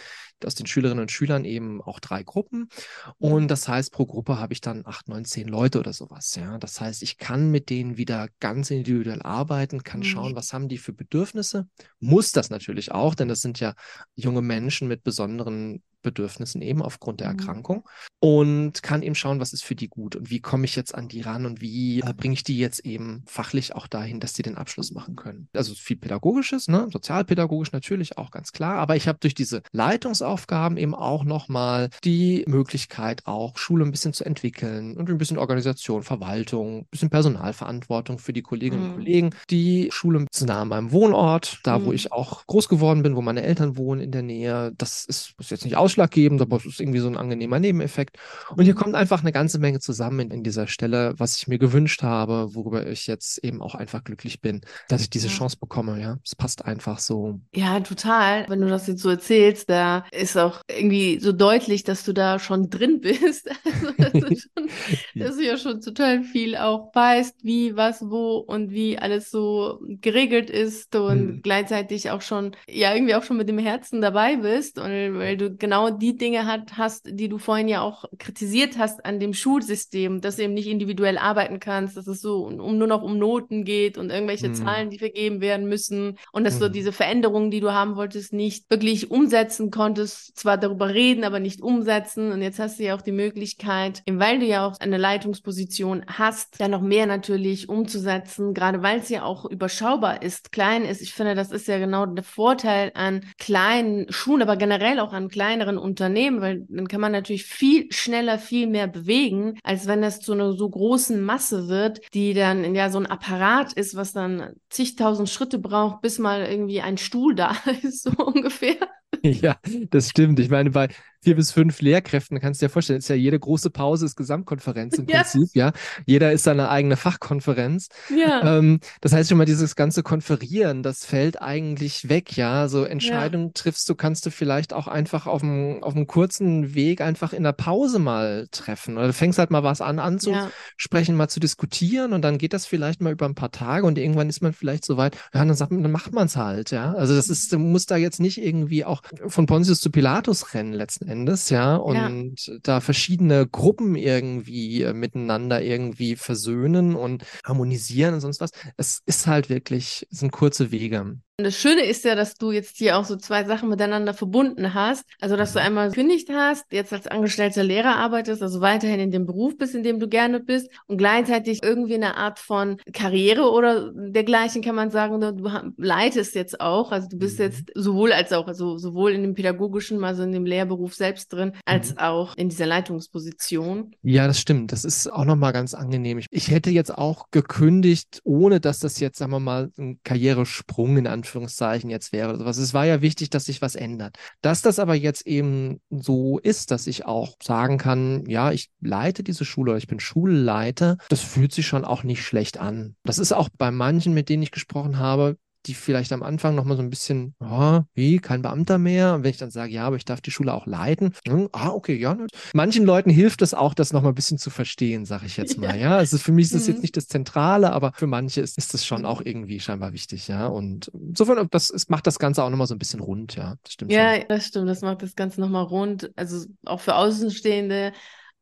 aus 0.46 0.56
den 0.56 0.66
Schülerinnen 0.66 1.02
und 1.02 1.12
Schülern 1.12 1.46
eben 1.46 1.82
auch 1.82 2.00
drei 2.00 2.24
Gruppen. 2.24 2.70
Und 3.18 3.50
das 3.50 3.68
heißt, 3.68 3.92
pro 3.92 4.06
Gruppe 4.06 4.40
habe 4.40 4.54
ich 4.54 4.62
dann 4.62 4.86
acht, 4.86 5.08
neun, 5.08 5.26
zehn 5.26 5.48
Leute 5.48 5.80
oder 5.80 5.94
sowas. 5.94 6.36
Ja, 6.36 6.58
das 6.58 6.80
heißt, 6.82 7.04
ich 7.04 7.18
kann 7.18 7.52
mit 7.52 7.70
denen 7.70 7.98
wieder 7.98 8.30
ganz 8.40 8.72
individuell 8.72 9.22
arbeiten, 9.22 9.84
kann 9.84 10.02
mhm. 10.02 10.06
schauen, 10.06 10.36
was 10.36 10.54
haben 10.54 10.68
die 10.68 10.78
für 10.78 10.94
Bedürfnisse. 10.94 11.68
Muss 12.00 12.32
das 12.32 12.50
natürlich 12.50 12.92
auch, 12.92 13.16
denn 13.16 13.28
das 13.28 13.42
sind 13.42 13.60
ja 13.60 13.74
junge 14.16 14.42
Menschen 14.42 14.88
mit 14.88 15.04
besonderen 15.04 15.82
Bedürfnissen 16.02 16.62
eben 16.62 16.82
aufgrund 16.82 17.20
der 17.20 17.32
mhm. 17.32 17.40
Erkrankung 17.40 17.88
und 18.20 18.84
kann 18.84 19.02
eben 19.02 19.16
schauen, 19.16 19.40
was 19.40 19.54
ist 19.54 19.64
für 19.64 19.76
die 19.76 19.88
gut 19.88 20.16
und 20.16 20.30
wie 20.30 20.40
komme 20.40 20.66
ich 20.66 20.76
jetzt 20.76 20.94
an 20.96 21.08
die 21.08 21.22
ran 21.22 21.46
und 21.46 21.62
wie 21.62 22.02
äh, 22.02 22.14
bringe 22.16 22.34
ich 22.34 22.44
die 22.44 22.58
jetzt 22.58 22.86
eben 22.86 23.24
fachlich 23.26 23.76
auch 23.76 23.88
dahin, 23.88 24.20
dass 24.20 24.34
die 24.34 24.44
den 24.44 24.58
Abschluss 24.58 24.92
machen 24.92 25.16
können. 25.16 25.48
Also 25.54 25.74
viel 25.74 25.98
Pädagogisches, 25.98 26.68
ne? 26.68 26.88
sozialpädagogisch 26.92 27.72
natürlich 27.72 28.18
auch 28.18 28.32
ganz 28.32 28.52
klar, 28.52 28.76
aber 28.76 28.96
ich 28.96 29.08
habe 29.08 29.20
durch 29.20 29.36
diese 29.36 29.62
Leitungsaufgaben 29.72 30.78
eben 30.78 30.96
auch 30.96 31.24
nochmal 31.24 31.90
die 32.04 32.44
Möglichkeit, 32.48 33.26
auch 33.26 33.58
Schule 33.58 33.86
ein 33.86 33.92
bisschen 33.92 34.14
zu 34.14 34.24
entwickeln 34.26 34.98
und 34.98 35.10
ein 35.10 35.18
bisschen 35.18 35.38
Organisation, 35.38 36.04
Verwaltung, 36.04 36.80
ein 36.80 36.88
bisschen 36.92 37.10
Personalverantwortung 37.10 38.20
für 38.20 38.34
die 38.34 38.42
Kolleginnen 38.42 38.84
mhm. 38.84 38.90
und 38.90 38.96
Kollegen. 38.96 39.30
Die 39.50 39.90
Schule 39.92 40.26
ist 40.32 40.46
nah 40.46 40.62
an 40.62 40.70
meinem 40.70 40.92
Wohnort, 40.92 41.60
da 41.64 41.80
mhm. 41.80 41.86
wo 41.86 41.94
ich 41.94 42.12
auch 42.12 42.46
groß 42.48 42.70
geworden 42.70 43.04
bin, 43.04 43.16
wo 43.16 43.22
meine 43.22 43.44
Eltern 43.44 43.78
wohnen 43.78 44.02
in 44.02 44.12
der 44.12 44.24
Nähe. 44.24 44.74
Das 44.78 45.06
ist, 45.06 45.34
ist 45.40 45.52
jetzt 45.52 45.66
nicht 45.66 45.78
aus 45.78 45.91
ausschlaggebend, 45.92 46.42
aber 46.42 46.58
es 46.58 46.66
ist 46.66 46.80
irgendwie 46.80 47.00
so 47.00 47.08
ein 47.08 47.18
angenehmer 47.18 47.60
Nebeneffekt. 47.60 48.18
Und 48.56 48.64
hier 48.64 48.74
kommt 48.74 48.96
einfach 48.96 49.22
eine 49.22 49.32
ganze 49.32 49.60
Menge 49.60 49.80
zusammen 49.80 50.20
in, 50.20 50.32
in 50.32 50.44
dieser 50.44 50.68
Stelle, 50.68 51.14
was 51.18 51.38
ich 51.38 51.48
mir 51.48 51.60
gewünscht 51.60 52.04
habe, 52.04 52.54
worüber 52.54 52.88
ich 52.88 53.08
jetzt 53.08 53.44
eben 53.44 53.62
auch 53.62 53.76
einfach 53.76 54.04
glücklich 54.04 54.42
bin, 54.42 54.62
dass 54.88 55.02
ich 55.02 55.10
diese 55.10 55.28
ja. 55.28 55.34
Chance 55.34 55.58
bekomme. 55.60 56.00
Ja, 56.00 56.18
es 56.26 56.36
passt 56.36 56.66
einfach 56.66 57.00
so. 57.00 57.40
Ja, 57.54 57.80
total. 57.82 58.46
Wenn 58.48 58.62
du 58.62 58.70
das 58.70 58.88
jetzt 58.88 59.02
so 59.02 59.10
erzählst, 59.10 59.70
da 59.70 60.06
ist 60.12 60.38
auch 60.38 60.62
irgendwie 60.70 61.20
so 61.20 61.32
deutlich, 61.32 61.84
dass 61.84 62.04
du 62.04 62.14
da 62.14 62.40
schon 62.40 62.70
drin 62.70 63.02
bist. 63.02 63.50
Also, 63.72 63.94
dass, 63.98 64.12
du 64.12 64.36
schon, 64.36 64.70
dass 65.16 65.36
du 65.38 65.44
ja 65.44 65.58
schon 65.58 65.82
total 65.82 66.24
viel 66.24 66.56
auch 66.56 66.94
weißt, 66.94 67.44
wie, 67.44 67.76
was, 67.76 68.02
wo 68.02 68.38
und 68.38 68.72
wie 68.72 68.98
alles 68.98 69.32
so 69.32 69.80
geregelt 70.02 70.50
ist 70.50 70.96
und 70.96 71.20
hm. 71.20 71.42
gleichzeitig 71.42 72.10
auch 72.10 72.22
schon, 72.22 72.56
ja, 72.68 72.94
irgendwie 72.94 73.16
auch 73.16 73.24
schon 73.24 73.38
mit 73.38 73.50
dem 73.50 73.60
Herzen 73.60 74.02
dabei 74.02 74.38
bist 74.38 74.78
und 74.78 74.92
weil 75.18 75.38
du 75.38 75.56
genau 75.56 75.81
genau 75.82 75.98
die 75.98 76.18
Dinge 76.18 76.46
hat, 76.46 76.78
hast, 76.78 77.08
die 77.10 77.30
du 77.30 77.38
vorhin 77.38 77.68
ja 77.68 77.82
auch 77.82 78.06
kritisiert 78.18 78.78
hast 78.78 79.06
an 79.06 79.20
dem 79.20 79.34
Schulsystem, 79.34 80.22
dass 80.22 80.36
du 80.36 80.44
eben 80.44 80.54
nicht 80.54 80.68
individuell 80.68 81.18
arbeiten 81.18 81.60
kannst, 81.60 81.98
dass 81.98 82.08
es 82.08 82.22
so 82.22 82.46
um, 82.46 82.78
nur 82.78 82.88
noch 82.88 83.02
um 83.02 83.18
Noten 83.18 83.64
geht 83.64 83.98
und 83.98 84.10
irgendwelche 84.10 84.50
mhm. 84.50 84.56
Zahlen, 84.56 84.90
die 84.90 85.00
vergeben 85.00 85.42
werden 85.42 85.68
müssen 85.68 86.18
und 86.32 86.44
dass 86.44 86.56
mhm. 86.56 86.60
du 86.60 86.72
diese 86.72 86.92
Veränderungen, 86.92 87.52
die 87.52 87.60
du 87.60 87.72
haben 87.72 87.96
wolltest, 87.96 88.34
nicht 88.34 88.70
wirklich 88.70 89.12
umsetzen 89.12 89.72
konntest, 89.72 90.38
zwar 90.38 90.58
darüber 90.58 90.90
reden, 90.90 91.24
aber 91.24 91.40
nicht 91.40 91.62
umsetzen 91.62 92.32
und 92.32 92.42
jetzt 92.42 92.60
hast 92.60 92.80
du 92.80 92.84
ja 92.84 92.96
auch 92.96 93.02
die 93.02 93.12
Möglichkeit, 93.12 94.04
weil 94.10 94.40
du 94.40 94.46
ja 94.46 94.66
auch 94.66 94.80
eine 94.80 94.98
Leitungsposition 94.98 96.04
hast, 96.08 96.60
da 96.60 96.68
noch 96.68 96.82
mehr 96.82 97.08
natürlich 97.08 97.70
umzusetzen, 97.70 98.54
gerade 98.54 98.84
weil 98.84 99.00
es 99.00 99.10
ja 99.10 99.24
auch 99.24 99.46
überschaubar 99.46 100.22
ist, 100.22 100.52
klein 100.52 100.86
ist. 100.86 101.02
Ich 101.02 101.14
finde, 101.14 101.36
das 101.36 101.52
ist 101.52 101.68
ja 101.68 101.80
genau 101.80 102.06
der 102.06 102.24
Vorteil 102.24 102.92
an 102.94 103.22
kleinen 103.38 104.12
Schulen, 104.12 104.42
aber 104.42 104.58
generell 104.58 105.00
auch 105.00 105.14
an 105.14 105.30
kleineren 105.30 105.71
kleineren 105.72 105.78
Unternehmen, 105.78 106.42
weil 106.42 106.66
dann 106.70 106.88
kann 106.88 107.02
man 107.02 107.12
natürlich 107.12 107.46
viel 107.46 107.92
schneller, 107.92 108.40
viel 108.40 108.68
mehr 108.68 108.88
bewegen, 108.88 109.58
als 109.64 109.88
wenn 109.88 110.02
das 110.02 110.20
zu 110.20 110.34
einer 110.34 110.54
so 110.54 110.70
großen 110.70 111.22
Masse 111.22 111.68
wird, 111.68 112.02
die 112.14 112.34
dann 112.34 112.76
ja 112.76 112.90
so 112.90 113.00
ein 113.00 113.06
Apparat 113.06 113.74
ist, 113.74 113.96
was 113.96 114.14
dann 114.14 114.54
zigtausend 114.70 115.30
Schritte 115.30 115.60
braucht, 115.60 116.02
bis 116.02 116.20
mal 116.20 116.46
irgendwie 116.46 116.82
ein 116.82 116.98
Stuhl 116.98 117.36
da 117.36 117.56
ist, 117.84 118.04
so 118.04 118.12
ungefähr. 118.12 118.78
Ja, 119.42 119.58
das 119.90 120.10
stimmt. 120.10 120.40
Ich 120.40 120.50
meine, 120.50 120.72
bei 120.72 120.90
vier 121.24 121.36
bis 121.36 121.52
fünf 121.52 121.82
Lehrkräften, 121.82 122.40
kannst 122.40 122.62
du 122.62 122.66
dir 122.66 122.70
vorstellen, 122.72 123.00
ist 123.00 123.08
ja 123.08 123.16
jede 123.16 123.40
große 123.40 123.70
Pause 123.70 124.06
ist 124.06 124.16
Gesamtkonferenz 124.16 124.98
im 124.98 125.06
ja. 125.10 125.22
Prinzip, 125.22 125.50
ja. 125.54 125.72
Jeder 126.06 126.32
ist 126.32 126.44
seine 126.44 126.70
eigene 126.70 126.98
Fachkonferenz. 126.98 127.90
Ja. 128.10 128.58
Ähm, 128.58 128.80
das 129.02 129.14
heißt 129.14 129.30
schon 129.30 129.38
mal, 129.38 129.46
dieses 129.46 129.76
ganze 129.76 130.02
Konferieren, 130.02 130.82
das 130.82 131.06
fällt 131.06 131.42
eigentlich 131.42 132.10
weg, 132.10 132.36
ja. 132.36 132.68
So 132.68 132.84
Entscheidungen 132.84 133.48
ja. 133.48 133.52
triffst 133.54 133.88
du, 133.88 133.96
kannst 133.96 134.26
du 134.26 134.32
vielleicht 134.32 134.74
auch 134.74 134.88
einfach 134.88 135.28
auf 135.28 135.44
einem, 135.44 135.84
auf 135.84 135.94
kurzen 136.08 136.74
Weg 136.74 137.02
einfach 137.02 137.34
in 137.34 137.44
der 137.44 137.52
Pause 137.52 138.00
mal 138.00 138.48
treffen. 138.52 138.98
Oder 138.98 139.08
du 139.08 139.14
fängst 139.14 139.38
halt 139.38 139.52
mal 139.52 139.64
was 139.64 139.82
an 139.82 140.00
anzusprechen, 140.00 141.12
ja. 141.12 141.18
mal 141.18 141.28
zu 141.28 141.40
diskutieren 141.40 142.14
und 142.14 142.24
dann 142.24 142.40
geht 142.40 142.54
das 142.54 142.66
vielleicht 142.66 143.02
mal 143.02 143.14
über 143.14 143.28
ein 143.28 143.36
paar 143.36 143.52
Tage 143.52 143.86
und 143.86 144.00
irgendwann 144.00 144.30
ist 144.30 144.42
man 144.42 144.54
vielleicht 144.54 144.86
so 144.86 144.98
weit, 144.98 145.16
ja, 145.34 145.46
dann, 145.46 145.54
sagt 145.54 145.72
man, 145.72 145.84
dann 145.84 145.92
macht 145.92 146.14
man 146.14 146.26
es 146.26 146.36
halt, 146.36 146.72
ja. 146.72 146.94
Also 146.94 147.16
das 147.16 147.30
ist, 147.30 147.54
du 147.54 147.60
musst 147.60 147.92
da 147.92 147.98
jetzt 147.98 148.20
nicht 148.20 148.42
irgendwie 148.42 148.84
auch 148.84 149.04
von 149.28 149.46
Pontius 149.46 149.80
zu 149.82 149.92
Pilatus 149.92 150.54
rennen 150.54 150.74
letzten 150.74 151.08
Endes, 151.08 151.50
ja, 151.50 151.76
und 151.76 152.46
ja. 152.48 152.54
da 152.64 152.80
verschiedene 152.80 153.48
Gruppen 153.48 153.96
irgendwie 153.96 154.84
äh, 154.84 154.94
miteinander 154.94 155.62
irgendwie 155.62 156.16
versöhnen 156.16 156.96
und 156.96 157.26
harmonisieren 157.46 158.14
und 158.14 158.22
sonst 158.22 158.42
was. 158.42 158.52
Es 158.78 159.02
ist 159.06 159.28
halt 159.28 159.50
wirklich, 159.50 160.08
es 160.12 160.20
sind 160.20 160.32
kurze 160.32 160.72
Wege. 160.72 161.18
Und 161.42 161.46
das 161.46 161.58
Schöne 161.58 161.84
ist 161.84 162.06
ja, 162.06 162.14
dass 162.14 162.36
du 162.36 162.52
jetzt 162.52 162.78
hier 162.78 163.00
auch 163.00 163.04
so 163.04 163.16
zwei 163.16 163.44
Sachen 163.46 163.68
miteinander 163.68 164.14
verbunden 164.14 164.76
hast. 164.76 165.06
Also, 165.20 165.36
dass 165.36 165.54
du 165.54 165.60
mhm. 165.60 165.66
einmal 165.66 165.90
gekündigt 165.90 166.30
hast, 166.32 166.72
jetzt 166.72 166.94
als 166.94 167.08
angestellter 167.08 167.64
Lehrer 167.64 167.96
arbeitest, 167.96 168.44
also 168.44 168.62
weiterhin 168.62 169.00
in 169.00 169.10
dem 169.10 169.26
Beruf 169.26 169.58
bist, 169.58 169.74
in 169.74 169.82
dem 169.82 170.00
du 170.00 170.08
gerne 170.08 170.40
bist 170.40 170.70
und 170.86 170.98
gleichzeitig 170.98 171.64
irgendwie 171.64 171.96
eine 171.96 172.16
Art 172.16 172.38
von 172.38 172.78
Karriere 172.94 173.50
oder 173.50 173.92
dergleichen 173.92 174.62
kann 174.62 174.76
man 174.76 174.92
sagen, 174.92 175.20
du 175.20 175.74
leitest 175.78 176.36
jetzt 176.36 176.62
auch. 176.62 176.92
Also, 176.92 177.08
du 177.10 177.18
bist 177.18 177.40
mhm. 177.40 177.46
jetzt 177.46 177.72
sowohl 177.74 178.14
als 178.14 178.32
auch, 178.34 178.46
also 178.46 178.78
sowohl 178.78 179.14
in 179.14 179.24
dem 179.24 179.34
pädagogischen, 179.34 180.04
also 180.04 180.22
in 180.22 180.34
dem 180.34 180.46
Lehrberuf 180.46 180.94
selbst 180.94 181.34
drin, 181.34 181.54
als 181.66 181.94
mhm. 181.94 181.98
auch 181.98 182.38
in 182.38 182.50
dieser 182.50 182.68
Leitungsposition. 182.68 183.96
Ja, 184.04 184.28
das 184.28 184.40
stimmt. 184.40 184.74
Das 184.74 184.86
ist 184.86 185.12
auch 185.12 185.26
nochmal 185.26 185.54
ganz 185.54 185.74
angenehm. 185.74 186.22
Ich 186.30 186.52
hätte 186.52 186.70
jetzt 186.70 186.96
auch 186.96 187.32
gekündigt, 187.32 188.22
ohne 188.24 188.60
dass 188.60 188.78
das 188.78 189.00
jetzt, 189.00 189.18
sagen 189.18 189.32
wir 189.32 189.40
mal, 189.40 189.72
ein 189.80 190.00
Karrieresprung 190.04 190.98
in 190.98 191.08
Anführungszeichen 191.08 191.31
Anführungszeichen 191.32 191.90
jetzt 191.90 192.12
wäre 192.12 192.38
sowas. 192.38 192.58
Es 192.58 192.74
war 192.74 192.86
ja 192.86 193.02
wichtig, 193.02 193.30
dass 193.30 193.46
sich 193.46 193.62
was 193.62 193.76
ändert. 193.76 194.18
Dass 194.42 194.62
das 194.62 194.80
aber 194.80 194.96
jetzt 194.96 195.26
eben 195.26 195.80
so 195.90 196.40
ist, 196.40 196.72
dass 196.72 196.88
ich 196.88 197.06
auch 197.06 197.36
sagen 197.42 197.78
kann, 197.78 198.26
ja, 198.28 198.52
ich 198.52 198.70
leite 198.82 199.24
diese 199.24 199.46
Schule 199.46 199.78
ich 199.78 199.88
bin 199.88 200.00
Schulleiter, 200.00 200.98
das 201.10 201.22
fühlt 201.22 201.54
sich 201.54 201.66
schon 201.66 201.86
auch 201.86 202.04
nicht 202.04 202.24
schlecht 202.24 202.60
an. 202.60 202.96
Das 203.04 203.20
ist 203.20 203.32
auch 203.32 203.48
bei 203.58 203.72
manchen, 203.72 204.14
mit 204.14 204.28
denen 204.28 204.44
ich 204.44 204.52
gesprochen 204.52 205.00
habe, 205.00 205.38
die 205.66 205.74
vielleicht 205.74 206.12
am 206.12 206.24
Anfang 206.24 206.56
noch 206.56 206.66
mal 206.66 206.76
so 206.76 206.82
ein 206.82 206.90
bisschen, 206.90 207.36
oh, 207.40 207.82
wie, 207.94 208.20
kein 208.20 208.42
Beamter 208.42 208.78
mehr. 208.78 209.16
Und 209.16 209.24
wenn 209.24 209.32
ich 209.32 209.38
dann 209.38 209.52
sage, 209.52 209.72
ja, 209.72 209.86
aber 209.86 209.96
ich 209.96 210.06
darf 210.06 210.22
die 210.22 210.32
Schule 210.32 210.54
auch 210.54 210.66
leiten, 210.66 211.14
hm, 211.28 211.50
ah, 211.52 211.70
okay, 211.70 211.96
ja. 211.96 212.16
Ne. 212.16 212.28
Manchen 212.54 212.86
Leuten 212.86 213.10
hilft 213.10 213.42
es 213.42 213.54
auch, 213.54 213.74
das 213.74 213.94
noch 213.94 214.02
mal 214.02 214.10
ein 214.10 214.16
bisschen 214.16 214.38
zu 214.38 214.50
verstehen, 214.50 215.06
sage 215.06 215.26
ich 215.26 215.38
jetzt 215.38 215.58
mal. 215.60 215.78
Ja, 215.80 215.98
also 215.98 216.18
für 216.18 216.32
mich 216.32 216.46
ist 216.46 216.56
das 216.56 216.68
mhm. 216.68 216.74
jetzt 216.74 216.82
nicht 216.82 216.98
das 216.98 217.08
Zentrale, 217.08 217.72
aber 217.72 217.92
für 217.96 218.08
manche 218.08 218.42
ist, 218.42 218.58
ist 218.58 218.74
das 218.74 218.86
schon 218.86 219.06
auch 219.06 219.22
irgendwie 219.24 219.60
scheinbar 219.60 219.94
wichtig, 219.94 220.28
ja. 220.28 220.48
Und 220.48 220.92
insofern, 220.94 221.48
das 221.52 221.70
es 221.70 221.90
macht 221.90 222.08
das 222.08 222.20
Ganze 222.20 222.44
auch 222.44 222.50
noch 222.50 222.58
mal 222.58 222.68
so 222.68 222.76
ein 222.76 222.80
bisschen 222.80 223.00
rund, 223.00 223.36
ja. 223.36 223.56
Das 223.64 223.74
stimmt. 223.74 223.92
Ja, 223.92 224.16
schon. 224.16 224.26
das 224.30 224.48
stimmt. 224.48 224.70
Das 224.70 224.82
macht 224.82 225.04
das 225.04 225.16
Ganze 225.16 225.42
noch 225.42 225.50
mal 225.50 225.62
rund. 225.62 226.12
Also 226.16 226.46
auch 226.66 226.80
für 226.80 226.96
Außenstehende 226.96 227.94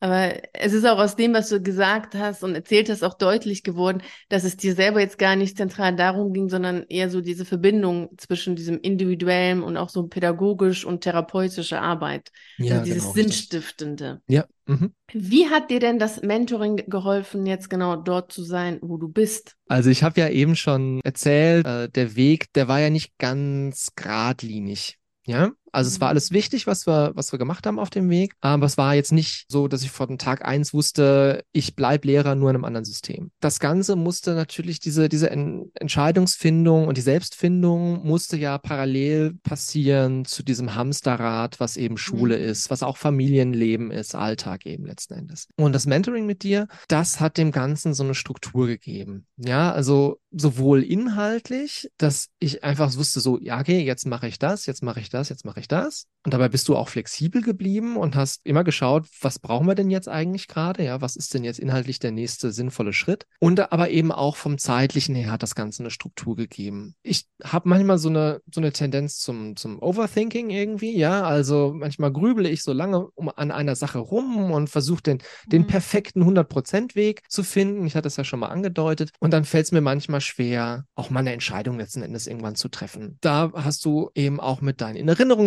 Aber 0.01 0.33
es 0.53 0.73
ist 0.73 0.85
auch 0.85 0.97
aus 0.97 1.15
dem, 1.15 1.33
was 1.33 1.49
du 1.49 1.61
gesagt 1.61 2.15
hast 2.15 2.43
und 2.43 2.55
erzählt 2.55 2.89
hast, 2.89 3.03
auch 3.03 3.15
deutlich 3.15 3.63
geworden, 3.63 4.01
dass 4.29 4.45
es 4.45 4.55
dir 4.55 4.73
selber 4.73 5.01
jetzt 5.01 5.19
gar 5.19 5.35
nicht 5.35 5.57
zentral 5.57 5.95
darum 5.95 6.31
ging, 6.31 6.47
sondern 6.47 6.85
eher 6.87 7.09
so 7.09 7.19
diese 7.19 7.43
Verbindung 7.43 8.09
zwischen 8.17 8.55
diesem 8.55 8.79
individuellen 8.79 9.61
und 9.61 9.75
auch 9.75 9.89
so 9.89 10.07
pädagogisch 10.07 10.85
und 10.85 11.01
therapeutische 11.01 11.81
Arbeit. 11.81 12.31
Ja, 12.57 12.79
also 12.79 12.85
dieses 12.85 13.03
genau, 13.03 13.13
Sinnstiftende. 13.13 14.21
Ja. 14.27 14.45
Mhm. 14.67 14.93
Wie 15.11 15.47
hat 15.47 15.69
dir 15.69 15.79
denn 15.79 15.99
das 15.99 16.21
Mentoring 16.21 16.77
geholfen, 16.87 17.45
jetzt 17.45 17.69
genau 17.69 17.95
dort 17.95 18.31
zu 18.31 18.43
sein, 18.43 18.79
wo 18.81 18.97
du 18.97 19.09
bist? 19.09 19.55
Also 19.67 19.89
ich 19.89 20.03
habe 20.03 20.21
ja 20.21 20.29
eben 20.29 20.55
schon 20.55 21.01
erzählt, 21.03 21.65
äh, 21.65 21.89
der 21.89 22.15
Weg, 22.15 22.53
der 22.53 22.67
war 22.67 22.79
ja 22.79 22.89
nicht 22.89 23.17
ganz 23.17 23.89
geradlinig. 23.95 24.97
Ja, 25.25 25.51
also 25.71 25.87
es 25.87 25.99
war 25.99 26.07
mhm. 26.07 26.11
alles 26.11 26.31
wichtig, 26.31 26.67
was 26.67 26.87
wir, 26.87 27.11
was 27.15 27.31
wir 27.31 27.39
gemacht 27.39 27.65
haben 27.65 27.79
auf 27.79 27.89
dem 27.89 28.09
Weg, 28.09 28.33
aber 28.41 28.65
es 28.65 28.77
war 28.77 28.95
jetzt 28.95 29.11
nicht 29.11 29.45
so, 29.49 29.67
dass 29.67 29.83
ich 29.83 29.91
von 29.91 30.17
Tag 30.17 30.45
eins 30.45 30.73
wusste, 30.73 31.43
ich 31.51 31.75
bleibe 31.75 32.07
Lehrer 32.07 32.35
nur 32.35 32.49
in 32.49 32.55
einem 32.55 32.65
anderen 32.65 32.85
System. 32.85 33.31
Das 33.39 33.59
Ganze 33.59 33.95
musste 33.95 34.33
natürlich, 34.33 34.79
diese, 34.79 35.09
diese 35.09 35.29
en 35.29 35.71
Entscheidungsfindung 35.75 36.87
und 36.87 36.97
die 36.97 37.01
Selbstfindung 37.01 38.05
musste 38.05 38.37
ja 38.37 38.57
parallel 38.57 39.33
passieren 39.43 40.25
zu 40.25 40.43
diesem 40.43 40.75
Hamsterrad, 40.75 41.59
was 41.59 41.77
eben 41.77 41.97
Schule 41.97 42.37
mhm. 42.37 42.43
ist, 42.43 42.69
was 42.69 42.83
auch 42.83 42.97
Familienleben 42.97 43.91
ist, 43.91 44.15
Alltag 44.15 44.65
eben 44.65 44.85
letzten 44.85 45.13
Endes. 45.13 45.47
Und 45.55 45.73
das 45.73 45.85
Mentoring 45.85 46.25
mit 46.25 46.43
dir, 46.43 46.67
das 46.87 47.19
hat 47.19 47.37
dem 47.37 47.51
Ganzen 47.51 47.93
so 47.93 48.03
eine 48.03 48.15
Struktur 48.15 48.67
gegeben. 48.67 49.25
Ja, 49.37 49.71
also 49.71 50.19
sowohl 50.31 50.83
inhaltlich, 50.83 51.89
dass 51.97 52.29
ich 52.39 52.63
einfach 52.63 52.95
wusste, 52.95 53.19
so, 53.19 53.39
ja, 53.39 53.59
okay, 53.59 53.83
jetzt 53.83 54.05
mache 54.05 54.27
ich 54.27 54.39
das, 54.39 54.65
jetzt 54.65 54.83
mache 54.83 54.99
ich 54.99 55.09
das, 55.09 55.29
jetzt 55.29 55.45
mache 55.45 55.58
ich 55.58 55.58
das. 55.67 56.07
Und 56.25 56.33
dabei 56.33 56.49
bist 56.49 56.67
du 56.67 56.75
auch 56.75 56.89
flexibel 56.89 57.41
geblieben 57.41 57.95
und 57.95 58.15
hast 58.15 58.41
immer 58.43 58.65
geschaut, 58.65 59.07
was 59.21 59.39
brauchen 59.39 59.67
wir 59.67 59.75
denn 59.75 59.89
jetzt 59.89 60.09
eigentlich 60.09 60.49
gerade? 60.49 60.83
Ja, 60.83 60.99
was 60.99 61.15
ist 61.15 61.33
denn 61.33 61.45
jetzt 61.45 61.59
inhaltlich 61.59 61.99
der 61.99 62.11
nächste 62.11 62.51
sinnvolle 62.51 62.91
Schritt? 62.91 63.25
Und 63.39 63.71
aber 63.71 63.89
eben 63.89 64.11
auch 64.11 64.35
vom 64.35 64.57
zeitlichen 64.57 65.15
her 65.15 65.31
hat 65.31 65.43
das 65.43 65.55
Ganze 65.55 65.81
eine 65.81 65.91
Struktur 65.91 66.35
gegeben. 66.35 66.95
Ich 67.03 67.25
habe 67.41 67.69
manchmal 67.69 67.97
so 67.99 68.09
eine, 68.09 68.41
so 68.53 68.59
eine 68.59 68.73
Tendenz 68.73 69.19
zum, 69.19 69.55
zum 69.55 69.81
Overthinking 69.81 70.49
irgendwie, 70.49 70.97
ja. 70.97 71.23
Also 71.23 71.73
manchmal 71.73 72.11
grübele 72.11 72.49
ich 72.49 72.63
so 72.63 72.73
lange 72.73 73.07
um, 73.11 73.31
an 73.33 73.51
einer 73.51 73.77
Sache 73.77 73.99
rum 73.99 74.51
und 74.51 74.69
versuche 74.69 75.01
den, 75.01 75.19
den 75.47 75.61
mhm. 75.61 75.67
perfekten 75.67 76.23
100%-Weg 76.23 77.23
zu 77.29 77.43
finden. 77.43 77.87
Ich 77.87 77.95
hatte 77.95 78.09
es 78.09 78.17
ja 78.17 78.25
schon 78.25 78.41
mal 78.41 78.47
angedeutet. 78.47 79.11
Und 79.19 79.31
dann 79.31 79.45
fällt 79.45 79.67
es 79.67 79.71
mir 79.71 79.81
manchmal 79.81 80.19
schwer, 80.19 80.83
auch 80.95 81.09
mal 81.09 81.21
eine 81.21 81.31
Entscheidung 81.31 81.79
letzten 81.79 82.01
Endes 82.01 82.27
irgendwann 82.27 82.55
zu 82.55 82.67
treffen. 82.67 83.17
Da 83.21 83.53
hast 83.55 83.85
du 83.85 84.11
eben 84.15 84.41
auch 84.41 84.59
mit 84.59 84.81
deinen 84.81 84.97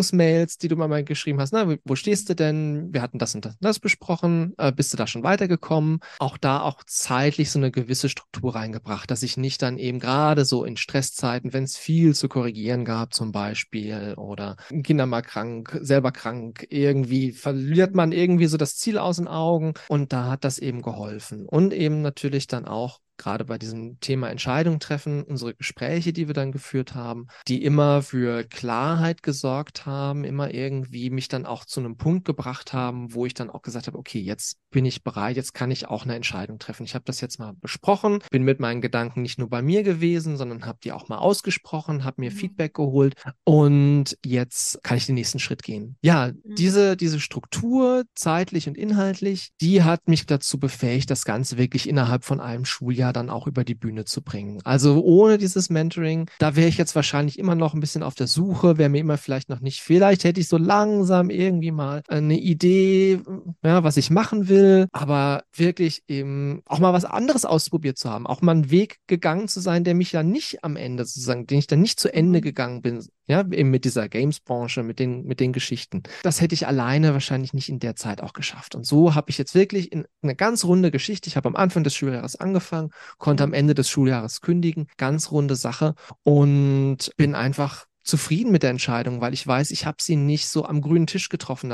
Erinnerungsmails, 0.03 0.59
die 0.59 0.69
du 0.69 0.77
mal 0.77 1.05
geschrieben 1.05 1.41
hast, 1.41 1.53
na, 1.53 1.77
wo 1.85 1.95
stehst 1.95 2.29
du 2.29 2.35
denn? 2.35 2.93
Wir 2.93 3.03
hatten 3.03 3.19
das 3.19 3.35
und 3.35 3.45
das, 3.45 3.57
das 3.61 3.79
besprochen. 3.79 4.55
Äh, 4.59 4.73
bist 4.73 4.93
du 4.93 4.97
da 4.97 5.07
schon 5.07 5.23
weitergekommen? 5.23 6.01
Auch 6.19 6.37
da 6.37 6.61
auch 6.61 6.83
zeitlich 6.87 7.51
so 7.51 7.59
eine 7.59 7.71
gewisse 7.71 8.09
Struktur 8.09 8.55
reingebracht, 8.55 9.11
dass 9.11 9.23
ich 9.23 9.37
nicht 9.37 9.62
dann 9.62 9.79
eben 9.79 10.01
gerade 10.01 10.45
so 10.45 10.65
in 10.65 10.77
Stresszeiten, 10.77 11.53
wenn 11.53 11.65
es 11.65 11.77
viel 11.77 12.15
zu 12.15 12.29
korrigieren 12.29 12.85
gab 12.85 13.15
zum 13.15 13.33
Beispiel 13.33 14.15
oder 14.17 14.57
Kinder 14.83 15.07
mal 15.07 15.23
krank, 15.23 15.79
selber 15.81 16.12
krank, 16.12 16.67
irgendwie 16.71 17.33
verliert 17.33 17.95
man 17.95 18.12
irgendwie 18.12 18.47
so 18.47 18.57
das 18.57 18.77
Ziel 18.77 18.99
aus 18.99 19.17
den 19.17 19.29
Augen 19.29 19.75
und 19.88 20.12
da 20.12 20.31
hat 20.31 20.45
das 20.45 20.59
eben 20.59 20.83
geholfen. 20.83 21.47
Und 21.47 21.73
eben 21.73 22.03
natürlich 22.03 22.47
dann 22.47 22.65
auch 22.65 22.99
gerade 23.22 23.44
bei 23.44 23.56
diesem 23.58 24.00
Thema 24.00 24.30
Entscheidung 24.30 24.80
treffen, 24.80 25.22
unsere 25.22 25.54
Gespräche, 25.54 26.12
die 26.12 26.26
wir 26.26 26.35
dann 26.35 26.52
geführt 26.52 26.94
haben, 26.94 27.28
die 27.46 27.62
immer 27.62 28.02
für 28.02 28.44
Klarheit 28.44 29.22
gesorgt 29.22 29.87
haben, 29.87 30.24
immer 30.24 30.52
irgendwie 30.52 31.11
mich 31.11 31.28
dann 31.28 31.46
auch 31.46 31.64
zu 31.64 31.80
einem 31.80 31.96
Punkt 31.96 32.24
gebracht 32.24 32.72
haben, 32.72 33.14
wo 33.14 33.24
ich 33.26 33.35
dann 33.35 33.50
auch 33.50 33.62
gesagt 33.62 33.87
habe, 33.87 33.98
okay, 33.98 34.20
jetzt 34.20 34.58
bin 34.70 34.85
ich 34.85 35.04
bereit, 35.04 35.37
jetzt 35.37 35.54
kann 35.54 35.70
ich 35.70 35.88
auch 35.88 36.04
eine 36.04 36.16
Entscheidung 36.16 36.58
treffen. 36.58 36.85
Ich 36.85 36.94
habe 36.94 37.04
das 37.04 37.20
jetzt 37.20 37.38
mal 37.38 37.52
besprochen, 37.61 38.18
bin 38.30 38.42
mit 38.42 38.58
meinen 38.58 38.80
Gedanken 38.80 39.22
nicht 39.22 39.38
nur 39.38 39.48
bei 39.48 39.62
mir 39.62 39.82
gewesen, 39.82 40.37
sondern 40.37 40.66
habe 40.66 40.78
die 40.82 40.92
auch 40.92 41.08
mal 41.08 41.18
ausgesprochen, 41.18 42.04
habe 42.04 42.20
mir 42.20 42.30
mhm. 42.30 42.37
Feedback 42.37 42.74
geholt 42.74 43.14
und 43.44 44.16
jetzt 44.24 44.82
kann 44.82 44.96
ich 44.96 45.06
den 45.06 45.14
nächsten 45.14 45.38
Schritt 45.38 45.62
gehen. 45.62 45.96
Ja, 46.02 46.32
mhm. 46.32 46.54
diese, 46.56 46.96
diese 46.96 47.20
Struktur, 47.20 48.04
zeitlich 48.14 48.66
und 48.66 48.76
inhaltlich, 48.76 49.50
die 49.61 49.85
hat 49.85 50.08
mich 50.08 50.26
dazu 50.26 50.58
befähigt, 50.58 51.11
das 51.11 51.24
Ganze 51.24 51.58
wirklich 51.58 51.88
innerhalb 51.88 52.24
von 52.24 52.40
einem 52.40 52.64
Schuljahr 52.64 53.12
dann 53.12 53.31
auch 53.31 53.46
über 53.46 53.64
die 53.64 53.75
Bühne 53.75 54.05
zu 54.05 54.22
bringen. 54.22 54.61
Also 54.64 55.03
ohne 55.03 55.38
dieses 55.38 55.70
Mentoring, 55.70 56.29
da 56.38 56.57
wäre 56.57 56.68
ich 56.68 56.79
jetzt 56.79 56.94
wahrscheinlich 56.94 57.38
immer 57.38 57.55
noch 57.55 57.75
ein 57.75 57.81
bisschen 57.81 58.03
auf 58.03 58.14
der 58.14 58.27
Suche, 58.27 58.79
wäre 58.79 58.88
mir 58.88 59.01
immer 59.01 59.18
vielleicht 59.18 59.48
noch 59.48 59.61
nicht, 59.61 59.83
vielleicht 59.83 60.25
hätte 60.25 60.40
ich 60.40 60.48
so 60.48 60.59
langsam 60.59 61.31
irgendwie 61.31 61.70
mal 61.70 62.03
eine 62.09 62.38
Idee, 62.38 63.20
ja, 63.62 63.85
was 63.85 63.96
ich 63.96 64.11
machen 64.11 64.48
will, 64.48 64.87
aber 64.92 65.44
wirklich 65.55 66.05
eben 66.09 66.62
auch 66.66 66.79
mal 66.79 66.92
was 66.92 67.05
anderes 67.05 67.44
ausprobiert 67.44 67.98
zu 67.98 68.11
haben, 68.11 68.27
auch 68.27 68.42
mal 68.42 68.53
einen 68.53 68.70
Weg 68.70 68.98
gegangen 69.07 69.48
zu 69.48 69.61
sein, 69.61 69.85
der 69.85 69.94
mich 69.94 70.12
ja 70.12 70.22
nicht 70.22 70.64
am 70.64 70.77
Ende 70.77 71.05
sozusagen, 71.05 71.46
den 71.46 71.59
ich 71.59 71.66
dann 71.66 71.81
nicht 71.81 72.01
zu 72.01 72.12
Ende 72.12 72.38
mhm. 72.38 72.42
gegangen 72.42 72.83
bin, 72.83 73.05
ja, 73.26 73.40
eben 73.50 73.70
mit 73.70 73.85
dieser 73.85 74.08
Games-Branche, 74.08 74.82
mit 74.82 74.98
den, 74.98 75.24
mit 75.24 75.40
den 75.40 75.52
Geschichten. 75.52 76.02
Das 76.22 76.40
hätte 76.40 76.54
ich 76.54 76.66
alleine 76.66 77.12
wahrscheinlich 77.12 77.54
nicht 77.54 77.68
in 77.68 77.78
der 77.78 77.96
Zeit 77.96 78.20
auch 78.20 78.32
geschafft. 78.32 78.74
Und 78.74 78.85
so 78.85 79.14
habe 79.14 79.30
ich 79.30 79.38
jetzt 79.38 79.54
wirklich 79.54 79.92
in 79.92 80.06
eine 80.22 80.35
ganz 80.35 80.64
runde 80.64 80.90
Geschichte. 80.90 81.28
Ich 81.28 81.37
habe 81.37 81.48
am 81.48 81.56
Anfang 81.56 81.85
des 81.85 81.94
Schuljahres 81.94 82.37
angefangen, 82.37 82.90
konnte 83.18 83.44
am 83.44 83.52
Ende 83.52 83.74
des 83.74 83.88
Schuljahres 83.88 84.40
kündigen. 84.40 84.88
Ganz 84.96 85.30
runde 85.30 85.56
Sache 85.56 85.94
und 86.24 87.11
bin 87.16 87.35
einfach 87.35 87.87
zufrieden 88.05 88.53
mit 88.53 88.62
der 88.62 88.71
Entscheidung, 88.71 89.21
weil 89.21 89.33
ich 89.33 89.47
weiß, 89.47 89.71
ich 89.71 89.87
habe 89.87 89.99
sie 90.01 90.17
nicht 90.17 90.49
so 90.49 90.65
am 90.65 90.81
grünen 90.81 91.07
Tisch 91.07 91.29
getroffen, 91.29 91.73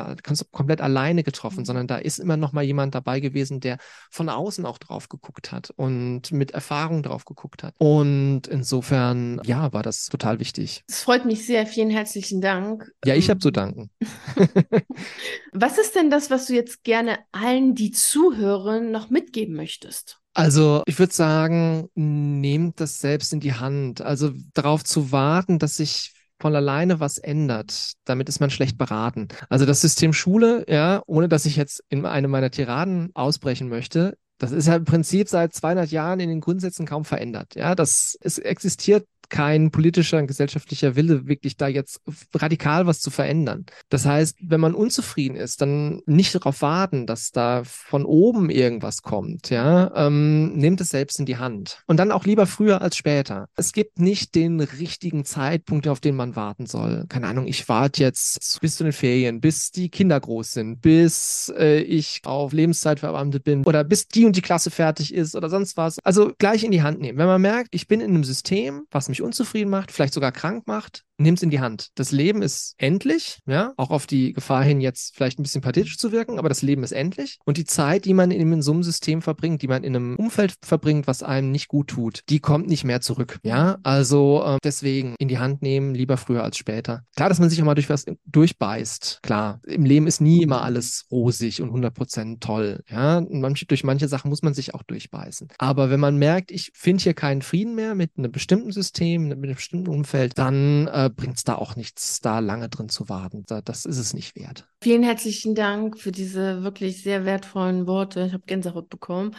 komplett 0.51 0.81
alleine 0.81 1.23
getroffen, 1.23 1.61
mhm. 1.61 1.64
sondern 1.64 1.87
da 1.87 1.97
ist 1.97 2.19
immer 2.19 2.37
noch 2.37 2.53
mal 2.53 2.64
jemand 2.64 2.95
dabei 2.95 3.21
gewesen, 3.21 3.61
der 3.61 3.79
von 4.11 4.29
außen 4.29 4.67
auch 4.67 4.79
drauf 4.79 5.09
geguckt 5.09 5.53
hat 5.53 5.71
und 5.71 6.33
mit 6.33 6.51
Erfahrung 6.51 7.03
drauf 7.03 7.25
geguckt 7.25 7.62
hat. 7.62 7.75
Und 7.79 8.47
insofern, 8.47 9.41
ja, 9.45 9.73
war 9.73 9.83
das 9.83 10.07
total 10.07 10.41
wichtig. 10.41 10.85
Es 10.88 11.03
freut 11.03 11.25
mich 11.25 11.47
sehr. 11.47 11.67
Vielen 11.67 11.91
herzlichen 11.91 12.41
Dank. 12.41 12.91
Ja, 13.05 13.14
ich 13.14 13.31
habe 13.31 13.41
zu 13.41 13.49
ähm, 13.49 13.55
danken. 13.55 13.91
was 15.53 15.79
ist 15.79 15.95
denn 15.95 16.11
das, 16.11 16.31
was 16.31 16.47
du 16.47 16.55
jetzt 16.55 16.85
gerne 16.85 17.19
allen, 17.33 17.75
die 17.75 17.91
zuhören, 17.91 18.91
noch 18.91 19.11
mitgeben 19.11 19.55
möchtest? 19.55 20.19
Also 20.35 20.83
ich 20.87 20.99
würde 20.99 21.12
sagen, 21.12 21.88
nehmt 21.95 22.81
das 22.81 23.01
selbst 23.01 23.33
in 23.33 23.41
die 23.41 23.55
Hand. 23.55 24.01
Also 24.03 24.31
darauf 24.55 24.85
zu 24.85 25.11
warten, 25.11 25.59
dass 25.59 25.77
sich 25.77 26.12
von 26.40 26.55
alleine 26.55 27.01
was 27.01 27.18
ändert, 27.18 27.92
damit 28.05 28.29
ist 28.29 28.40
man 28.40 28.51
schlecht 28.51 28.79
beraten. 28.79 29.29
Also 29.48 29.66
das 29.66 29.81
System 29.81 30.12
Schule, 30.12 30.64
ja, 30.68 31.03
ohne 31.07 31.29
dass 31.29 31.46
ich 31.46 31.57
jetzt 31.57 31.83
in 31.88 32.07
eine 32.07 32.29
meiner 32.29 32.51
Tiraden 32.51 33.11
ausbrechen 33.14 33.68
möchte, 33.68 34.16
das 34.38 34.53
ist 34.53 34.68
ja 34.68 34.77
im 34.77 34.85
Prinzip 34.85 35.29
seit 35.29 35.53
200 35.53 35.90
Jahren 35.90 36.20
in 36.20 36.29
den 36.29 36.40
Grundsätzen 36.40 36.87
kaum 36.87 37.05
verändert. 37.05 37.57
Ja, 37.57 37.74
das 37.74 38.16
es 38.20 38.38
existiert 38.38 39.07
kein 39.29 39.71
politischer 39.71 40.19
und 40.19 40.27
gesellschaftlicher 40.27 40.97
Wille, 40.97 41.27
wirklich 41.27 41.57
da 41.57 41.69
jetzt 41.69 42.01
radikal 42.35 42.87
was 42.87 43.01
zu 43.01 43.11
verändern. 43.11 43.67
Das 43.88 44.07
heißt, 44.07 44.37
wenn 44.41 44.61
man 44.61 44.75
unzufrieden 44.75 45.37
ist, 45.37 45.61
dann 45.61 46.01
nicht 46.07 46.35
darauf 46.35 46.62
warten, 46.62 47.07
dass 47.07 47.31
da 47.31 47.62
von 47.64 48.05
oben 48.05 48.51
irgendwas 48.51 49.03
kommt, 49.03 49.51
ja, 49.51 49.91
ähm, 49.95 50.55
nehmt 50.55 50.81
es 50.81 50.91
selbst 50.91 51.19
in 51.19 51.27
die 51.27 51.37
Hand. 51.37 51.83
Und 51.87 51.99
dann 51.99 52.12
auch 52.12 52.25
lieber 52.25 52.47
früher 52.47 52.83
als 52.83 52.97
später. 52.97 53.49
Es 53.57 53.73
gibt 53.73 53.99
nicht 53.99 54.35
den 54.35 54.61
richtigen 54.61 55.25
Zeitpunkt, 55.25 55.88
auf 55.88 56.01
den 56.01 56.17
man 56.17 56.37
warten 56.37 56.67
soll. 56.67 57.05
Keine 57.09 57.27
Ahnung, 57.27 57.47
ich 57.47 57.69
warte 57.69 58.03
jetzt 58.03 58.61
bis 58.61 58.77
zu 58.77 58.85
den 58.85 58.93
Ferien, 58.93 59.41
bis 59.41 59.71
die 59.71 59.88
Kinder 59.88 60.19
groß 60.19 60.53
sind, 60.53 60.81
bis 60.81 61.53
äh, 61.57 61.81
ich 61.81 62.21
auf 62.25 62.53
Lebenszeit 62.53 63.01
verbeamtet 63.01 63.45
bin 63.45 63.64
oder 63.64 63.85
bis 63.85 64.09
die 64.09 64.25
und 64.25 64.37
die 64.37 64.43
Klasse 64.43 64.71
fertig 64.71 65.14
ist 65.14 65.35
oder 65.35 65.49
sonst 65.49 65.77
was. 65.77 65.99
Also 66.05 66.33
gleich 66.38 66.64
in 66.64 66.71
die 66.71 66.83
Hand 66.83 67.01
nehmen. 67.01 67.19
Wenn 67.19 67.27
man 67.27 67.41
merkt, 67.41 67.69
ich 67.75 67.88
bin 67.88 68.01
in 68.01 68.11
einem 68.11 68.25
System, 68.25 68.83
was 68.91 69.09
mich 69.09 69.17
mich 69.18 69.24
unzufrieden 69.24 69.70
macht, 69.70 69.92
vielleicht 69.92 70.14
sogar 70.14 70.33
krank 70.33 70.66
macht, 70.66 71.04
nimm's 71.18 71.42
in 71.42 71.50
die 71.50 71.61
Hand. 71.61 71.88
Das 71.96 72.12
Leben 72.12 72.42
ist 72.42 72.74
endlich, 72.78 73.40
ja, 73.46 73.72
auch 73.76 73.90
auf 73.90 74.07
die 74.07 74.33
Gefahr 74.33 74.62
hin, 74.62 74.81
jetzt 74.81 75.16
vielleicht 75.16 75.38
ein 75.38 75.42
bisschen 75.42 75.61
pathetisch 75.61 75.98
zu 75.98 76.12
wirken, 76.12 76.38
aber 76.38 76.48
das 76.48 76.62
Leben 76.62 76.83
ist 76.83 76.92
endlich. 76.92 77.38
Und 77.44 77.57
die 77.57 77.64
Zeit, 77.64 78.04
die 78.04 78.14
man 78.14 78.31
in 78.31 78.62
so 78.62 78.72
einem 78.72 78.83
System 78.83 79.20
verbringt, 79.20 79.62
die 79.62 79.68
man 79.68 79.85
in 79.85 79.96
einem 79.96 80.16
Umfeld 80.16 80.54
verbringt, 80.62 81.07
was 81.07 81.22
einem 81.22 81.50
nicht 81.50 81.68
gut 81.68 81.88
tut, 81.88 82.22
die 82.28 82.38
kommt 82.38 82.68
nicht 82.68 82.85
mehr 82.85 83.00
zurück. 83.00 83.38
Ja, 83.42 83.78
also 83.83 84.42
äh, 84.44 84.59
deswegen 84.62 85.16
in 85.18 85.28
die 85.28 85.38
Hand 85.38 85.62
nehmen, 85.62 85.94
lieber 85.94 86.16
früher 86.16 86.44
als 86.44 86.57
später. 86.57 87.02
Klar, 87.16 87.28
dass 87.28 87.40
man 87.40 87.50
sich 87.50 87.61
auch 87.61 87.66
mal 87.66 87.74
durch 87.74 87.90
was 87.90 88.07
durchbeißt. 88.26 89.20
Klar, 89.22 89.61
im 89.66 89.85
Leben 89.85 90.07
ist 90.07 90.20
nie 90.20 90.42
immer 90.42 90.62
alles 90.62 91.07
rosig 91.11 91.61
und 91.61 91.70
100% 91.70 92.40
toll. 92.40 92.85
Ja, 92.88 93.20
manche, 93.28 93.66
durch 93.66 93.85
manche 93.85 94.09
Sachen 94.09 94.28
muss 94.28 94.42
man 94.42 94.54
sich 94.54 94.74
auch 94.74 94.83
durchbeißen. 94.85 95.48
Aber 95.59 95.90
wenn 95.90 96.00
man 96.00 96.16
merkt, 96.16 96.50
ich 96.50 96.70
finde 96.74 97.02
hier 97.02 97.14
keinen 97.14 97.42
Frieden 97.42 97.74
mehr 97.74 97.94
mit 97.94 98.12
einem 98.16 98.31
bestimmten 98.31 98.70
System, 98.70 99.08
mit 99.16 99.33
einem 99.33 99.55
bestimmten 99.55 99.88
Umfeld, 99.88 100.37
dann 100.38 100.87
äh, 100.88 101.09
bringt 101.14 101.38
es 101.38 101.44
da 101.44 101.55
auch 101.55 101.77
nichts, 101.77 102.21
da 102.21 102.40
lange 102.40 102.68
drin 102.68 102.90
zu 102.90 103.09
warten. 103.09 103.44
Das 103.64 103.87
ist 103.87 103.99
es 103.99 104.12
nicht 104.12 104.37
wert. 104.37 104.68
Vielen 104.81 105.03
herzlichen 105.03 105.55
Dank 105.55 105.99
für 105.99 106.12
diese 106.12 106.62
wirklich 106.62 107.03
sehr 107.03 107.25
wertvollen 107.25 107.87
Worte. 107.87 108.27
Ich 108.27 108.33
habe 108.33 108.44
Gänsehaut 108.47 108.88
bekommen. 108.88 109.35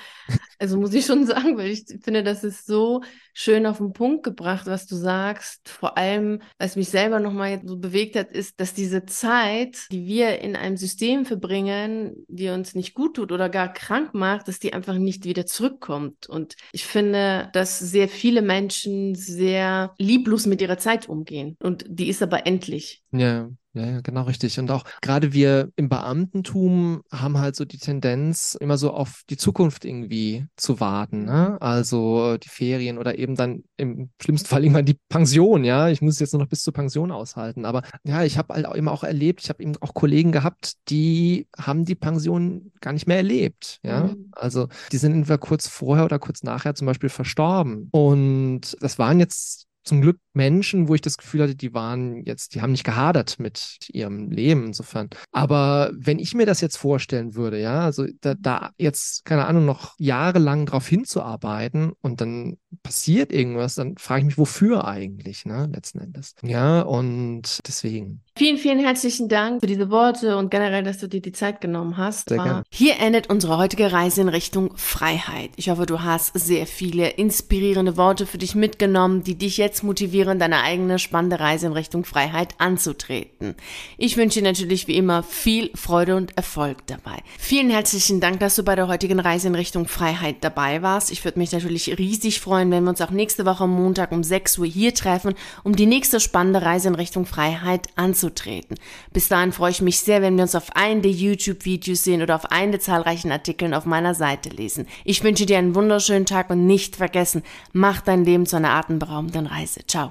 Also 0.57 0.77
muss 0.77 0.93
ich 0.93 1.05
schon 1.05 1.25
sagen, 1.27 1.57
weil 1.57 1.69
ich 1.69 1.85
finde, 2.03 2.23
das 2.23 2.43
ist 2.43 2.65
so 2.65 3.01
schön 3.33 3.65
auf 3.65 3.77
den 3.77 3.93
Punkt 3.93 4.23
gebracht, 4.23 4.67
was 4.67 4.85
du 4.85 4.97
sagst. 4.97 5.69
Vor 5.69 5.97
allem, 5.97 6.41
was 6.57 6.75
mich 6.75 6.89
selber 6.89 7.21
nochmal 7.21 7.61
so 7.63 7.77
bewegt 7.77 8.17
hat, 8.17 8.31
ist, 8.31 8.59
dass 8.59 8.73
diese 8.73 9.05
Zeit, 9.05 9.77
die 9.91 10.05
wir 10.05 10.39
in 10.39 10.57
einem 10.57 10.75
System 10.75 11.25
verbringen, 11.25 12.25
die 12.27 12.49
uns 12.49 12.75
nicht 12.75 12.93
gut 12.93 13.15
tut 13.15 13.31
oder 13.31 13.47
gar 13.47 13.71
krank 13.71 14.13
macht, 14.13 14.49
dass 14.49 14.59
die 14.59 14.73
einfach 14.73 14.95
nicht 14.95 15.23
wieder 15.23 15.45
zurückkommt. 15.45 16.27
Und 16.27 16.55
ich 16.73 16.85
finde, 16.85 17.49
dass 17.53 17.79
sehr 17.79 18.09
viele 18.09 18.41
Menschen 18.41 19.15
sehr 19.15 19.58
lieblos 19.97 20.45
mit 20.45 20.61
ihrer 20.61 20.77
Zeit 20.77 21.09
umgehen. 21.09 21.57
Und 21.61 21.85
die 21.87 22.09
ist 22.09 22.21
aber 22.21 22.45
endlich. 22.45 23.03
Ja. 23.11 23.49
Ja, 23.73 23.85
ja, 23.85 24.01
genau 24.01 24.23
richtig. 24.23 24.57
Und 24.59 24.71
auch 24.71 24.83
gerade 25.01 25.31
wir 25.31 25.71
im 25.75 25.89
Beamtentum 25.89 27.01
haben 27.11 27.37
halt 27.37 27.55
so 27.55 27.65
die 27.65 27.77
Tendenz, 27.77 28.55
immer 28.59 28.77
so 28.77 28.91
auf 28.91 29.21
die 29.29 29.37
Zukunft 29.37 29.85
irgendwie 29.85 30.47
zu 30.55 30.79
warten. 30.79 31.25
Ne? 31.25 31.61
Also 31.61 32.37
die 32.37 32.49
Ferien 32.49 32.97
oder 32.97 33.19
eben 33.19 33.35
dann 33.35 33.63
im 33.77 34.09
schlimmsten 34.21 34.47
Fall 34.47 34.63
irgendwann 34.65 34.85
die 34.85 34.97
Pension, 35.09 35.63
ja. 35.63 35.89
Ich 35.89 36.01
muss 36.01 36.15
es 36.15 36.19
jetzt 36.19 36.33
nur 36.33 36.41
noch 36.41 36.49
bis 36.49 36.63
zur 36.63 36.73
Pension 36.73 37.11
aushalten. 37.11 37.65
Aber 37.65 37.83
ja, 38.03 38.23
ich 38.23 38.37
habe 38.37 38.55
halt 38.55 38.65
auch 38.65 38.75
immer 38.75 38.91
auch 38.91 39.03
erlebt, 39.03 39.41
ich 39.43 39.49
habe 39.49 39.61
eben 39.61 39.75
auch 39.81 39.93
Kollegen 39.93 40.31
gehabt, 40.31 40.73
die 40.89 41.47
haben 41.57 41.85
die 41.85 41.95
Pension 41.95 42.71
gar 42.81 42.93
nicht 42.93 43.07
mehr 43.07 43.17
erlebt. 43.17 43.79
Ja. 43.83 44.05
Mhm. 44.05 44.31
Also 44.31 44.67
die 44.91 44.97
sind 44.97 45.13
entweder 45.13 45.37
kurz 45.37 45.67
vorher 45.67 46.05
oder 46.05 46.17
kurz 46.17 46.41
nachher 46.41 46.73
zum 46.73 46.87
Beispiel 46.87 47.09
verstorben. 47.09 47.89
Und 47.91 48.75
das 48.81 48.97
waren 48.97 49.19
jetzt 49.19 49.67
zum 49.83 50.01
Glück 50.01 50.19
Menschen, 50.39 50.87
wo 50.87 50.95
ich 50.95 51.01
das 51.01 51.17
Gefühl 51.17 51.43
hatte, 51.43 51.55
die 51.55 51.73
waren 51.73 52.23
jetzt, 52.23 52.55
die 52.55 52.61
haben 52.61 52.71
nicht 52.71 52.85
gehadert 52.85 53.39
mit 53.39 53.77
ihrem 53.91 54.31
Leben 54.31 54.67
insofern. 54.67 55.09
Aber 55.33 55.91
wenn 55.93 56.17
ich 56.17 56.33
mir 56.33 56.45
das 56.45 56.61
jetzt 56.61 56.77
vorstellen 56.77 57.35
würde, 57.35 57.59
ja, 57.59 57.81
also 57.81 58.05
da, 58.21 58.35
da 58.35 58.71
jetzt, 58.77 59.25
keine 59.25 59.45
Ahnung, 59.45 59.65
noch 59.65 59.95
jahrelang 59.97 60.65
drauf 60.65 60.87
hinzuarbeiten 60.87 61.91
und 62.01 62.21
dann 62.21 62.57
passiert 62.83 63.33
irgendwas, 63.33 63.75
dann 63.75 63.97
frage 63.97 64.21
ich 64.21 64.25
mich, 64.27 64.37
wofür 64.37 64.87
eigentlich, 64.87 65.45
ne, 65.45 65.69
letzten 65.73 65.99
Endes. 65.99 66.35
Ja, 66.41 66.83
und 66.83 67.59
deswegen. 67.67 68.21
Vielen, 68.37 68.57
vielen 68.57 68.79
herzlichen 68.79 69.27
Dank 69.27 69.59
für 69.59 69.67
diese 69.67 69.89
Worte 69.89 70.37
und 70.37 70.51
generell, 70.51 70.83
dass 70.83 70.99
du 70.99 71.09
dir 71.09 71.21
die 71.21 71.33
Zeit 71.33 71.59
genommen 71.59 71.97
hast. 71.97 72.29
Sehr 72.29 72.37
gerne. 72.37 72.63
Hier 72.71 72.97
endet 72.99 73.29
unsere 73.29 73.57
heutige 73.57 73.91
Reise 73.91 74.21
in 74.21 74.29
Richtung 74.29 74.71
Freiheit. 74.77 75.49
Ich 75.57 75.69
hoffe, 75.69 75.85
du 75.85 76.01
hast 76.01 76.39
sehr 76.39 76.65
viele 76.65 77.09
inspirierende 77.09 77.97
Worte 77.97 78.25
für 78.25 78.37
dich 78.37 78.55
mitgenommen, 78.55 79.23
die 79.23 79.35
dich 79.35 79.57
jetzt 79.57 79.83
motivieren, 79.83 80.28
deine 80.37 80.61
eigene 80.61 80.99
spannende 80.99 81.39
Reise 81.39 81.65
in 81.65 81.73
Richtung 81.73 82.05
Freiheit 82.05 82.53
anzutreten. 82.59 83.55
Ich 83.97 84.17
wünsche 84.17 84.39
dir 84.39 84.45
natürlich 84.45 84.87
wie 84.87 84.97
immer 84.97 85.23
viel 85.23 85.71
Freude 85.73 86.15
und 86.15 86.37
Erfolg 86.37 86.85
dabei. 86.87 87.17
Vielen 87.39 87.69
herzlichen 87.71 88.19
Dank, 88.19 88.39
dass 88.41 88.55
du 88.55 88.63
bei 88.63 88.75
der 88.75 88.87
heutigen 88.87 89.19
Reise 89.19 89.47
in 89.47 89.55
Richtung 89.55 89.87
Freiheit 89.87 90.37
dabei 90.41 90.81
warst. 90.81 91.11
Ich 91.11 91.23
würde 91.25 91.39
mich 91.39 91.51
natürlich 91.51 91.97
riesig 91.97 92.41
freuen, 92.41 92.69
wenn 92.69 92.83
wir 92.83 92.91
uns 92.91 93.01
auch 93.01 93.11
nächste 93.11 93.45
Woche 93.45 93.63
am 93.63 93.71
Montag 93.71 94.11
um 94.11 94.23
6 94.23 94.59
Uhr 94.59 94.67
hier 94.67 94.93
treffen, 94.93 95.33
um 95.63 95.75
die 95.75 95.85
nächste 95.85 96.19
spannende 96.19 96.61
Reise 96.61 96.89
in 96.89 96.95
Richtung 96.95 97.25
Freiheit 97.25 97.87
anzutreten. 97.95 98.77
Bis 99.13 99.29
dahin 99.29 99.53
freue 99.53 99.71
ich 99.71 99.81
mich 99.81 100.01
sehr, 100.01 100.21
wenn 100.21 100.35
wir 100.35 100.43
uns 100.43 100.55
auf 100.55 100.75
einen 100.75 101.01
der 101.01 101.11
YouTube-Videos 101.11 102.03
sehen 102.03 102.21
oder 102.21 102.35
auf 102.35 102.51
einen 102.51 102.71
der 102.71 102.81
zahlreichen 102.81 103.31
Artikeln 103.31 103.73
auf 103.73 103.85
meiner 103.85 104.13
Seite 104.13 104.49
lesen. 104.49 104.87
Ich 105.05 105.23
wünsche 105.23 105.45
dir 105.45 105.57
einen 105.57 105.75
wunderschönen 105.75 106.25
Tag 106.25 106.49
und 106.49 106.67
nicht 106.67 106.95
vergessen, 106.95 107.43
mach 107.71 108.01
dein 108.01 108.25
Leben 108.25 108.45
zu 108.45 108.55
einer 108.55 108.71
atemberaubenden 108.71 109.47
Reise. 109.47 109.81
Ciao. 109.87 110.07